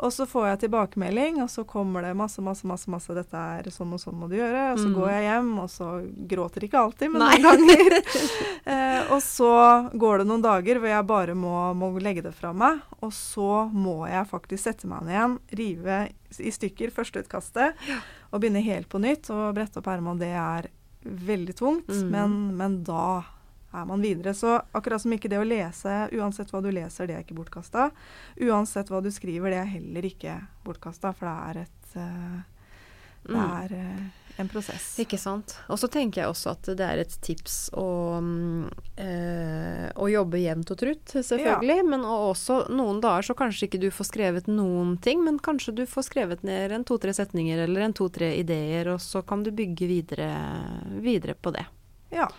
Og 0.00 0.12
så 0.12 0.24
får 0.28 0.46
jeg 0.48 0.60
tilbakemelding, 0.62 1.42
og 1.42 1.50
så 1.52 1.64
kommer 1.68 2.02
det 2.06 2.14
masse, 2.16 2.40
masse, 2.40 2.64
masse, 2.64 2.88
masse 2.88 3.12
'Dette 3.12 3.36
er 3.36 3.68
sånn 3.68 3.92
og 3.92 4.00
sånn 4.00 4.16
må 4.16 4.28
du 4.30 4.36
gjøre'. 4.36 4.72
Og 4.72 4.78
så 4.78 4.88
Mm. 4.88 4.94
går 4.96 5.08
jeg 5.10 5.24
hjem, 5.28 5.58
og 5.60 5.68
så 5.68 5.88
gråter 6.26 6.64
ikke 6.64 6.78
alltid, 6.80 7.10
men 7.12 7.20
Nei. 7.20 7.36
noen 7.36 7.66
ganger. 7.68 7.92
eh, 8.66 9.12
og 9.12 9.20
så 9.20 9.90
går 9.92 10.18
det 10.18 10.26
noen 10.26 10.42
dager 10.42 10.78
hvor 10.80 10.88
jeg 10.88 11.06
bare 11.06 11.34
må, 11.34 11.74
må 11.76 11.92
legge 12.00 12.22
det 12.22 12.34
fra 12.34 12.52
meg. 12.54 12.80
Og 13.02 13.12
så 13.12 13.70
må 13.72 14.08
jeg 14.08 14.26
faktisk 14.30 14.62
sette 14.62 14.86
meg 14.86 15.02
ned 15.02 15.12
igjen, 15.14 15.38
rive 15.58 16.08
i 16.38 16.50
stykker 16.50 16.90
førsteutkastet 16.94 17.74
og 18.32 18.40
begynne 18.40 18.62
helt 18.64 18.88
på 18.88 19.00
nytt 19.00 19.28
og 19.30 19.54
brette 19.54 19.76
opp 19.78 19.86
ermet. 19.88 20.12
og 20.12 20.18
Det 20.20 20.32
er 20.32 20.68
veldig 21.04 21.54
tungt, 21.56 21.88
Mm. 21.88 22.10
men, 22.10 22.56
men 22.56 22.82
da 22.84 23.24
er 23.72 23.84
man 23.86 24.02
videre. 24.02 24.34
Så 24.34 24.56
akkurat 24.74 25.02
som 25.02 25.12
ikke 25.14 25.30
det 25.30 25.38
å 25.40 25.46
lese, 25.46 26.08
uansett 26.16 26.50
hva 26.50 26.62
du 26.62 26.70
leser, 26.74 27.06
det 27.06 27.16
er 27.18 27.24
ikke 27.24 27.38
bortkasta. 27.38 27.90
Uansett 28.42 28.90
hva 28.90 29.02
du 29.02 29.10
skriver, 29.14 29.50
det 29.54 29.60
er 29.62 29.74
heller 29.76 30.08
ikke 30.10 30.38
bortkasta, 30.66 31.12
for 31.14 31.30
det 31.30 31.36
er 31.50 31.62
et 31.66 31.96
uh, 31.96 32.40
Det 33.20 33.36
Mm. 33.36 33.50
er 33.52 33.72
uh, 33.76 34.06
en 34.40 34.48
prosess. 34.48 34.94
Ikke 35.02 35.18
sant. 35.20 35.52
Og 35.68 35.76
så 35.78 35.90
tenker 35.92 36.22
jeg 36.22 36.30
også 36.30 36.54
at 36.54 36.70
det 36.78 36.86
er 36.86 37.02
et 37.02 37.16
tips 37.20 37.68
å, 37.76 37.84
eh, 38.96 39.90
å 39.92 40.06
jobbe 40.08 40.40
jevnt 40.40 40.70
og 40.72 40.78
trutt, 40.80 41.12
selvfølgelig. 41.12 41.84
Men 41.90 42.06
også 42.06 42.62
noen 42.72 43.00
dager 43.04 43.28
så 43.28 43.36
kanskje 43.36 43.68
ikke 43.68 43.80
du 43.82 43.90
får 43.92 44.08
skrevet 44.08 44.48
noen 44.48 44.96
ting, 45.04 45.20
men 45.26 45.38
kanskje 45.38 45.74
du 45.82 45.84
får 45.88 46.08
skrevet 46.08 46.42
ned 46.46 46.72
en 46.72 46.86
to-tre 46.88 47.12
setninger 47.16 47.60
eller 47.66 47.88
en 47.88 47.96
to-tre 47.96 48.32
ideer, 48.40 48.88
og 48.94 49.00
så 49.04 49.20
kan 49.26 49.44
du 49.44 49.52
bygge 49.52 49.90
videre, 49.90 50.30
videre 51.04 51.34
på 51.36 51.52
det. 51.52 51.66
Ja. 52.14 52.30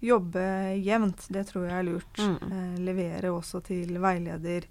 Jobbe 0.00 0.42
jevnt, 0.80 1.26
det 1.28 1.44
tror 1.50 1.66
jeg 1.68 1.76
er 1.76 1.86
lurt. 1.86 2.20
Mm. 2.20 2.52
Eh, 2.52 2.78
levere 2.86 3.32
også 3.34 3.60
til 3.66 4.00
veileder 4.00 4.66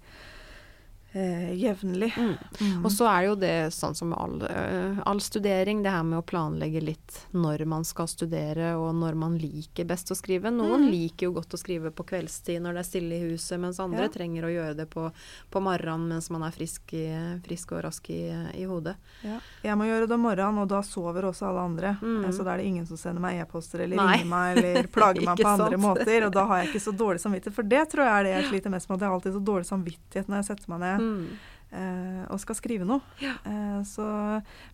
eh, 1.12 1.52
jevnlig. 1.58 2.12
Mm. 2.16 2.34
Mm. 2.60 2.84
Og 2.84 2.90
så 2.92 3.06
er 3.10 3.26
jo 3.28 3.34
det 3.40 3.54
sånn 3.74 3.94
som 3.98 4.12
all, 4.14 4.42
eh, 4.46 5.00
all 5.06 5.20
studering, 5.20 5.82
det 5.82 5.90
her 5.90 6.02
med 6.06 6.18
å 6.20 6.22
planlegge 6.26 6.82
litt 6.82 7.26
når 7.32 7.64
man 7.66 7.84
skal 7.84 8.06
studere, 8.10 8.74
og 8.78 8.94
når 8.94 9.14
man 9.18 9.38
liker 9.38 9.84
best 9.88 10.10
å 10.10 10.16
skrive. 10.18 10.50
Noen 10.54 10.86
Mm. 10.86 10.90
liker 10.90 11.26
jo 11.26 11.32
godt 11.32 11.54
å 11.54 11.58
skrive 11.58 11.90
på 11.90 12.04
kveldstid 12.06 12.60
når 12.62 12.72
det 12.74 12.78
er 12.84 12.88
stille 12.90 13.14
i 13.18 13.30
huset, 13.32 13.58
mens 13.60 13.80
andre 13.80 14.02
Ja. 14.02 14.08
trenger 14.08 14.44
å 14.44 14.52
gjøre 14.54 14.76
det 14.76 14.86
på, 14.90 15.10
på 15.50 15.60
morgenen 15.62 16.08
mens 16.08 16.30
man 16.30 16.42
er 16.42 16.50
frisk, 16.52 16.92
i, 16.94 17.40
frisk 17.46 17.72
og 17.72 17.82
rask 17.84 18.08
i, 18.10 18.30
i 18.54 18.64
hodet. 18.64 18.96
Ja. 19.22 19.40
Jeg 19.64 19.76
må 19.76 19.84
gjøre 19.84 20.06
det 20.08 20.14
om 20.14 20.22
morgenen, 20.22 20.58
og 20.62 20.68
da 20.68 20.80
sover 20.82 21.22
også 21.24 21.48
alle 21.48 21.60
andre. 21.60 21.98
Mm. 22.00 22.32
Så 22.32 22.44
da 22.44 22.54
er 22.54 22.58
det 22.58 22.66
ingen 22.66 22.86
som 22.86 22.96
sender 22.96 23.20
meg 23.20 23.40
e-poster 23.40 23.80
eller 23.80 23.96
Nei. 23.96 24.16
ringer 24.18 24.26
meg 24.30 24.58
eller 24.58 24.86
plager 24.96 25.24
meg 25.24 25.38
på 25.38 25.48
andre 25.48 25.70
sant? 25.70 25.82
måter. 25.82 26.26
Og 26.26 26.32
da 26.32 26.46
har 26.46 26.62
jeg 26.62 26.68
ikke 26.74 26.84
så 26.86 26.96
dårlig 26.96 27.20
samvittighet. 27.20 27.54
For 27.54 27.62
det 27.62 27.82
tror 27.90 28.04
jeg 28.04 28.14
er 28.14 28.24
det 28.24 28.32
jeg 28.36 28.50
sliter 28.52 28.70
mest 28.70 28.88
med. 28.88 28.96
At 28.96 29.00
jeg 29.00 29.08
har 29.08 29.16
alltid 29.18 29.34
så 29.34 29.44
dårlig 29.44 29.66
samvittighet 29.66 30.28
når 30.28 30.36
jeg 30.40 30.44
setter 30.50 30.68
meg 30.70 30.80
ned 30.80 30.99
Mm. 31.00 31.38
eh, 31.72 32.22
og 32.30 32.40
skal 32.42 32.54
skrive 32.58 32.84
noe. 32.88 33.00
Ja. 33.22 33.34
Eh, 33.46 33.82
så, 33.86 34.04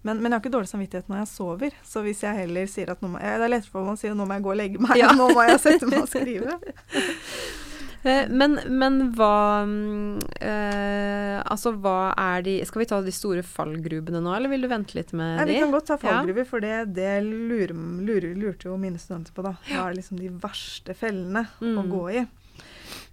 men, 0.03 0.21
men 0.23 0.31
jeg 0.31 0.37
har 0.39 0.41
ikke 0.45 0.55
dårlig 0.59 0.69
samvittighet 0.73 1.09
når 1.13 1.23
jeg 1.25 1.33
sover. 1.35 1.71
Så 1.85 2.03
hvis 2.07 2.23
jeg 2.27 2.37
heller 2.45 2.67
sier 2.73 2.91
at 2.95 3.01
nå 3.05 3.09
må, 3.15 3.21
jeg, 3.21 3.39
det 3.41 3.45
er 3.49 3.55
lettere 3.57 3.71
for 3.75 3.85
meg 3.85 3.95
å 3.97 4.01
si 4.01 4.09
at 4.09 4.17
nå 4.17 4.27
må 4.27 4.35
jeg 4.39 4.43
gå 4.49 4.55
og 4.55 4.61
legge 4.63 4.81
meg, 4.81 4.97
Ja. 5.01 5.13
nå 5.21 5.29
må 5.35 5.47
jeg 5.49 5.61
sette 5.61 5.87
meg 5.91 6.03
og 6.05 6.09
skrive. 6.13 6.59
Eh, 8.07 8.29
Men, 8.31 8.53
men 8.71 8.99
hva 9.17 9.65
eh, 10.41 11.39
Altså, 11.51 11.73
hva 11.83 12.13
er 12.21 12.45
de 12.47 12.53
Skal 12.69 12.83
vi 12.85 12.89
ta 12.91 13.01
de 13.03 13.15
store 13.15 13.43
fallgrubene 13.47 14.21
nå, 14.23 14.31
eller 14.37 14.53
vil 14.53 14.63
du 14.67 14.69
vente 14.71 14.95
litt 14.99 15.11
med 15.17 15.41
Nei, 15.41 15.47
de? 15.49 15.57
vi 15.57 15.63
kan 15.65 15.75
godt 15.75 15.89
ta 15.91 15.97
Ja. 16.05 16.21
for 16.47 16.63
det, 16.63 16.77
det 16.95 17.11
lurer, 17.25 17.75
lurer, 18.07 18.35
lurte 18.39 18.69
jo 18.69 18.77
mine 18.79 18.99
studenter 19.03 19.33
på. 19.35 19.43
da. 19.43 19.57
Hva 19.67 19.89
er 19.91 19.99
liksom 19.99 20.21
de 20.21 20.29
verste 20.31 20.95
fellene 20.95 21.47
å 21.61 21.83
Mm. 21.83 21.91
gå 21.91 22.05
i? 22.15 22.27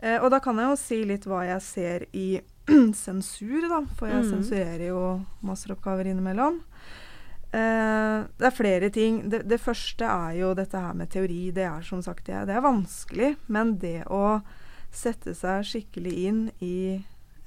Eh, 0.04 0.20
og 0.22 0.30
da 0.32 0.40
kan 0.40 0.56
jeg 0.62 0.70
jo 0.70 0.76
si 0.78 1.04
litt 1.06 1.26
hva 1.26 1.42
jeg 1.48 1.62
ser 1.66 2.06
i 2.14 2.40
sensur, 2.96 3.70
da. 3.70 3.82
For 3.98 4.08
jeg 4.08 4.24
Mm. 4.24 4.30
sensurerer 4.32 4.88
jo 4.88 5.02
masteroppgaver 5.44 6.08
innimellom. 6.12 6.62
Eh, 7.54 8.24
det 8.40 8.48
er 8.48 8.56
flere 8.56 8.90
ting. 8.90 9.30
Det, 9.30 9.44
det, 9.48 9.60
første 9.62 10.06
er 10.06 10.40
jo 10.40 10.54
dette 10.58 10.80
her 10.80 10.94
med 10.98 11.10
teori. 11.14 11.52
Det 11.54 11.64
er 11.68 11.82
som 11.86 12.02
sagt 12.02 12.26
det, 12.26 12.46
det 12.48 12.56
er 12.56 12.66
vanskelig. 12.66 13.36
Men 13.48 13.76
det 13.78 14.04
å 14.10 14.42
sette 14.94 15.34
seg 15.38 15.66
skikkelig 15.66 16.14
inn 16.28 16.42
i 16.62 16.96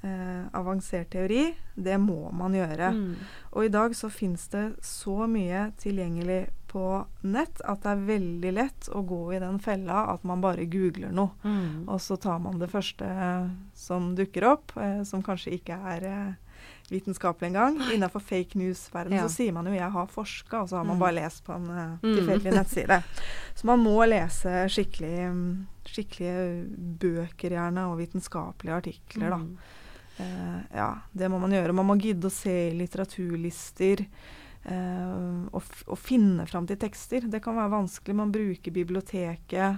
eh, 0.03 0.43
avansert 0.55 1.09
teori, 1.11 1.49
det 1.75 1.97
må 1.99 2.31
man 2.31 2.53
gjøre. 2.55 2.91
Mm. 2.93 3.15
Og 3.53 3.65
i 3.65 3.71
dag 3.73 3.95
så 3.95 4.09
fins 4.11 4.47
det 4.53 4.69
så 4.85 5.27
mye 5.27 5.71
tilgjengelig 5.81 6.45
på 6.67 7.05
nett 7.21 7.61
at 7.63 7.83
det 7.83 7.93
er 7.93 8.07
veldig 8.07 8.51
lett 8.55 8.89
å 8.95 9.01
gå 9.07 9.21
i 9.35 9.39
den 9.41 9.59
fella 9.63 10.05
at 10.13 10.25
man 10.27 10.43
bare 10.43 10.67
googler 10.69 11.13
noe. 11.15 11.35
Mm. 11.43 11.87
Og 11.87 12.01
så 12.03 12.17
tar 12.21 12.41
man 12.43 12.59
det 12.61 12.71
første 12.71 13.07
som 13.77 14.13
dukker 14.17 14.47
opp, 14.51 14.75
eh, 14.81 15.01
som 15.07 15.23
kanskje 15.25 15.55
ikke 15.57 15.79
er 15.93 16.07
eh, 16.07 16.59
vitenskapelig 16.91 17.49
engang. 17.51 17.79
Innenfor 17.93 18.23
fake 18.23 18.59
news-verdenen 18.59 19.19
ja. 19.19 19.27
så 19.27 19.35
sier 19.35 19.55
man 19.55 19.67
jo 19.67 19.73
'jeg 19.73 19.91
har 19.91 20.07
forska', 20.07 20.61
og 20.61 20.69
så 20.69 20.77
har 20.77 20.83
man 20.83 20.95
mm. 20.95 20.99
bare 20.99 21.17
lest 21.19 21.43
på 21.45 21.53
en 21.53 21.69
eh, 21.69 21.97
tilfeldig 22.01 22.51
mm. 22.51 22.57
nettside. 22.59 23.01
Så 23.55 23.67
man 23.67 23.79
må 23.79 23.97
lese 24.05 24.67
skikkelig, 24.69 25.31
skikkelige 25.87 26.65
bøker, 26.99 27.57
gjerne, 27.57 27.87
og 27.91 27.99
vitenskapelige 27.99 28.75
artikler, 28.75 29.29
da. 29.29 29.37
Mm. 29.37 29.57
Uh, 30.17 30.61
ja, 30.73 30.97
det 31.13 31.29
må 31.29 31.37
man 31.37 31.51
gjøre. 31.53 31.75
Man 31.77 31.85
må 31.85 31.95
gidde 32.01 32.25
å 32.25 32.33
se 32.33 32.71
litteraturlister. 32.73 34.01
Uh, 34.67 35.47
og, 35.55 35.63
å, 35.87 35.95
finne 35.95 36.43
fram 36.49 36.65
til 36.67 36.79
tekster. 36.81 37.27
Det 37.31 37.39
kan 37.43 37.55
være 37.55 37.71
vanskelig. 37.77 38.17
Man 38.19 38.33
bruker 38.35 38.73
biblioteket 38.75 39.77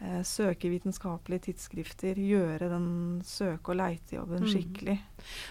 eh, 0.00 0.22
søker 0.24 0.72
vitenskapelige 0.72 1.50
tidsskrifter, 1.50 2.18
gjøre 2.20 2.70
den 2.72 2.88
søke- 3.26 3.74
og 3.74 3.80
leitejobben 3.80 4.44
mm. 4.44 4.50
skikkelig. 4.52 4.96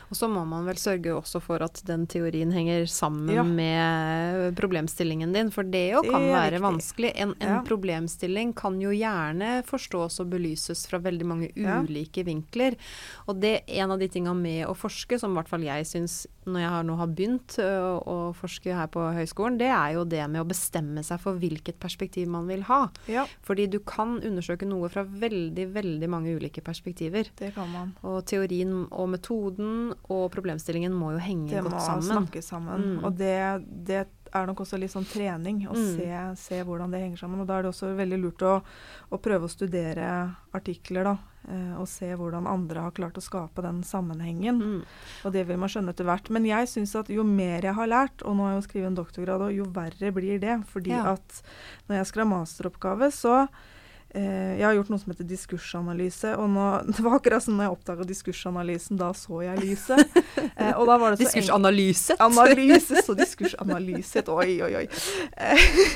Og 0.09 0.19
så 0.19 0.29
må 0.31 0.43
man 0.47 0.67
vel 0.67 0.79
sørge 0.79 1.13
også 1.15 1.41
for 1.43 1.63
at 1.65 1.81
den 1.87 2.05
teorien 2.11 2.51
henger 2.55 2.85
sammen 2.91 3.33
ja. 3.33 3.43
med 3.45 4.55
problemstillingen 4.59 5.33
din, 5.35 5.51
for 5.53 5.67
det 5.67 5.87
jo 5.93 6.03
kan 6.05 6.23
det 6.23 6.33
være 6.33 6.51
riktig. 6.55 6.65
vanskelig. 6.67 7.11
En, 7.15 7.33
en 7.39 7.55
ja. 7.57 7.61
problemstilling 7.67 8.53
kan 8.57 8.79
jo 8.81 8.93
gjerne 8.95 9.59
forstås 9.67 10.21
og 10.23 10.31
belyses 10.33 10.85
fra 10.89 11.01
veldig 11.03 11.27
mange 11.27 11.51
ulike 11.55 12.23
ja. 12.23 12.29
vinkler. 12.29 12.79
Og 13.29 13.41
det 13.41 13.57
er 13.63 13.83
en 13.83 13.95
av 13.95 14.01
de 14.01 14.09
tinga 14.11 14.35
med 14.37 14.65
å 14.69 14.75
forske, 14.77 15.19
som 15.21 15.33
i 15.33 15.39
hvert 15.39 15.51
fall 15.51 15.65
jeg 15.65 15.89
syns 15.89 16.23
når 16.45 16.61
jeg 16.61 16.71
har, 16.75 16.83
nå 16.85 16.95
har 16.99 17.13
begynt 17.17 17.55
å, 17.61 17.69
å 18.05 18.15
forske 18.37 18.73
her 18.77 18.89
på 18.93 19.01
høyskolen, 19.15 19.57
det 19.57 19.69
er 19.73 19.95
jo 19.95 20.03
det 20.07 20.21
med 20.29 20.43
å 20.43 20.47
bestemme 20.47 21.01
seg 21.05 21.21
for 21.23 21.39
hvilket 21.41 21.79
perspektiv 21.81 22.29
man 22.31 22.45
vil 22.49 22.65
ha. 22.69 22.83
Fordi 23.45 23.65
du 23.71 23.79
kan 23.85 24.19
undersøke 24.19 24.67
noe 24.69 24.89
fra 24.93 25.05
veldig, 25.05 25.67
veldig 25.73 26.09
mange 26.11 26.35
ulike 26.37 26.61
perspektiver. 26.65 27.31
Det 27.39 27.51
kan 27.55 27.71
man. 27.73 27.93
Og 28.05 28.21
teorien 28.29 28.85
og 28.85 29.09
metoden 29.15 29.64
og 30.11 30.27
problemstillingen 30.33 30.93
må 30.95 31.13
jo 31.15 31.23
henge 31.23 31.63
godt 31.65 31.77
sammen. 31.79 32.03
Det 32.03 32.11
må 32.11 32.19
snakke 32.19 32.43
sammen. 32.45 32.85
Mm. 32.95 33.03
Og 33.05 33.17
det, 33.19 33.37
det, 33.87 34.01
er 34.35 34.49
nok 34.49 34.65
også 34.65 34.79
litt 34.81 34.91
sånn 34.91 35.07
trening 35.07 35.61
å 35.69 35.75
mm. 35.75 35.85
se, 35.95 36.09
se, 36.41 36.57
hvordan 36.67 36.91
det 36.91 37.03
henger 37.05 37.21
sammen. 37.23 37.43
Og 37.43 37.47
da 37.47 37.57
er 37.57 37.65
det 37.65 37.71
også 37.71 37.93
veldig 37.95 38.19
lurt 38.19 38.43
å, 38.43 38.57
å 39.09 39.19
prøve 39.23 39.47
å 39.47 39.51
studere 39.51 40.09
artikler, 40.55 41.07
da. 41.07 41.15
Eh, 41.45 41.73
og 41.77 41.85
se 41.89 42.09
hvordan 42.17 42.47
andre 42.49 42.87
har 42.87 42.95
klart 42.97 43.19
å 43.19 43.23
skape 43.23 43.63
den 43.65 43.83
sammenhengen. 43.85 44.57
Mm. 44.59 44.81
Og 45.27 45.35
det 45.35 45.45
vil 45.47 45.59
man 45.61 45.71
skjønne 45.71 45.93
etter 45.93 46.07
hvert. 46.07 46.31
Men 46.33 46.47
jeg 46.49 46.71
syns 46.71 46.95
at 46.97 47.11
jo 47.13 47.25
mer 47.27 47.67
jeg 47.67 47.77
har 47.77 47.91
lært, 47.91 48.25
og 48.25 48.35
nå 48.37 48.47
har 48.47 48.55
jeg 48.55 48.61
jo 48.61 48.67
skrevet 48.69 48.91
en 48.91 48.99
doktorgrad, 48.99 49.45
og 49.45 49.55
jo 49.55 49.69
verre 49.75 50.11
blir 50.15 50.41
det. 50.41 50.59
Fordi 50.71 50.95
ja. 50.95 51.15
at 51.15 51.41
når 51.87 52.01
jeg 52.01 52.11
skal 52.11 52.25
ha 52.25 52.31
masteroppgave, 52.33 53.11
så 53.13 53.37
jeg 54.15 54.63
har 54.63 54.75
gjort 54.77 54.91
noe 54.93 55.01
som 55.01 55.11
heter 55.11 55.27
diskursanalyse. 55.27 56.35
og 56.39 56.49
nå, 56.53 56.65
Det 56.95 57.03
var 57.03 57.17
akkurat 57.19 57.43
sånn 57.43 57.57
når 57.59 57.67
jeg 57.67 57.75
oppdaga 57.75 58.07
diskursanalysen, 58.07 58.99
da 58.99 59.11
så 59.17 59.41
jeg 59.45 59.61
lyset. 59.63 60.21
Eh, 60.55 60.71
og 60.77 60.85
da 60.87 60.95
var 61.01 61.11
det 61.11 61.19
så 61.19 61.25
Diskursanalyset? 61.25 62.21
Analyse, 62.23 63.01
så 63.03 63.15
diskursanalyset. 63.17 64.29
Oi, 64.31 64.61
oi, 64.63 64.71
oi. 64.79 64.85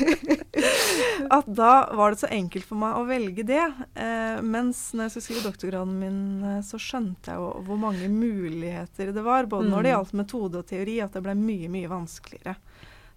at 1.38 1.48
da 1.48 1.74
var 1.96 2.12
det 2.12 2.22
så 2.24 2.30
enkelt 2.34 2.68
for 2.68 2.82
meg 2.82 2.98
å 3.00 3.06
velge 3.08 3.46
det. 3.48 3.62
Eh, 3.96 4.42
mens 4.44 4.90
når 4.94 5.08
jeg 5.08 5.14
skulle 5.14 5.28
skrive 5.28 5.46
doktorgraden 5.48 5.96
min, 6.02 6.20
eh, 6.44 6.60
så 6.66 6.80
skjønte 6.82 7.32
jeg 7.32 7.40
jo 7.40 7.64
hvor 7.68 7.80
mange 7.80 8.10
muligheter 8.12 9.14
det 9.16 9.24
var. 9.26 9.48
Både 9.52 9.70
når 9.70 9.86
det 9.88 9.94
mm. 9.94 9.96
gjaldt 9.96 10.18
metode 10.24 10.64
og 10.64 10.70
teori, 10.70 11.00
at 11.06 11.16
det 11.16 11.24
ble 11.26 11.38
mye, 11.40 11.72
mye 11.72 11.92
vanskeligere. 11.92 12.58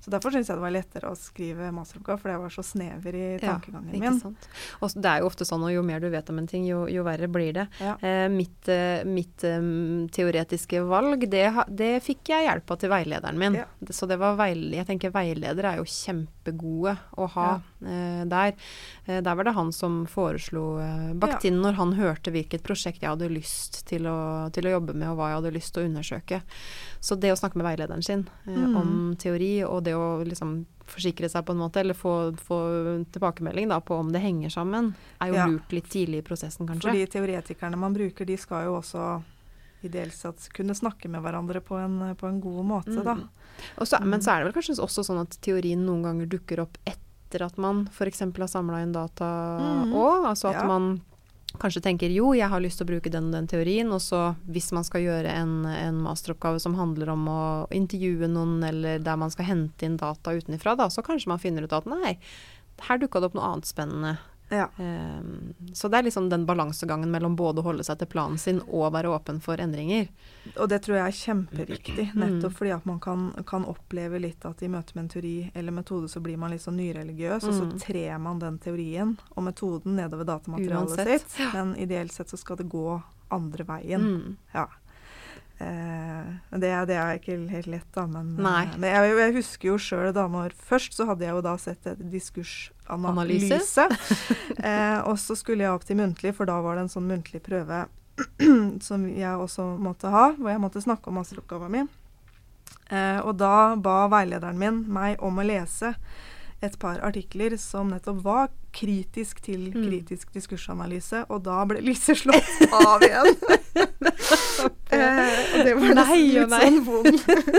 Så 0.02 0.10
Derfor 0.10 0.34
syns 0.34 0.48
jeg 0.50 0.58
det 0.58 0.64
var 0.64 0.72
lettere 0.74 1.10
å 1.12 1.14
skrive 1.14 1.68
masteroppgave, 1.74 2.18
for 2.18 2.32
jeg 2.32 2.40
var 2.42 2.50
så 2.50 2.64
snever 2.66 3.14
i 3.14 3.26
tankegangen 3.38 3.94
ja, 3.94 4.10
min. 4.10 4.34
Og 4.82 4.96
det 4.98 5.10
er 5.12 5.22
jo 5.22 5.28
ofte 5.28 5.46
sånn, 5.46 5.62
og 5.62 5.70
jo 5.70 5.84
mer 5.86 6.02
du 6.02 6.08
vet 6.10 6.32
om 6.32 6.40
en 6.42 6.48
ting, 6.50 6.64
jo, 6.66 6.80
jo 6.90 7.04
verre 7.06 7.28
blir 7.30 7.52
det. 7.54 7.68
Ja. 7.78 7.94
Eh, 8.02 8.26
mitt, 8.32 8.66
eh, 8.66 9.04
mitt 9.06 9.44
um, 9.46 10.08
teoretiske 10.10 10.82
valg, 10.90 11.28
det, 11.30 11.44
det, 11.70 11.92
fikk 12.02 12.32
jeg 12.34 12.48
hjelp 12.48 12.74
av 12.74 12.80
til 12.82 12.90
veilederen 12.90 13.38
min. 13.38 13.60
Ja. 13.62 13.68
Så 13.94 14.10
det 14.10 14.18
var 14.18 14.34
veil, 14.40 14.64
jeg 14.74 14.88
tenker 14.90 15.14
veiledere 15.14 15.76
er 15.76 15.78
jo 15.84 15.86
kjempegode 15.86 16.96
å 17.22 17.30
ha 17.36 17.48
eh, 17.86 18.24
der. 18.26 18.58
Eh, 19.06 19.22
der 19.22 19.38
var 19.38 19.46
det 19.46 19.54
han 19.54 19.70
som 19.76 20.02
foreslo 20.10 20.80
eh, 20.82 21.12
Bakhtin 21.14 21.62
når 21.62 21.78
han 21.78 21.94
hørte 21.98 22.34
hvilket 22.34 22.66
prosjekt 22.66 23.04
jeg 23.04 23.12
hadde 23.12 23.30
lyst 23.30 23.84
til 23.86 24.10
å, 24.10 24.50
til 24.54 24.66
å 24.66 24.74
jobbe 24.76 24.98
med, 24.98 25.12
og 25.12 25.20
hva 25.20 25.30
jeg 25.30 25.40
hadde 25.40 25.54
lyst 25.60 25.76
til 25.76 25.86
å 25.86 25.92
undersøke. 25.92 26.42
Så 27.02 27.18
det 27.18 27.32
å 27.34 27.38
snakke 27.38 27.58
med 27.58 27.66
veilederen 27.66 28.02
sin 28.02 28.26
eh, 28.46 28.54
mm. 28.54 28.76
om 28.78 28.92
teori, 29.20 29.54
og 29.66 29.82
det 29.86 29.91
å 29.96 30.22
liksom 30.26 30.62
forsikre 30.92 31.28
seg 31.31 31.44
på 31.46 31.55
en 31.55 31.62
måte, 31.62 31.81
eller 31.81 31.96
få, 31.96 32.33
få 32.37 32.59
tilbakemelding 33.14 33.70
da, 33.72 33.81
på 33.81 33.96
om 33.96 34.11
det 34.12 34.22
henger 34.22 34.52
sammen, 34.52 34.92
er 35.22 35.33
jo 35.33 35.38
ja. 35.38 35.46
lurt 35.50 35.76
litt 35.76 35.90
tidlig 35.92 36.22
i 36.22 36.26
prosessen, 36.26 36.66
kanskje. 36.68 36.88
Fordi 36.88 37.07
teoretikerne 37.14 37.78
man 37.81 37.94
bruker, 37.96 38.28
de 38.28 38.37
skal 38.40 38.66
jo 38.68 38.78
også 38.81 39.07
ideelt 39.83 40.14
sett 40.14 40.48
kunne 40.55 40.74
snakke 40.78 41.11
med 41.11 41.24
hverandre 41.24 41.62
på 41.64 41.78
en, 41.81 42.14
på 42.18 42.28
en 42.28 42.40
god 42.42 42.66
måte, 42.66 42.98
mm. 42.98 43.07
da. 43.07 43.16
Så, 43.85 43.98
men 44.05 44.22
så 44.22 44.35
er 44.35 44.42
det 44.42 44.50
vel 44.50 44.57
kanskje 44.57 44.78
også 44.83 45.05
sånn 45.07 45.22
at 45.22 45.38
teorien 45.44 45.83
noen 45.87 46.05
ganger 46.07 46.31
dukker 46.31 46.62
opp 46.64 46.78
etter 46.88 47.46
at 47.46 47.59
man 47.61 47.87
f.eks. 47.90 48.22
har 48.24 48.50
samla 48.50 48.83
inn 48.85 48.94
data 48.94 49.28
òg. 49.88 49.88
Mm. 49.90 50.28
Altså 50.28 50.52
at 50.52 50.62
ja. 50.62 50.68
man 50.68 50.94
kanskje 51.60 51.82
tenker 51.84 52.12
jo, 52.14 52.32
jeg 52.36 52.48
har 52.48 52.62
lyst 52.62 52.80
til 52.80 52.86
å 52.86 52.92
bruke 52.92 53.12
den 53.12 53.30
den 53.32 53.48
teorien, 53.50 53.90
og 53.92 54.00
så 54.04 54.34
hvis 54.48 54.70
man 54.76 54.86
skal 54.86 55.04
gjøre 55.04 55.32
en, 55.32 55.54
en, 55.68 56.00
masteroppgave 56.04 56.60
som 56.62 56.76
handler 56.78 57.12
om 57.12 57.28
å 57.28 57.42
intervjue 57.74 58.30
noen, 58.30 58.62
eller 58.66 59.02
der 59.02 59.20
man 59.20 59.32
skal 59.32 59.48
hente 59.48 59.86
inn 59.86 59.98
data 60.00 60.34
utenfra, 60.34 60.76
da, 60.78 60.88
så 60.90 61.04
kanskje 61.04 61.32
man 61.32 61.42
finner 61.42 61.66
ut 61.66 61.76
at 61.76 61.88
nei, 61.90 62.16
her 62.88 63.00
dukka 63.00 63.20
det 63.20 63.30
opp 63.30 63.38
noe 63.38 63.50
annet 63.52 63.68
spennende. 63.68 64.16
Ja. 64.52 64.68
Um, 64.76 65.54
så 65.72 65.88
det 65.88 65.98
er 65.98 66.02
liksom 66.02 66.28
den 66.28 66.46
balansegangen 66.46 67.10
mellom 67.10 67.36
både 67.36 67.62
å 67.62 67.66
holde 67.70 67.84
seg 67.86 68.02
til 68.02 68.10
planen 68.12 68.38
sin 68.38 68.60
og 68.66 68.90
være 68.92 69.08
åpen 69.14 69.40
for 69.40 69.60
endringer. 69.62 70.10
Og 70.58 70.68
det 70.68 70.82
tror 70.84 70.98
jeg 70.98 71.06
er 71.06 71.16
kjemperiktig, 71.18 72.06
mm. 72.12 72.18
nettopp 72.20 72.52
mm. 72.52 72.58
fordi 72.58 72.74
at 72.76 72.88
man 72.88 73.00
kan, 73.00 73.24
kan, 73.48 73.64
oppleve 73.72 74.20
litt 74.20 74.44
at 74.44 74.60
i 74.62 74.68
møte 74.68 74.96
med 74.96 75.06
en 75.06 75.12
teori 75.14 75.36
eller 75.54 75.72
metode 75.72 76.10
så 76.12 76.20
blir 76.20 76.36
man 76.40 76.52
litt 76.52 76.64
sånn 76.64 76.76
nyreligiøs, 76.82 77.46
mm. 77.46 77.48
og 77.48 77.56
så 77.56 77.70
mm. 77.70 77.72
trer 77.86 78.20
man 78.20 78.42
den 78.42 78.60
teorien 78.60 79.16
og 79.32 79.48
metoden 79.48 79.96
nedover 79.96 80.28
datamaterialet 80.28 80.98
Uansett. 80.98 81.30
sitt. 81.30 81.56
Men 81.56 81.72
ideelt 81.80 82.12
sett 82.12 82.32
så 82.32 82.40
skal 82.40 82.60
det 82.60 82.68
gå 82.72 83.00
andre 83.32 83.64
veien. 83.64 84.04
Mm. 84.04 84.36
Ja. 84.52 84.68
Eh, 85.58 86.28
det, 86.50 86.70
det, 86.88 86.96
er 86.96 87.18
ikke 87.18 87.36
helt 87.52 87.70
lett, 87.70 87.88
da. 87.94 88.06
Men, 88.10 88.34
eh, 88.38 88.76
men 88.76 88.88
jeg, 88.88 89.14
jeg, 89.20 89.34
husker 89.36 89.68
jo 89.72 89.78
sjøl 89.80 90.12
da 90.16 90.26
når 90.30 90.56
Først 90.58 90.96
så 90.96 91.06
hadde 91.10 91.26
jeg 91.26 91.36
jo 91.36 91.42
da 91.44 91.56
sett 91.60 91.88
et 91.90 92.04
diskursanalyse. 92.12 93.88
eh, 94.70 94.98
og 95.06 95.18
så 95.22 95.36
skulle 95.38 95.66
jeg 95.66 95.74
opp 95.74 95.86
til 95.88 96.00
muntlig, 96.00 96.34
for 96.38 96.50
da 96.50 96.58
var 96.64 96.78
det 96.78 96.86
en 96.86 96.94
sånn 96.96 97.10
muntlig 97.10 97.42
prøve 97.44 97.84
som 98.88 99.06
jeg 99.08 99.36
også 99.36 99.74
måtte 99.80 100.12
ha, 100.12 100.30
hvor 100.38 100.52
jeg 100.52 100.62
måtte 100.62 100.84
snakke 100.84 101.10
om 101.10 101.20
masteroppgaven 101.20 101.76
min. 101.76 101.92
Eh, 102.92 103.20
og 103.24 103.36
da 103.40 103.74
ba 103.80 104.04
veilederen 104.12 104.58
min 104.60 104.84
meg 104.92 105.22
om 105.24 105.40
å 105.40 105.46
lese 105.46 105.94
et 106.62 106.74
par 106.78 107.00
artikler 107.02 107.56
som 107.58 107.90
nettopp 107.90 108.20
var 108.22 108.50
kritisk 108.72 109.40
til 109.42 109.70
mm. 109.72 109.80
kritisk 109.82 110.30
diskursanalyse, 110.34 111.24
og 111.28 111.42
da 111.46 111.62
ble 111.68 111.82
lyset 111.84 112.22
slått 112.22 112.74
av 112.76 113.02
igjen. 113.02 113.34
eh, 114.32 115.40
og 115.54 115.66
det 115.66 115.74
var 115.76 115.94
nesten 115.98 116.22
litt 116.28 116.54
sånn 116.54 116.78
vond, 116.86 117.18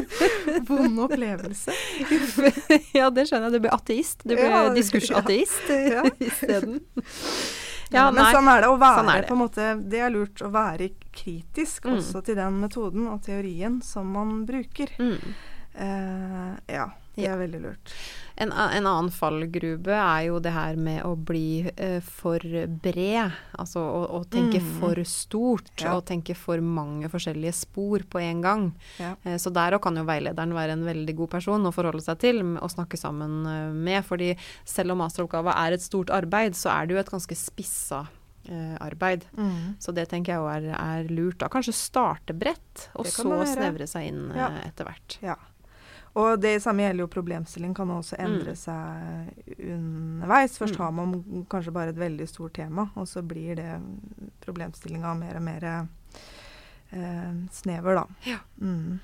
vond 0.70 1.04
opplevelse. 1.06 1.76
ja, 3.00 3.10
det 3.14 3.28
skjønner 3.30 3.50
jeg. 3.50 3.56
Du 3.56 3.66
ble 3.66 3.74
ateist. 3.76 4.24
Du 4.26 4.36
ble 4.36 4.48
ja, 4.50 4.64
diskursateist 4.76 5.70
ja. 5.96 6.06
isteden. 6.24 6.82
Ja, 7.94 8.08
men 8.10 8.26
sånn 8.34 8.50
er 8.50 8.64
det 8.66 8.72
å 8.74 8.78
være 8.82 9.02
sånn 9.04 9.12
det. 9.14 9.28
på 9.30 9.36
en 9.36 9.42
måte, 9.44 9.70
Det 9.94 10.02
er 10.02 10.14
lurt 10.14 10.42
å 10.42 10.50
være 10.54 10.90
kritisk 11.14 11.86
mm. 11.86 11.98
også 12.00 12.24
til 12.26 12.40
den 12.40 12.60
metoden 12.64 13.08
og 13.12 13.22
teorien 13.26 13.80
som 13.86 14.10
man 14.16 14.42
bruker. 14.50 14.94
Mm. 14.98 15.34
Eh, 15.74 16.52
ja, 16.74 16.88
det 17.16 17.30
er 17.30 17.38
veldig 17.38 17.62
lurt. 17.62 17.94
En, 18.36 18.50
en, 18.52 18.88
annen 18.90 19.12
fallgrube 19.14 19.94
er 19.94 20.24
jo 20.26 20.40
det 20.42 20.54
her 20.56 20.78
med 20.82 21.04
å 21.06 21.14
bli 21.14 21.68
eh, 21.76 22.00
for 22.02 22.42
bred. 22.82 23.36
Altså 23.62 23.84
å, 23.84 24.00
å 24.18 24.22
tenke 24.26 24.58
mm. 24.64 24.72
for 24.80 25.02
stort 25.06 25.84
ja. 25.84 25.94
og 25.94 26.08
tenke 26.10 26.34
for 26.38 26.64
mange 26.66 27.12
forskjellige 27.14 27.54
spor 27.60 28.06
på 28.10 28.24
en 28.24 28.42
gang. 28.46 28.66
Ja. 28.98 29.14
Eh, 29.22 29.38
så 29.42 29.54
der 29.54 29.78
kan 29.84 30.00
jo 30.00 30.08
veilederen 30.10 30.58
være 30.58 30.80
en 30.80 30.88
veldig 30.88 31.18
god 31.22 31.36
person 31.36 31.70
å 31.70 31.76
forholde 31.76 32.02
seg 32.06 32.24
til 32.26 32.42
og 32.56 32.74
snakke 32.74 32.98
sammen 32.98 33.44
uh, 33.46 33.70
med. 33.70 34.02
fordi 34.08 34.34
selv 34.66 34.96
om 34.96 35.04
masteroppgava 35.04 35.54
er 35.68 35.78
et 35.78 35.86
stort 35.86 36.10
arbeid, 36.14 36.58
så 36.58 36.74
er 36.74 36.90
det 36.90 36.98
jo 36.98 37.04
et 37.04 37.14
ganske 37.14 37.38
spissa 37.38 38.06
arbeid. 38.84 39.22
Mm. 39.40 39.78
Så 39.80 39.94
det 39.96 40.04
tenker 40.12 40.34
jeg 40.34 40.42
òg 40.44 40.50
er, 40.52 40.66
er, 40.76 41.06
lurt. 41.08 41.38
da. 41.40 41.48
Kanskje 41.48 41.72
starte 41.78 42.36
bredt, 42.36 42.90
og 43.00 43.08
så 43.08 43.38
snevre 43.48 43.88
seg 43.88 44.10
inn 44.10 44.26
ja. 44.36 44.50
etter 44.66 44.90
hvert. 44.90 45.16
Ja. 45.24 45.38
Og 46.16 46.40
det 46.42 46.60
samme 46.62 46.84
gjelder 46.86 47.02
jo 47.04 47.08
problemstilling, 47.10 47.74
kan 47.76 47.90
også 47.90 48.20
endre 48.22 48.52
Mm. 48.54 48.56
seg 48.56 49.64
underveis. 49.74 50.58
Først 50.60 50.76
Mm. 50.76 50.84
har 50.84 50.92
man 50.92 51.46
kanskje 51.50 51.72
bare 51.74 51.90
et 51.90 51.96
veldig 51.98 52.28
stort 52.30 52.54
tema, 52.54 52.90
og 52.96 53.08
så 53.08 53.22
blir 53.26 53.56
det 53.56 53.82
problemstillinga 54.46 55.16
mer 55.18 55.36
og 55.36 55.42
mer 55.42 55.64
eh, 56.92 57.34
snever, 57.52 57.96
da. 57.96 58.06
Ja. 58.24 58.38
Mm. 58.62 59.00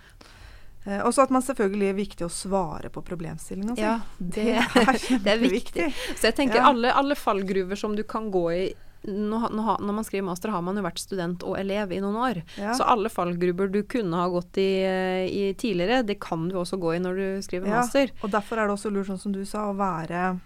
Eh, 0.85 1.01
også 1.03 1.23
at 1.23 1.29
man 1.31 1.41
selvfølgelig 1.41 1.89
er 1.89 1.93
viktig 1.97 2.25
å 2.27 2.29
svare 2.31 2.89
på 2.89 3.01
problemstillinga 3.03 3.75
si. 3.75 3.81
Ja, 3.81 3.99
det, 4.19 4.33
det- 4.35 4.55
er 4.55 5.19
det 5.23 5.33
er 5.33 5.39
viktig. 5.49 5.93
Så 6.15 6.21
jeg 6.29 6.35
tenker 6.35 6.55
Ja. 6.61 6.67
alle, 6.69 6.93
alle 6.93 7.15
fallgruver 7.15 7.75
som 7.77 7.95
du 7.95 8.03
kan 8.03 8.29
gå 8.31 8.45
i 8.53 8.73
nå, 9.07 9.39
nå, 9.51 9.77
når 9.79 9.93
man 9.95 10.03
skriver 10.03 10.25
master, 10.27 10.49
har 10.51 10.61
man 10.61 10.75
jo 10.75 10.83
vært 10.83 10.99
student 10.99 11.43
og 11.47 11.57
elev 11.57 11.91
i 11.95 11.99
noen 12.03 12.15
år. 12.19 12.41
Ja. 12.57 12.73
Så 12.75 12.83
alle 12.85 13.09
fallgrupper 13.09 13.71
du 13.71 13.83
kunne 13.83 14.13
ha 14.19 14.27
gått 14.29 14.57
i, 14.57 14.83
eh, 14.83 15.25
i 15.29 15.53
tidligere, 15.53 16.05
det 16.05 16.19
kan 16.19 16.49
du 16.49 16.55
også 16.59 16.77
gå 16.79 16.95
i 16.95 16.99
når 16.99 17.15
du 17.15 17.41
skriver 17.41 17.67
Ja. 17.67 17.79
master. 17.81 18.11
Og 18.23 18.29
derfor 18.31 18.57
er 18.57 18.67
det 18.67 18.75
også 18.77 18.91
lurt, 18.91 19.07
sånn 19.07 19.19
som 19.19 19.31
du 19.31 19.45
sa, 19.45 19.71
å 19.71 19.75
være 19.77 20.39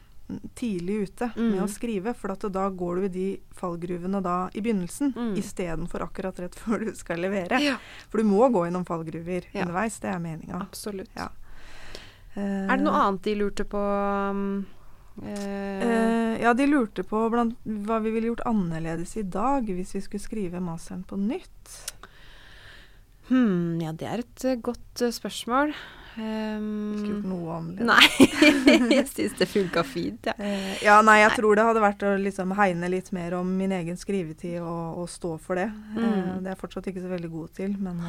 tidlig 0.56 1.10
ute 1.10 1.32
med 1.36 1.60
Mm. 1.60 1.64
å 1.64 1.68
skrive. 1.70 2.16
For 2.16 2.32
at 2.32 2.40
da 2.52 2.70
går 2.70 2.96
du 2.96 3.04
i 3.04 3.08
de 3.10 3.40
fallgruvene 3.56 4.22
da 4.24 4.50
i 4.56 4.62
begynnelsen, 4.62 5.14
Mm. 5.14 5.36
istedenfor 5.38 6.00
akkurat 6.02 6.36
rett 6.40 6.56
før 6.64 6.86
du 6.86 6.94
skal 6.96 7.18
levere. 7.18 7.60
Ja. 7.60 7.78
For 8.10 8.20
du 8.20 8.24
må 8.24 8.50
gå 8.52 8.66
i 8.68 8.72
noen 8.72 8.86
fallgruver 8.86 9.44
Ja. 9.54 9.66
underveis, 9.66 10.00
det 10.00 10.10
er 10.14 10.20
meninga. 10.20 10.62
Absolutt. 10.62 11.10
Ja. 11.16 11.28
Eh, 12.36 12.42
Er 12.70 12.78
det 12.78 12.84
noe 12.86 12.94
annet 12.94 13.22
de 13.24 13.36
lurte 13.36 13.64
på 13.66 13.78
um, 14.32 14.66
eh, 15.22 16.14
Eh, 16.34 16.42
ja, 16.42 16.54
de 16.54 16.68
lurte 16.68 17.04
på 17.08 17.30
blant, 17.30 17.58
hva 17.64 18.00
vi 18.04 18.12
ville 18.14 18.32
gjort 18.32 18.46
annerledes 18.50 19.16
i 19.18 19.24
dag 19.24 19.68
hvis 19.70 19.96
vi 19.96 20.02
skulle 20.02 20.24
skrive 20.24 20.64
masteren 20.64 21.04
på 21.08 21.20
nytt. 21.20 21.76
hmm, 23.30 23.82
Ja, 23.82 23.92
det 23.92 24.08
er 24.08 24.24
et 24.24 24.46
eh, 24.46 24.60
godt 24.60 25.02
uh, 25.02 25.12
spørsmål. 25.14 25.74
Ikke 26.14 27.08
gjort 27.10 27.24
Um, 27.24 27.30
noe 27.32 27.54
annerledes. 27.58 27.88
nei, 27.90 28.92
jeg 28.98 29.08
syns 29.10 29.34
det 29.40 29.48
funka 29.50 29.84
fint, 29.88 30.28
jeg. 30.30 30.36
Eh, 30.38 30.84
ja, 30.86 31.00
nei, 31.02 31.16
jeg 31.24 31.32
Nei. 31.32 31.38
tror 31.40 31.56
det 31.58 31.66
hadde 31.66 31.82
vært 31.82 32.04
å 32.06 32.12
liksom 32.22 32.54
hegne 32.58 32.90
litt 32.94 33.10
mer 33.16 33.34
om 33.40 33.50
min 33.58 33.72
egen 33.74 33.98
skrivetid 33.98 34.60
og, 34.62 35.00
og 35.02 35.10
stå 35.10 35.32
for 35.42 35.56
det. 35.62 35.70
Eh, 35.98 36.04
Mm. 36.04 36.44
det 36.44 36.52
er 36.52 36.54
jeg 36.54 36.62
fortsatt 36.62 36.88
ikke 36.92 37.02
så 37.04 37.10
veldig 37.14 37.32
god 37.34 37.54
til, 37.58 37.74
men 37.82 38.00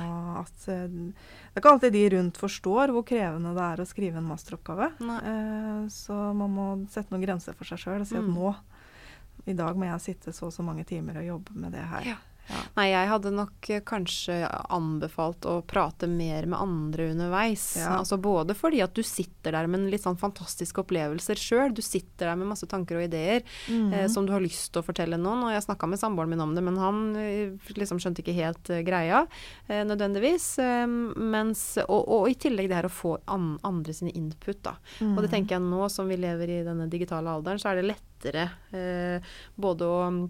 at 0.40 0.68
eh, 0.68 0.84
Det 0.88 1.56
er 1.56 1.62
ikke 1.62 1.72
alltid 1.72 1.92
de 1.96 2.04
rundt 2.16 2.36
forstår 2.40 2.92
hvor 2.92 3.04
krevende 3.08 3.54
det 3.56 3.64
er 3.70 3.80
å 3.82 3.86
skrive 3.88 4.18
en 4.20 4.28
masteroppgave. 4.28 4.90
Så 5.94 6.14
man 6.34 6.50
må 6.54 6.68
sette 6.90 7.10
noen 7.14 7.24
grenser 7.24 7.54
for 7.56 7.64
seg 7.68 7.78
sjøl 7.78 8.00
og 8.02 8.06
si 8.10 8.16
at 8.18 8.24
Mm. 8.24 8.34
nå, 8.36 8.54
i 9.46 9.52
dag 9.56 9.76
må 9.76 9.84
jeg 9.88 10.00
sitte 10.00 10.32
så 10.32 10.46
og 10.48 10.52
så 10.52 10.62
mange 10.64 10.84
timer 10.88 11.18
og 11.20 11.26
jobbe 11.26 11.54
med 11.54 11.72
det 11.72 11.82
her. 11.84 12.04
Ja. 12.14 12.16
Nei, 12.76 12.88
jeg 12.90 13.08
hadde 13.08 13.30
nok 13.32 13.68
eh, 13.70 13.80
kanskje 13.86 14.36
anbefalt 14.70 15.46
å 15.48 15.62
prate 15.66 16.06
mer 16.10 16.44
med 16.46 16.58
andre 16.60 17.10
underveis. 17.12 17.76
Ja. 17.80 17.94
Altså 18.00 18.18
både 18.20 18.54
fordi 18.54 18.82
at 18.84 18.92
du 18.94 19.02
sitter 19.02 19.52
der 19.56 19.66
med 19.66 19.80
en 19.80 19.90
litt 19.90 20.02
sånn 20.04 20.18
fantastiske 20.20 20.82
opplevelser 20.82 21.38
sjøl. 21.40 21.72
Du 21.74 21.80
sitter 21.82 22.26
der 22.30 22.36
med 22.36 22.50
masse 22.50 22.66
tanker 22.68 22.96
og 23.00 23.06
ideer 23.08 23.42
Mhm. 23.68 23.92
eh, 23.94 24.06
som 24.08 24.26
du 24.26 24.32
har 24.32 24.40
lyst 24.44 24.72
til 24.72 24.82
å 24.82 24.84
fortelle 24.86 25.16
noen. 25.16 25.44
Og 25.44 25.50
jeg 25.54 25.62
snakka 25.64 25.88
med 25.88 25.98
samboeren 25.98 26.28
min 26.34 26.40
om 26.40 26.54
det, 26.54 26.62
men 26.62 26.76
han 26.76 27.16
eh, 27.16 27.50
liksom 27.78 27.98
skjønte 28.02 28.20
ikke 28.22 28.34
helt 28.36 28.70
eh, 28.70 28.82
greia 28.82 29.26
eh, 29.68 29.84
nødvendigvis. 29.84 30.58
Eh, 30.58 30.86
mens, 30.86 31.78
og, 31.88 32.08
og 32.08 32.28
i 32.28 32.34
tillegg 32.34 32.68
det 32.68 32.76
her 32.76 32.90
å 32.90 32.92
få 32.92 33.16
an, 33.28 33.58
andre 33.64 33.92
sine 33.94 34.12
input, 34.14 34.62
da. 34.62 34.76
Og 35.00 35.22
det 35.22 35.30
Mhm. 35.30 35.34
tenker 35.34 35.56
jeg 35.56 35.62
nå 35.62 35.88
som 35.90 36.08
vi 36.08 36.16
lever 36.16 36.48
i 36.60 36.62
denne 36.64 36.88
digitale 36.90 37.28
alderen, 37.30 37.58
så 37.58 37.70
er 37.72 37.80
det 37.82 37.88
lettere 37.94 38.50
både 39.56 39.80
å 39.88 40.28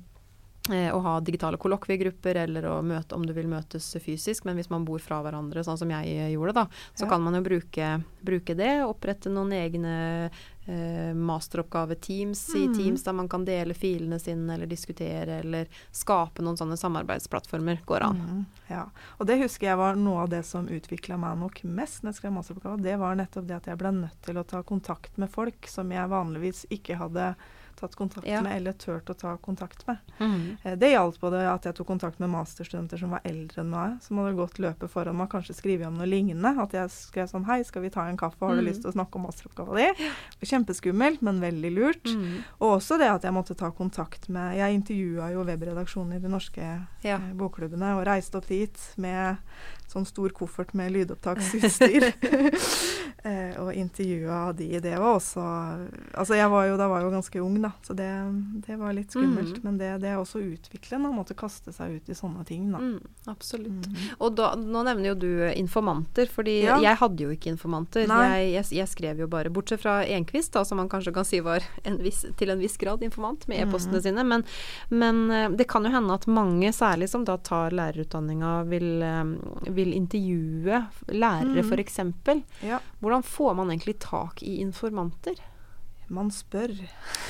å 0.70 1.00
ha 1.04 1.20
digitale 1.20 1.58
kollokviegrupper, 1.60 2.36
eller 2.46 2.62
å 2.70 2.78
møte 2.82 3.12
om 3.12 3.26
du 3.26 3.34
vil 3.36 3.46
møtes 3.46 3.84
fysisk. 4.00 4.46
Men 4.48 4.56
hvis 4.56 4.70
man 4.72 4.84
bor 4.88 4.98
fra 4.98 5.18
hverandre, 5.22 5.60
sånn 5.66 5.76
som 5.78 5.90
jeg 5.92 6.06
eh, 6.16 6.30
gjorde, 6.32 6.54
da, 6.54 6.66
så 6.94 7.04
Ja. 7.04 7.10
kan 7.10 7.20
man 7.22 7.34
jo 7.34 7.42
bruke, 7.44 8.02
bruke 8.24 8.56
det. 8.56 8.80
Opprette 8.88 9.28
noen 9.28 9.52
egne 9.52 10.30
eh, 10.66 11.12
masteroppgave-teams 11.12 12.54
i 12.56 12.66
Mhm. 12.68 12.74
Teams 12.76 13.02
der 13.04 13.12
man 13.12 13.28
kan 13.28 13.44
dele 13.44 13.74
filene 13.74 14.18
sine, 14.18 14.54
eller 14.54 14.66
diskutere, 14.66 15.40
eller 15.40 15.66
skape 15.92 16.40
noen 16.40 16.56
sånne 16.56 16.78
samarbeidsplattformer. 16.78 17.84
Går 17.84 18.00
an. 18.02 18.16
Mm. 18.16 18.46
ja. 18.70 18.86
Og 19.20 19.26
det 19.26 19.38
husker 19.42 19.66
jeg 19.66 19.76
var 19.76 19.94
noe 19.96 20.22
av 20.22 20.30
det 20.30 20.42
som 20.46 20.66
utvikla 20.66 21.18
meg 21.18 21.38
nok 21.38 21.62
mest 21.64 22.02
når 22.02 22.12
jeg 22.12 22.22
skrev 22.22 22.32
masteroppgave. 22.32 22.82
Det 22.82 22.98
var 22.98 23.14
nettopp 23.14 23.46
det 23.46 23.56
at 23.56 23.66
jeg 23.66 23.76
ble 23.78 23.92
nødt 23.92 24.22
til 24.22 24.34
å 24.36 24.46
ta 24.46 24.62
kontakt 24.62 25.18
med 25.18 25.28
folk 25.30 25.66
som 25.68 25.90
jeg 25.90 26.08
vanligvis 26.08 26.64
ikke 26.70 26.96
hadde 26.96 27.34
tatt 27.76 27.96
kontakt 27.96 28.26
Ja. 28.26 28.40
med 28.42 28.56
eller 28.56 28.72
turt 28.72 29.06
å 29.10 29.14
ta 29.16 29.36
kontakt 29.36 29.86
med. 29.86 29.98
Mhm. 30.18 30.56
Eh, 30.64 30.74
Det 30.76 30.92
gjaldt 30.92 31.20
både 31.20 31.46
at 31.52 31.64
jeg 31.64 31.74
tok 31.74 31.86
kontakt 31.86 32.18
med 32.20 32.30
masterstudenter 32.30 32.98
som 32.98 33.10
var 33.10 33.20
eldre 33.24 33.60
enn 33.62 33.70
meg, 33.70 34.02
som 34.02 34.16
hadde 34.18 34.36
gått 34.36 34.58
løpet 34.58 34.90
foran 34.90 35.16
meg, 35.16 35.28
kanskje 35.30 35.54
skrevet 35.54 35.86
om 35.86 35.94
noe 35.94 36.06
lignende. 36.06 36.58
At 36.60 36.72
jeg 36.72 36.88
skrev 36.90 37.28
sånn 37.30 37.44
Hei, 37.46 37.62
skal 37.64 37.82
vi 37.82 37.90
ta 37.90 38.06
en 38.08 38.16
kaffe, 38.16 38.40
har 38.46 38.54
du 38.54 38.62
Mm. 38.62 38.68
lyst 38.68 38.82
til 38.82 38.90
å 38.90 38.94
snakke 38.94 39.16
om 39.16 39.22
masteroppgava 39.26 39.74
di? 39.76 40.04
Kjempeskummelt, 40.42 41.22
men 41.22 41.40
veldig 41.40 41.74
lurt. 41.74 42.04
Mm. 42.04 42.42
Og 42.60 42.80
også 42.80 42.98
det 42.98 43.08
at 43.10 43.22
jeg 43.22 43.32
måtte 43.32 43.56
ta 43.56 43.70
kontakt 43.70 44.28
med 44.28 44.56
Jeg 44.56 44.74
intervjua 44.82 45.32
jo 45.32 45.44
webredaksjonen 45.44 46.14
i 46.16 46.18
de 46.20 46.28
norske 46.28 46.86
Ja. 47.02 47.16
eh, 47.16 47.32
bokklubbene 47.34 47.98
og 47.98 48.06
reiste 48.06 48.36
opp 48.36 48.46
dit 48.46 48.78
med 48.96 49.36
sånn 49.88 50.06
stor 50.06 50.28
koffert 50.30 50.74
med 50.74 50.92
lydopptaksutstyr. 50.92 52.12
eh, 53.24 53.56
og 53.60 53.72
intervjua 53.74 54.52
de. 54.56 54.68
Det 54.84 54.94
var 55.00 55.16
også 55.16 55.44
Altså 56.14 56.36
jeg 56.38 56.50
var 56.52 56.66
jo, 56.68 56.76
da 56.78 56.86
var 56.88 57.00
jeg 57.00 57.08
jo 57.08 57.14
ganske 57.16 57.40
ung, 57.42 57.56
da, 57.64 57.70
så 57.82 57.94
det, 57.96 58.08
det 58.66 58.76
var 58.78 58.92
litt 58.96 59.10
skummelt. 59.14 59.56
Mm. 59.58 59.64
Men 59.66 59.78
det, 59.80 59.90
det 60.04 60.10
er 60.12 60.20
også 60.20 60.42
utviklende 60.44 61.08
å 61.10 61.16
måtte 61.16 61.34
kaste 61.38 61.72
seg 61.74 61.96
ut 61.98 62.08
i 62.12 62.14
sånne 62.16 62.44
ting, 62.48 62.68
da. 62.72 62.78
Mm, 62.78 63.00
absolutt. 63.32 63.88
Mm. 63.90 63.96
Og 64.20 64.34
da, 64.38 64.52
nå 64.60 64.82
nevner 64.86 65.10
jo 65.12 65.14
du 65.24 65.30
informanter, 65.54 66.28
fordi 66.30 66.60
Ja. 66.64 66.78
jeg 66.80 66.96
hadde 67.00 67.24
jo 67.26 67.30
ikke 67.34 67.50
informanter. 67.52 68.06
Jeg, 68.06 68.52
jeg, 68.54 68.64
jeg 68.78 68.88
skrev 68.92 69.18
jo 69.24 69.26
bare, 69.32 69.50
bortsett 69.50 69.82
fra 69.82 69.98
Enquist, 70.04 70.52
da, 70.54 70.62
som 70.64 70.78
man 70.80 70.88
kanskje 70.92 71.12
kan 71.14 71.24
si 71.26 71.40
var 71.44 71.64
en 71.84 71.98
viss, 72.02 72.24
til 72.38 72.50
en 72.54 72.60
viss 72.62 72.76
grad 72.80 73.02
informant 73.02 73.48
med 73.48 73.64
e-postene 73.64 73.98
Mhm. 73.98 74.02
sine. 74.02 74.24
Men, 74.24 74.44
men 74.90 75.30
eh, 75.30 75.48
det 75.50 75.66
kan 75.68 75.84
jo 75.84 75.90
hende 75.90 76.14
at 76.14 76.26
mange, 76.26 76.70
særlig 76.72 77.08
som 77.08 77.24
da 77.24 77.36
tar 77.36 77.70
lærerutdanninga, 77.74 78.64
vil, 78.68 79.02
eh, 79.02 79.70
vil 79.74 79.92
intervjue 79.94 80.80
lærere 81.08 81.62
mm. 81.62 81.70
f.eks. 81.72 81.98
Ja, 82.64 82.80
Hvordan 83.00 83.13
får 83.22 83.54
man 83.54 83.70
egentlig 83.70 83.98
tak 84.00 84.42
i 84.42 84.56
informanter? 84.60 85.34
man 86.08 86.28
spør. 86.30 86.68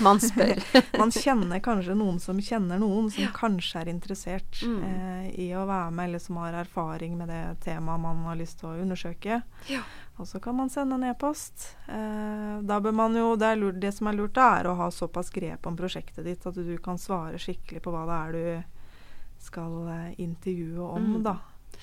Man 0.02 0.18
spør. 0.20 0.58
Man 0.98 1.10
kjenner 1.14 1.60
kanskje 1.62 1.94
noen 1.94 2.16
som 2.20 2.40
kjenner 2.42 2.80
noen 2.82 3.06
som 3.14 3.28
kanskje 3.32 3.78
er 3.84 3.88
interessert 3.92 4.58
Mm. 4.66 4.80
eh, 4.82 5.28
i 5.44 5.46
å 5.54 5.62
være 5.64 5.92
med, 5.94 6.08
eller 6.08 6.18
som 6.18 6.36
har 6.42 6.52
erfaring 6.58 7.14
med 7.16 7.28
det 7.30 7.60
temaet 7.62 8.00
man 8.02 8.24
har 8.26 8.34
lyst 8.36 8.58
til 8.58 8.72
å 8.72 8.80
undersøke. 8.82 9.38
Ja. 9.70 9.80
Og 10.18 10.26
så 10.26 10.40
kan 10.42 10.56
man 10.58 10.68
sende 10.74 10.98
en 10.98 11.04
e-post. 11.06 11.76
Eh, 11.86 12.58
da 12.66 12.80
bør 12.82 12.92
man 12.98 13.14
jo, 13.14 13.36
det, 13.36 13.46
er 13.54 13.56
lurt, 13.62 13.78
det 13.80 13.94
som 13.94 14.10
er 14.10 14.18
lurt, 14.18 14.36
er 14.42 14.66
å 14.66 14.74
ha 14.82 14.90
såpass 14.90 15.30
grep 15.30 15.66
om 15.70 15.76
prosjektet 15.78 16.24
ditt 16.26 16.44
at 16.44 16.54
du 16.58 16.74
kan 16.82 16.98
svare 16.98 17.38
skikkelig 17.38 17.80
på 17.86 17.94
hva 17.94 18.04
det 18.10 18.18
er 18.18 18.32
du 18.32 19.44
skal 19.46 19.86
eh, 19.88 20.14
intervjue 20.18 20.82
om, 20.82 21.12
Mm. 21.14 21.22
da. 21.30 21.38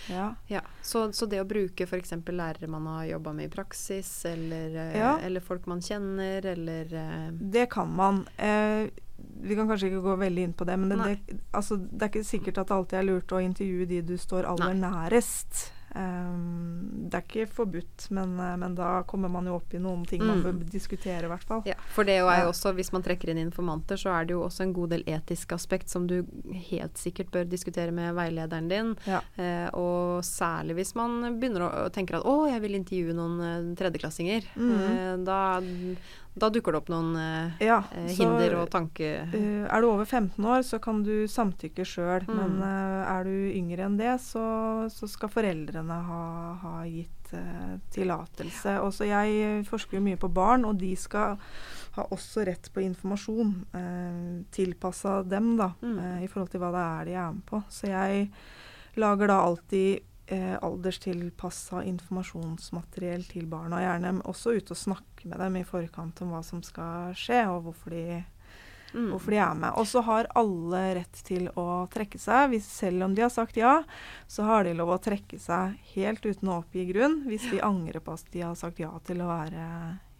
Ja. 0.09 0.35
Ja, 0.47 0.61
så, 0.81 1.07
så 1.13 1.25
det 1.29 1.41
å 1.41 1.47
bruke 1.47 1.85
f.eks. 1.87 2.11
lærere 2.27 2.67
man 2.71 2.85
har 2.87 3.05
jobba 3.05 3.33
med 3.33 3.49
i 3.49 3.53
praksis, 3.53 4.11
eller, 4.25 4.75
eh, 4.75 4.97
Ja. 4.99 5.17
eller 5.19 5.39
folk 5.43 5.65
man 5.67 5.81
kjenner, 5.81 6.45
eller 6.45 6.93
eh, 6.93 7.29
Det 7.31 7.69
kan 7.69 7.91
man. 7.95 8.25
Eh, 8.37 8.87
vi 9.41 9.55
kan 9.55 9.67
kanskje 9.69 9.91
ikke 9.91 10.01
gå 10.05 10.15
veldig 10.17 10.43
inn 10.47 10.53
på 10.57 10.65
det, 10.65 10.77
men 10.81 10.89
det, 10.89 11.19
det, 11.27 11.39
altså, 11.53 11.77
det 11.77 12.01
er 12.01 12.09
ikke 12.09 12.25
sikkert 12.25 12.57
at 12.57 12.67
det 12.71 12.75
alltid 12.77 12.99
er 12.99 13.05
lurt 13.09 13.31
å 13.37 13.41
intervjue 13.41 13.85
de 13.89 14.01
du 14.01 14.17
står 14.17 14.47
aller 14.49 14.73
nærest. 14.77 15.71
Um, 15.95 17.07
det 17.11 17.17
er 17.19 17.25
ikke 17.25 17.47
forbudt, 17.51 18.05
men, 18.15 18.37
eh, 18.39 18.55
men 18.57 18.75
da 18.77 19.01
kommer 19.03 19.29
man 19.29 19.45
jo 19.49 19.57
opp 19.57 19.73
i 19.75 19.79
noen 19.83 20.05
ting 20.07 20.21
man 20.23 20.39
Mm. 20.41 20.43
bør 20.43 20.69
diskutere, 20.71 21.25
i 21.25 21.27
hvert 21.27 21.43
fall. 21.43 21.63
Ja, 21.65 21.73
for 21.91 22.03
det 22.07 22.15
er 22.19 22.43
jo 22.45 22.51
også, 22.51 22.73
hvis 22.73 22.91
man 22.93 23.03
trekker 23.03 23.29
inn 23.29 23.37
informanter, 23.37 23.97
så 23.99 24.09
er 24.15 24.25
det 24.25 24.31
jo 24.33 24.43
også 24.45 24.61
en 24.63 24.73
god 24.73 24.89
del 24.89 25.03
etisk 25.03 25.51
aspekt 25.51 25.89
som 25.89 26.07
du 26.07 26.23
helt 26.69 26.95
sikkert 26.97 27.31
bør 27.31 27.43
diskutere 27.49 27.91
med 27.91 28.15
veilederen 28.15 28.69
din. 28.69 28.95
Ja. 29.05 29.19
Eh, 29.37 29.69
og 29.73 30.23
særlig 30.23 30.75
hvis 30.75 30.95
man 30.95 31.39
begynner 31.39 31.67
å 31.67 31.71
å 31.85 31.89
tenke 31.91 32.15
at 32.15 32.23
å, 32.23 32.47
jeg 32.49 32.61
vil 32.61 32.75
intervjue 32.75 33.13
noen 33.13 33.41
eh, 33.41 33.75
tredjeklassinger. 33.75 34.43
Mm. 34.55 34.71
Eh, 34.79 35.17
da, 35.25 35.61
da 36.33 36.47
dukker 36.49 36.71
det 36.71 36.79
opp 36.79 36.89
noen 36.93 37.15
eh, 37.19 37.65
Ja, 37.67 37.81
eh, 37.91 38.07
så, 38.07 38.23
hinder 38.23 38.53
og 38.61 38.69
tanke... 38.71 39.09
Uh, 39.33 39.65
er 39.67 39.81
du 39.83 39.87
over 39.89 40.05
15 40.07 40.45
år, 40.47 40.61
så 40.63 40.79
kan 40.79 41.01
du 41.03 41.25
samtykke 41.27 41.83
sjøl, 41.85 42.23
Mm. 42.27 42.37
men 42.37 42.61
uh, 42.63 43.03
er 43.17 43.25
du 43.27 43.33
yngre 43.57 43.83
enn 43.87 43.97
det, 43.99 44.13
så, 44.23 44.43
så 44.93 45.09
skal 45.11 45.29
foreldrene 45.33 45.97
ha, 46.07 46.21
ha 46.61 46.73
gitt 46.87 47.33
uh, 47.35 47.75
tillatelse. 47.91 48.77
Også 48.85 49.07
jeg 49.09 49.65
forsker 49.67 49.99
jo 49.99 50.03
mye 50.05 50.19
på 50.21 50.31
barn, 50.31 50.63
og 50.65 50.79
de 50.79 50.93
skal 50.95 51.35
ha 51.97 52.05
også 52.15 52.45
rett 52.47 52.69
på 52.71 52.79
informasjon 52.85 53.51
uh, 53.75 54.39
tilpassa 54.55 55.21
dem, 55.27 55.57
da, 55.59 55.73
Mm. 55.81 56.23
i 56.23 56.27
forhold 56.31 56.49
til 56.53 56.61
hva 56.63 56.71
det 56.71 56.85
er 56.85 57.05
de 57.11 57.17
er 57.19 57.35
med 57.35 57.43
på. 57.49 57.59
Så 57.67 57.91
jeg 57.91 58.29
lager 58.99 59.27
da 59.31 59.41
alltid 59.43 60.07
eh, 60.31 60.57
alderstilpassa 60.63 61.83
informasjonsmateriell 61.89 63.25
til 63.29 63.47
barna. 63.51 63.81
Gjerne 63.83 64.17
også 64.29 64.55
ute 64.57 64.75
og 64.75 64.79
snakke 64.79 65.29
med 65.29 65.39
dem 65.43 65.59
i 65.59 65.65
forkant 65.67 66.21
om 66.23 66.33
hva 66.33 66.43
som 66.45 66.63
skal 66.65 67.15
skje, 67.17 67.43
og 67.51 67.67
hvorfor 67.67 67.95
de 67.95 68.23
Mm. 68.91 69.11
hvorfor 69.11 69.31
de 69.31 69.37
er 69.39 69.55
med. 69.55 69.71
Og 69.79 69.87
så 69.87 70.01
har 70.03 70.27
alle 70.35 70.79
rett 70.97 71.19
til 71.23 71.47
å 71.55 71.87
trekke 71.87 72.19
seg. 72.19 72.49
Hvis, 72.51 72.67
selv 72.67 73.05
om 73.05 73.15
de 73.15 73.23
har 73.23 73.31
sagt 73.31 73.55
ja, 73.55 73.83
så 74.27 74.43
har 74.43 74.65
de 74.67 74.73
lov 74.75 74.91
å 74.91 75.01
trekke 75.01 75.39
seg 75.39 75.77
helt 75.93 76.25
uten 76.25 76.51
å 76.51 76.57
oppgi 76.59 76.83
grunn 76.91 77.21
hvis 77.29 77.47
de 77.53 77.63
angrer 77.63 78.03
på 78.03 78.11
at 78.17 78.27
de 78.33 78.43
har 78.43 78.57
sagt 78.59 78.83
ja 78.83 78.91
til 79.07 79.23
å 79.23 79.29
være 79.31 79.67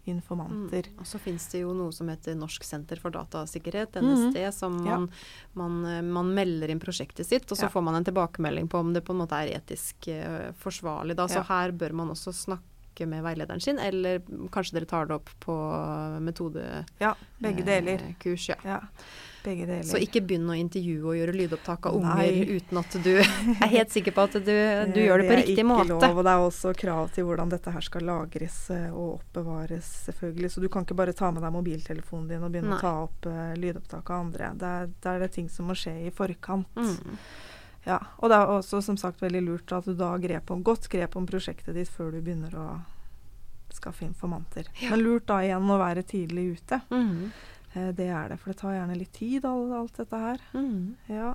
informanter. 0.04 0.86
Mm. 0.90 0.98
Og 0.98 1.06
så 1.06 1.18
finnes 1.22 1.46
det 1.52 1.60
jo 1.62 1.72
noe 1.76 1.92
som 1.94 2.08
heter 2.10 2.34
Norsk 2.34 2.64
senter 2.66 2.98
for 2.98 3.14
datasikkerhet, 3.14 4.00
NSD, 4.02 4.38
mm. 4.38 4.52
som 4.52 4.80
Ja. 4.86 4.98
man, 4.98 5.10
man, 5.54 5.84
eh, 5.86 6.02
melder 6.32 6.70
inn 6.70 6.80
prosjektet 6.80 7.26
sitt, 7.26 7.50
og 7.52 7.58
så 7.58 7.62
Ja. 7.62 7.68
får 7.68 7.82
man 7.82 7.94
en 7.94 8.04
tilbakemelding 8.04 8.68
på 8.68 8.78
om 8.80 8.92
det 8.92 9.04
på 9.04 9.12
en 9.12 9.18
måte 9.26 9.38
er 9.38 9.60
etisk 9.60 10.08
uh, 10.08 10.52
forsvarlig. 10.52 11.16
Da. 11.16 11.26
Så 11.26 11.36
Ja. 11.36 11.42
her 11.42 11.72
bør 11.72 11.92
man 11.92 12.08
også 12.08 12.32
snakke 12.32 12.62
med 13.08 13.24
veilederen 13.24 13.60
sin, 13.60 13.78
eller 13.78 14.22
kanskje 14.52 14.78
dere 14.78 14.88
tar 14.90 15.08
det 15.08 15.16
opp 15.16 15.30
på 15.42 15.54
metodekurs. 16.20 16.88
Ja, 17.02 17.14
begge 17.42 17.64
deler. 17.66 18.02
ja. 18.22 18.56
Ja, 18.64 18.78
begge 19.44 19.66
deler. 19.66 19.86
Så 19.86 19.98
ikke 20.02 20.22
begynn 20.22 20.46
å 20.50 20.56
intervjue 20.56 21.12
og 21.12 21.16
gjøre 21.18 21.34
lydopptak 21.34 21.88
av 21.90 21.98
Nei. 22.02 22.28
unger 22.28 22.52
uten 22.58 22.80
at 22.82 22.96
du 23.04 23.10
er 23.66 23.72
helt 23.72 23.94
sikker 23.94 24.14
på 24.16 24.26
at 24.28 24.36
du, 24.38 24.52
du 24.94 25.00
gjør 25.02 25.22
det 25.24 25.28
på 25.30 25.38
riktig 25.40 25.66
måte. 25.66 25.88
Det 25.88 25.96
er 25.96 25.98
ikke 25.98 26.10
lov, 26.12 26.20
og 26.20 26.28
det 26.28 26.34
er 26.34 26.46
også 26.48 26.74
krav 26.84 27.12
til 27.16 27.28
hvordan 27.28 27.54
dette 27.54 27.74
her 27.74 27.86
skal 27.88 28.06
lagres 28.08 28.58
eh, 28.74 28.88
og 28.90 29.16
oppbevares, 29.18 29.92
selvfølgelig. 30.08 30.52
Så 30.54 30.64
du 30.64 30.68
kan 30.72 30.86
ikke 30.86 30.98
bare 30.98 31.16
ta 31.16 31.32
med 31.34 31.42
deg 31.44 31.56
mobiltelefonen 31.56 32.28
din 32.30 32.44
og 32.44 32.52
begynne 32.54 32.76
Nei. 32.76 32.80
å 32.80 32.84
ta 32.84 32.94
opp 33.06 33.30
uh, 33.30 33.54
lydopptak 33.58 34.12
av 34.12 34.26
andre. 34.26 34.52
Det 34.60 34.74
er, 34.76 34.92
det 35.02 35.14
er 35.16 35.24
det 35.26 35.32
ting 35.38 35.50
som 35.50 35.70
må 35.70 35.78
skje 35.78 35.96
i 36.06 36.12
forkant. 36.14 36.78
Mm. 36.78 37.18
Ja, 37.84 37.98
og 38.18 38.30
det 38.30 38.38
er 38.38 38.50
også 38.52 38.82
som 38.84 38.96
sagt 39.00 39.22
veldig 39.22 39.42
lurt 39.42 39.72
at 39.74 39.88
du 39.88 39.94
da 39.98 40.12
grep 40.22 40.50
om, 40.54 40.62
godt 40.62 40.88
grep 40.92 41.16
om 41.18 41.26
prosjektet 41.26 41.74
ditt 41.74 41.90
før 41.90 42.12
du 42.14 42.20
begynner 42.22 42.54
å 42.54 42.66
skaffe 43.72 44.04
informanter. 44.04 44.68
Ja. 44.82 44.92
Men 44.92 45.02
lurt 45.02 45.26
da 45.30 45.40
igjen 45.42 45.70
å 45.72 45.78
være 45.80 46.04
tidlig 46.06 46.44
ute. 46.58 46.82
Mm. 46.92 47.32
Eh, 47.72 47.88
det 47.96 48.10
er 48.12 48.28
det, 48.30 48.38
for 48.38 48.52
det 48.52 48.60
tar 48.60 48.76
gjerne 48.76 48.98
litt 49.00 49.14
tid, 49.16 49.46
alt, 49.48 49.72
alt 49.78 50.02
dette 50.02 50.20
her. 50.26 50.44
Mm. 50.54 50.92
Ja. 51.10 51.32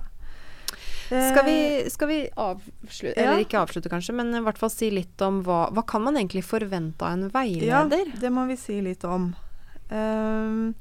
Skal 1.08 1.44
vi, 1.46 1.56
Eh, 1.80 1.88
skal 1.88 2.08
vi 2.08 2.18
avslutte, 2.36 3.16
ja. 3.16 3.30
eller 3.32 3.44
ikke 3.44 3.60
avslutte 3.60 3.88
kanskje, 3.88 4.12
men 4.12 4.34
i 4.36 4.42
hvert 4.44 4.58
fall 4.60 4.70
si 4.72 4.90
litt 4.92 5.20
om 5.24 5.40
hva, 5.46 5.66
hva 5.72 5.84
kan 5.88 6.04
man 6.04 6.18
egentlig 6.20 6.44
forvente 6.44 7.04
av 7.04 7.16
en 7.16 7.30
veileder? 7.32 8.12
Ja, 8.12 8.18
det 8.20 8.32
må 8.32 8.44
vi 8.50 8.58
si 8.60 8.76
litt 8.84 9.04
om. 9.08 9.30
Um, 9.88 10.74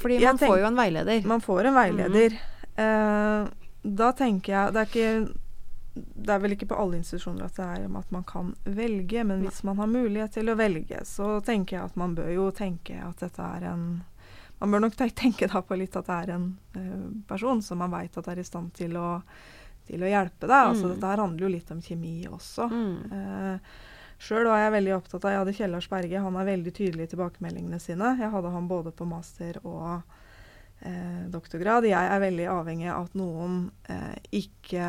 Fordi 0.00 0.18
man 0.24 0.40
får 0.42 0.56
jo 0.58 0.66
en 0.66 0.80
veileder. 0.80 1.22
man 1.26 1.40
får 1.44 1.70
en 1.70 1.78
veileder. 1.78 2.34
Eh, 2.74 3.46
da 3.82 4.10
tenker 4.12 4.52
jeg 4.52 4.72
Det 4.74 4.80
er 4.80 4.90
ikke 4.90 5.36
det 5.94 6.30
er 6.30 6.38
vel 6.38 6.52
ikke 6.54 6.68
på 6.70 6.76
alle 6.78 7.00
institusjoner 7.00 7.48
at 7.48 7.56
det 7.58 7.64
er 7.66 7.86
om 7.88 7.96
at 7.98 8.12
man 8.14 8.22
kan 8.24 8.52
velge, 8.64 9.24
men 9.26 9.40
hvis 9.42 9.64
man 9.66 9.76
har 9.82 9.88
mulighet 9.90 10.36
til 10.36 10.48
å 10.52 10.54
velge, 10.56 11.00
så 11.04 11.40
tenker 11.44 11.76
jeg 11.76 11.88
at 11.90 11.96
man 11.98 12.14
bør 12.14 12.28
jo 12.30 12.44
tenke 12.54 12.94
at 13.02 13.18
dette 13.24 13.42
er 13.42 13.66
en 13.72 13.84
Man 14.60 14.70
bør 14.70 14.82
nok 14.84 14.94
tenke 15.16 15.48
da 15.48 15.62
på 15.64 15.76
litt 15.80 15.96
at 15.96 16.06
det 16.06 16.16
er 16.22 16.30
en 16.34 16.46
uh, 16.76 17.10
person 17.26 17.62
som 17.64 17.78
man 17.80 17.90
veit 17.90 18.16
at 18.20 18.26
er 18.28 18.38
i 18.38 18.44
stand 18.44 18.74
til 18.76 18.92
å, 19.00 19.22
til 19.88 20.02
å 20.04 20.10
hjelpe 20.10 20.46
deg. 20.46 20.66
Altså, 20.68 20.86
Mm. 20.86 20.94
dette 21.00 21.12
handler 21.16 21.40
jo 21.46 21.48
litt 21.48 21.70
om 21.72 21.80
kjemi 21.80 22.26
også. 22.28 22.66
Mm. 22.68 22.96
Uh, 23.10 23.58
Sjøl 24.20 24.44
var 24.44 24.60
jeg 24.60 24.72
veldig 24.76 24.94
opptatt 24.98 25.24
av 25.24 25.30
Jeg 25.32 25.38
hadde 25.40 25.56
Kjellars 25.56 25.88
Berge. 25.88 26.20
Han 26.20 26.36
er 26.36 26.44
veldig 26.44 26.72
tydelig 26.76 27.06
i 27.08 27.12
tilbakemeldingene 27.14 27.80
sine. 27.80 28.12
Jeg 28.20 28.30
hadde 28.30 28.50
han 28.52 28.68
både 28.68 28.92
på 28.92 29.08
master 29.08 29.56
og 29.64 30.02
eh, 30.82 31.22
doktorgrad. 31.30 31.84
Jeg 31.84 32.10
er 32.14 32.20
veldig 32.20 32.46
avhengig 32.52 32.88
av 32.92 33.04
at 33.08 33.14
noen 33.18 33.70
eh, 33.88 34.14
ikke 34.32 34.84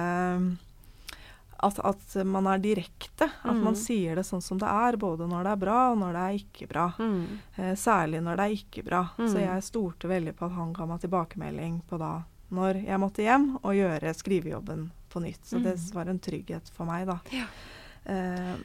at, 1.63 1.77
at 1.85 2.15
man 2.25 2.47
er 2.49 2.57
direkte. 2.61 3.27
At 3.43 3.53
mm. 3.53 3.63
man 3.63 3.75
sier 3.77 4.17
det 4.17 4.23
sånn 4.25 4.41
som 4.41 4.57
det 4.61 4.65
er, 4.69 4.97
både 4.97 5.27
når 5.29 5.45
det 5.45 5.51
er 5.53 5.61
bra 5.61 5.79
og 5.91 5.99
når 6.01 6.15
det 6.17 6.23
er 6.25 6.39
ikke 6.39 6.67
bra. 6.71 6.87
Mm. 6.97 7.21
Eh, 7.55 7.73
særlig 7.77 8.21
når 8.25 8.39
det 8.39 8.47
er 8.47 8.55
ikke 8.57 8.83
bra. 8.87 9.03
Så 9.17 9.35
Mhm. 9.37 9.43
jeg 9.45 9.63
stolte 9.69 10.09
veldig 10.09 10.33
på 10.39 10.45
at 10.49 10.57
han 10.57 10.73
ga 10.73 10.85
meg 10.89 11.01
tilbakemelding 11.01 11.81
på 11.89 11.99
da 12.01 12.23
når 12.51 12.81
jeg 12.83 12.99
måtte 12.99 13.23
hjem 13.23 13.45
og 13.61 13.77
gjøre 13.77 14.11
skrivejobben 14.17 14.89
på 15.09 15.21
nytt. 15.21 15.45
Så 15.45 15.61
det 15.63 15.77
Mhm. 15.77 15.93
var 15.93 16.05
en 16.09 16.19
trygghet 16.19 16.69
for 16.69 16.85
meg, 16.85 17.05
da. 17.07 17.19
Ja. 17.31 17.45
Eh, 18.05 18.55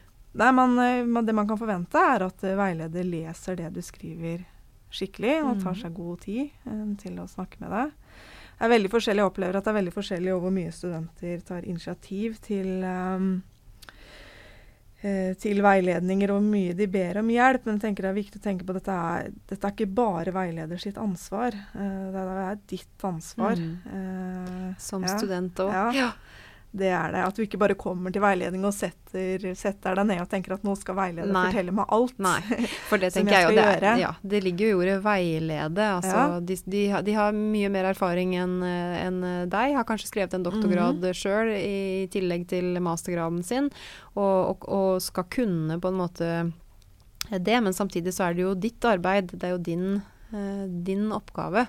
man, 0.53 0.79
eh, 0.79 1.05
man, 1.05 1.25
det 1.27 1.35
man 1.35 1.47
kan 1.47 1.59
forvente, 1.59 1.95
er 1.99 2.23
at 2.27 2.43
eh, 2.45 2.57
veileder 2.57 3.05
leser 3.05 3.57
det 3.57 3.73
du 3.75 3.81
skriver 3.83 4.45
skikkelig, 4.97 5.37
og 5.45 5.61
tar 5.63 5.75
Mhm. 5.77 5.83
seg 5.83 5.95
god 5.95 6.21
tid 6.25 6.51
um, 6.67 6.97
til 6.97 7.21
å 7.23 7.29
snakke 7.29 7.61
med 7.61 7.71
deg. 7.77 7.93
Det 8.57 8.65
er 8.65 8.73
veldig 8.73 8.89
forskjellig, 8.91 9.21
Jeg 9.21 9.29
opplever 9.31 9.57
at 9.59 9.65
det 9.65 9.71
er 9.75 9.79
veldig 9.83 9.93
forskjellig 9.93 10.31
over 10.33 10.47
hvor 10.47 10.55
mye 10.57 10.73
studenter 10.73 11.41
tar 11.45 11.63
initiativ 11.69 12.39
til 12.41 12.71
eh, 15.05 15.35
til 15.39 15.61
veiledninger 15.63 16.31
og 16.33 16.41
hvor 16.41 16.47
mye 16.51 16.73
de 16.75 16.87
ber 16.91 17.19
om 17.21 17.29
hjelp. 17.31 17.67
Men 17.67 17.77
jeg 17.77 17.83
tenker 17.85 18.07
det 18.07 18.11
er 18.11 18.17
viktig 18.23 18.41
å 18.41 18.45
tenke 18.47 18.65
på 18.67 18.73
at 18.75 18.79
dette 18.81 18.97
er, 18.97 19.29
dette 19.53 19.69
er 19.69 19.75
ikke 19.77 19.91
bare 19.95 20.33
veileder 20.35 20.81
sitt 20.83 20.97
ansvar. 20.99 21.53
Det 21.53 22.25
er 22.25 22.59
ditt 22.73 23.05
ansvar. 23.07 23.61
Mm. 23.61 23.77
Uh, 23.87 24.73
Som 24.83 25.05
ja. 25.07 25.13
student 25.19 25.61
òg. 25.67 25.93
Ja. 25.95 26.09
Det 26.77 26.89
er 26.93 27.13
det. 27.15 27.21
At 27.25 27.37
du 27.37 27.43
ikke 27.43 27.59
bare 27.59 27.75
kommer 27.79 28.13
til 28.13 28.21
veiledning 28.21 28.65
og 28.69 28.75
setter, 28.77 29.41
setter 29.57 29.95
deg 29.97 30.07
ned 30.11 30.21
og 30.21 30.29
tenker 30.29 30.53
at 30.59 30.65
nå 30.67 30.75
skal 30.77 30.95
veileder 30.99 31.33
Nei. 31.33 31.45
fortelle 31.49 31.73
meg 31.73 31.87
alt. 31.97 32.19
Nei, 32.19 32.41
for 32.91 32.99
det 33.01 33.13
tenker 33.15 33.33
jeg 33.33 33.47
jeg, 33.47 33.55
jo. 33.55 33.63
Det, 33.81 33.89
er, 33.89 34.01
ja, 34.03 34.11
det 34.23 34.41
ligger 34.45 34.67
jo 34.67 34.73
i 34.75 34.81
ordet 34.85 34.97
veilede. 35.07 35.87
Altså, 36.01 36.17
Ja. 36.17 36.41
de, 36.41 36.57
de, 36.75 36.83
har- 36.93 37.03
de 37.07 37.15
har 37.17 37.33
mye 37.33 37.71
mer 37.73 37.89
erfaring 37.95 38.35
enn 38.37 38.59
en 38.67 39.49
deg. 39.49 39.73
Har 39.79 39.85
kanskje 39.89 40.11
skrevet 40.11 40.35
en 40.37 40.45
doktorgrad 40.45 41.01
Mhm. 41.01 41.15
sjøl 41.17 41.55
i 41.57 42.09
tillegg 42.13 42.47
til 42.49 42.77
mastergraden 42.85 43.43
sin, 43.45 43.71
og, 44.15 44.37
og, 44.61 44.69
og 44.69 45.01
skal 45.03 45.25
kunne 45.33 45.81
på 45.81 45.89
en 45.89 46.01
måte 46.03 46.53
det. 47.31 47.57
Men 47.63 47.73
samtidig 47.73 48.13
så 48.13 48.29
er 48.29 48.35
det 48.37 48.43
jo 48.45 48.55
ditt 48.55 48.85
arbeid. 48.85 49.33
Det 49.33 49.45
er 49.49 49.57
jo 49.57 49.59
din, 49.65 50.03
eh, 50.33 50.67
din 50.87 51.09
oppgave. 51.13 51.67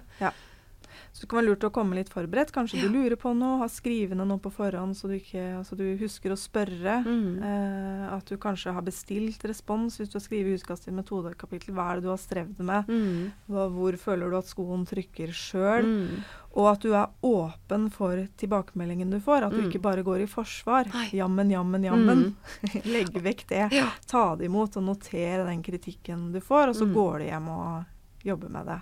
Så 1.17 1.23
det 1.25 1.29
kan 1.31 1.39
være 1.39 1.47
lurt 1.49 1.63
å 1.65 1.71
komme 1.73 1.95
litt 1.97 2.11
forberedt. 2.13 2.51
Kanskje 2.53 2.77
du 2.83 2.91
lurer 2.93 3.15
på 3.17 3.31
noe, 3.33 3.55
har 3.63 3.71
skrivende 3.73 4.21
noe 4.29 4.37
på 4.37 4.51
forhånd 4.53 4.93
så 4.93 5.07
du, 5.09 5.15
ikke, 5.17 5.41
altså 5.57 5.73
du 5.79 5.95
husker 5.97 6.29
å 6.29 6.37
spørre. 6.37 6.99
Mm. 7.07 7.39
Eh, 7.41 8.03
at 8.13 8.29
du 8.29 8.37
kanskje 8.37 8.69
har 8.75 8.85
bestilt 8.85 9.41
respons 9.49 9.97
hvis 9.97 10.11
du 10.13 10.19
har 10.19 10.21
skrevet 10.27 10.59
utkast 10.61 10.85
til 10.85 10.93
metodekapittel. 10.93 11.73
Hva 11.73 11.87
er 11.89 11.95
det 11.97 12.05
du 12.05 12.11
har 12.13 12.21
strevd 12.21 12.61
med? 12.61 12.85
Mm. 12.93 13.31
Hva, 13.49 13.65
hvor 13.73 13.97
føler 13.97 14.29
du 14.29 14.37
at 14.37 14.51
skoen 14.51 14.85
trykker 14.85 15.33
sjøl? 15.33 15.89
Mm. 15.89 16.21
Og 16.57 16.69
at 16.75 16.85
du 16.85 16.93
er 16.93 17.09
åpen 17.25 17.89
for 17.97 18.21
tilbakemeldingen 18.37 19.09
du 19.09 19.17
får. 19.19 19.49
At 19.49 19.57
du 19.57 19.63
Mm. 19.63 19.71
ikke 19.71 19.81
bare 19.81 20.05
går 20.05 20.21
i 20.21 20.29
forsvar. 20.29 20.85
Nei. 20.93 21.09
Jammen, 21.17 21.49
jammen, 21.49 21.83
jammen. 21.89 22.23
Mm. 22.29 22.81
Legg 22.93 23.09
vekk 23.25 23.47
det. 23.49 23.65
Ja. 23.73 23.89
Ta 24.05 24.35
det 24.37 24.45
imot 24.51 24.77
og 24.77 24.83
notere 24.85 25.49
den 25.49 25.63
kritikken 25.65 26.29
du 26.31 26.39
får, 26.45 26.69
og 26.69 26.75
så 26.77 26.85
Mm. 26.85 26.93
går 26.93 27.17
du 27.19 27.25
hjem 27.25 27.49
og 27.49 27.85
jobber 28.23 28.49
med 28.53 28.65
det. 28.69 28.79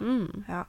Ja. 0.49 0.65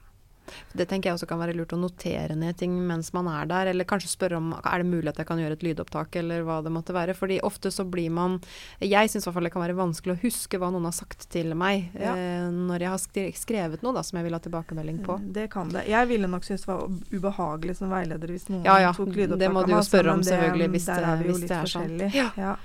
Det 0.77 0.87
tenker 0.87 1.09
jeg 1.09 1.17
også 1.17 1.27
kan 1.27 1.39
være 1.39 1.55
lurt 1.57 1.73
å 1.73 1.79
notere 1.79 2.35
ned 2.35 2.57
ting 2.57 2.73
mens 2.87 3.11
man 3.13 3.27
er 3.27 3.45
der, 3.49 3.67
eller 3.73 3.85
kanskje 3.85 4.09
spørre 4.11 4.37
om 4.37 4.53
er 4.63 4.83
det 4.83 4.85
mulig 4.89 5.09
at 5.09 5.17
jeg 5.17 5.27
kan 5.27 5.37
gjøre 5.41 5.57
et 5.57 5.63
lydopptak, 5.63 6.15
eller 6.21 6.43
hva 6.47 6.61
det 6.63 6.71
måtte 6.71 6.93
være. 6.95 7.15
Fordi 7.17 7.39
ofte 7.43 7.71
så 7.71 7.83
blir 7.89 8.09
man 8.11 8.39
Jeg 8.81 9.09
syns 9.09 9.23
i 9.23 9.29
hvert 9.29 9.33
fall 9.33 9.43
det 9.43 9.53
kan 9.53 9.61
være 9.65 9.75
vanskelig 9.77 10.15
å 10.17 10.21
huske 10.21 10.57
hva 10.59 10.71
noen 10.71 10.85
har 10.85 10.95
sagt 10.95 11.29
til 11.29 11.53
meg 11.55 11.89
Ja. 11.97 12.13
eh, 12.15 12.49
når 12.51 12.79
jeg 12.79 12.89
har 12.89 13.33
skrevet 13.37 13.81
noe 13.83 13.93
da, 13.93 14.01
som 14.03 14.17
jeg 14.17 14.23
vil 14.27 14.33
ha 14.33 14.39
tilbakemelding 14.39 14.99
på. 15.05 15.19
Det 15.33 15.49
kan 15.51 15.69
det. 15.69 15.87
Jeg 15.87 16.07
ville 16.07 16.27
nok 16.27 16.43
synes 16.43 16.61
det 16.65 16.67
var 16.67 16.87
ubehagelig 17.11 17.75
som 17.77 17.89
veileder 17.89 18.27
hvis 18.27 18.49
noen 18.49 18.63
Ja, 18.65 18.79
ja, 18.79 18.91
tok 18.93 19.09
lydopptak 19.15 19.39
det 19.39 19.51
må 19.51 19.65
du 19.65 19.71
jo 19.73 19.81
spørre 19.83 20.13
om 20.13 20.21
selvfølgelig, 20.23 20.69
hvis 20.71 20.85
det- 20.85 21.19
vi 21.19 21.31
hvis 21.33 21.41
det 21.47 21.51
er 21.51 21.65
sånn. 21.65 22.13
Ja. 22.37 22.55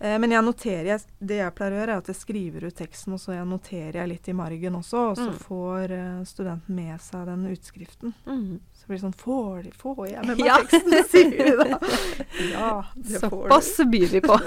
Eh, 0.00 0.18
men 0.22 0.30
jeg 0.30 0.44
noterer, 0.46 0.84
jeg, 0.92 1.00
det 1.18 1.38
jeg 1.40 1.54
pleier 1.58 1.72
å 1.74 1.78
gjøre, 1.80 1.92
er 1.96 2.02
at 2.04 2.06
jeg 2.12 2.16
skriver 2.20 2.64
ut 2.68 2.76
teksten, 2.78 3.12
og 3.16 3.20
så 3.20 3.32
jeg 3.34 3.46
noterer 3.50 3.98
jeg 3.98 4.08
litt 4.12 4.28
i 4.28 4.34
margen 4.38 4.76
også, 4.78 5.04
og 5.10 5.16
så 5.18 5.26
Mm. 5.28 5.38
får 5.48 5.90
eh, 5.96 6.22
studenten 6.24 6.74
med 6.76 7.00
seg 7.02 7.26
den 7.26 7.46
utskriften. 7.50 8.14
Mm. 8.26 8.60
Så 8.78 8.86
blir 8.86 8.96
det 8.98 9.02
sånn 9.02 9.16
Får, 9.18 9.62
de, 9.64 9.70
får 9.74 10.02
jeg 10.08 10.24
med 10.26 10.38
meg 10.38 10.46
Ja. 10.50 10.58
teksten, 10.62 11.04
sier 11.10 11.30
de 11.34 11.56
da. 11.58 11.78
Ja, 12.54 12.84
det 12.94 13.20
får 13.24 13.48
du. 13.48 13.50
Såpass 13.50 13.76
byr 13.90 14.06
vi 14.14 14.20
på. 14.20 14.38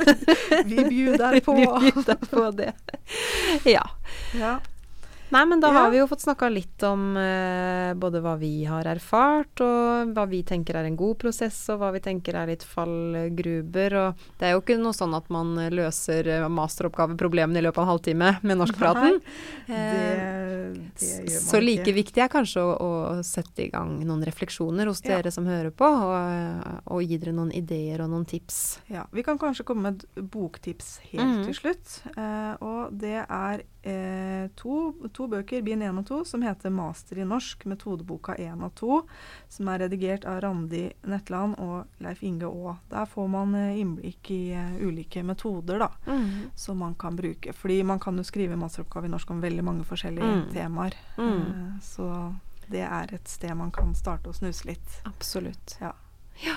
Vi 0.65 0.83
bjuder 0.89 1.39
på. 1.43 1.53
vi 1.59 1.67
bjuder 1.91 2.15
på 2.31 2.51
det. 2.55 2.71
Ja. 3.67 3.83
Ja. 4.39 4.55
Nei, 5.31 5.45
men 5.47 5.61
da 5.63 5.67
Ja. 5.71 5.73
har 5.85 5.91
vi 5.93 5.97
jo 6.01 6.07
fått 6.07 6.21
snakka 6.25 6.49
litt 6.51 6.83
om 6.83 7.15
eh, 7.17 7.93
både 7.95 8.19
hva 8.21 8.33
vi 8.39 8.65
har 8.67 8.83
erfart, 8.91 9.61
og 9.63 10.11
hva 10.15 10.25
vi 10.27 10.41
tenker 10.43 10.75
er 10.75 10.85
en 10.89 10.97
god 10.99 11.17
prosess, 11.21 11.69
og 11.71 11.79
hva 11.79 11.91
vi 11.95 12.01
tenker 12.03 12.35
er 12.35 12.47
litt 12.51 12.63
fallgruber. 12.67 13.95
Og 14.01 14.25
det 14.39 14.49
er 14.49 14.51
jo 14.55 14.61
ikke 14.61 14.77
noe 14.81 14.93
sånn 14.95 15.15
at 15.15 15.29
man 15.31 15.53
løser 15.71 16.27
eh, 16.27 16.47
masteroppgaveproblemene 16.51 17.61
i 17.61 17.65
løpet 17.65 17.79
av 17.79 17.87
en 17.87 17.91
halvtime 17.93 18.31
med 18.43 18.59
norskpraten. 18.61 19.21
Det, 19.67 19.79
Eh, 19.81 20.73
det 20.99 21.07
gjør 21.07 21.39
man 21.41 21.47
så 21.47 21.59
like 21.63 21.83
ikke. 21.85 21.93
viktig 21.95 22.21
er 22.23 22.29
kanskje 22.31 22.61
å, 22.63 22.75
å 22.81 23.23
sette 23.25 23.65
i 23.65 23.69
gang 23.71 23.95
noen 24.05 24.23
refleksjoner 24.27 24.87
hos 24.87 25.01
Ja. 25.03 25.17
dere 25.17 25.31
som 25.31 25.45
hører 25.47 25.71
på, 25.71 25.85
og, 25.87 26.81
og 26.91 27.01
gi 27.03 27.17
dere 27.17 27.33
noen 27.35 27.51
ideer 27.55 28.01
og 28.03 28.09
noen 28.11 28.25
tips. 28.27 28.79
Ja, 28.91 29.05
Vi 29.11 29.23
kan 29.23 29.39
kanskje 29.39 29.63
komme 29.67 29.81
med 29.91 30.03
et 30.03 30.29
boktips 30.31 30.99
helt 31.11 31.23
mm. 31.39 31.43
til 31.45 31.53
slutt. 31.55 32.01
Eh, 32.17 32.53
og 32.61 32.91
det 32.99 33.25
er 33.27 33.63
eh, 33.83 34.47
to, 34.55 34.93
to 35.13 35.27
bøker, 35.27 35.61
bind 35.65 35.83
1 35.83 35.97
og 36.01 36.05
2, 36.05 36.19
som 36.25 36.41
heter 36.45 36.69
'Master 36.69 37.17
i 37.17 37.25
norsk', 37.25 37.65
metodeboka 37.65 38.35
1 38.37 38.61
og 38.63 38.75
2, 38.75 39.01
som 39.49 39.67
er 39.67 39.79
redigert 39.79 40.25
av 40.25 40.41
Randi 40.41 40.91
Netland 41.03 41.55
og 41.59 41.85
Leif 41.99 42.23
Inge 42.23 42.45
Aa. 42.45 42.75
Der 42.89 43.05
får 43.05 43.27
man 43.29 43.55
eh, 43.55 43.79
innblikk 43.81 44.31
i 44.31 44.51
eh, 44.53 44.75
ulike 44.87 45.23
metoder 45.23 45.79
da, 45.79 45.89
som 46.55 46.77
man 46.77 46.95
kan 46.95 47.15
bruke. 47.15 47.53
Fordi 47.53 47.83
man 47.83 47.99
kan 47.99 48.17
jo 48.17 48.23
skrive 48.23 48.55
masteroppgave 48.57 49.05
i 49.05 49.09
norsk 49.09 49.31
om 49.31 49.41
veldig 49.41 49.63
mange 49.63 49.83
forskjellige 49.83 50.21
Mm. 50.31 50.53
temaer. 50.53 50.93
Mm. 51.17 51.79
Så 51.81 52.35
det 52.69 52.81
er 52.87 53.13
et 53.13 53.27
sted 53.27 53.55
man 53.57 53.71
kan 53.71 53.93
starte 53.95 54.29
å 54.29 54.33
snuse 54.33 54.65
litt. 54.65 55.01
Absolutt. 55.05 55.77
Ja. 55.81 55.91
ja. 56.45 56.55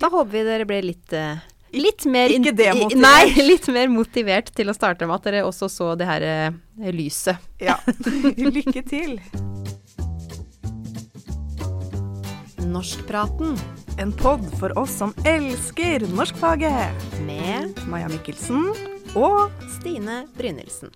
Da 0.00 0.08
håper 0.08 0.30
vi 0.32 0.42
dere 0.44 0.64
ble 0.66 0.80
litt 0.82 1.12
uh, 1.12 1.36
Litt 1.72 2.04
mer 2.10 2.32
Ikke 2.34 2.52
demotivert. 2.56 2.98
Nei, 2.98 3.30
litt 3.50 3.68
mer 3.70 3.90
motivert 3.92 4.50
til 4.54 4.70
å 4.70 4.74
starte 4.74 5.06
med. 5.06 5.20
At 5.20 5.28
dere 5.28 5.44
også 5.46 5.70
så 5.70 5.92
det 5.98 6.08
her 6.08 6.26
uh, 6.26 6.88
lyset. 6.94 7.38
Ja. 7.62 7.78
Lykke 8.56 8.82
til. 8.86 9.18
Norskpraten. 12.70 13.54
En 14.00 14.14
pod 14.16 14.46
for 14.58 14.74
oss 14.80 14.96
som 15.02 15.14
elsker 15.28 16.06
norskfaget. 16.14 17.06
Med 17.26 17.78
Maja 17.90 18.10
Mikkelsen 18.10 18.70
og 19.18 19.50
Stine 19.78 20.24
Brynildsen. 20.38 20.94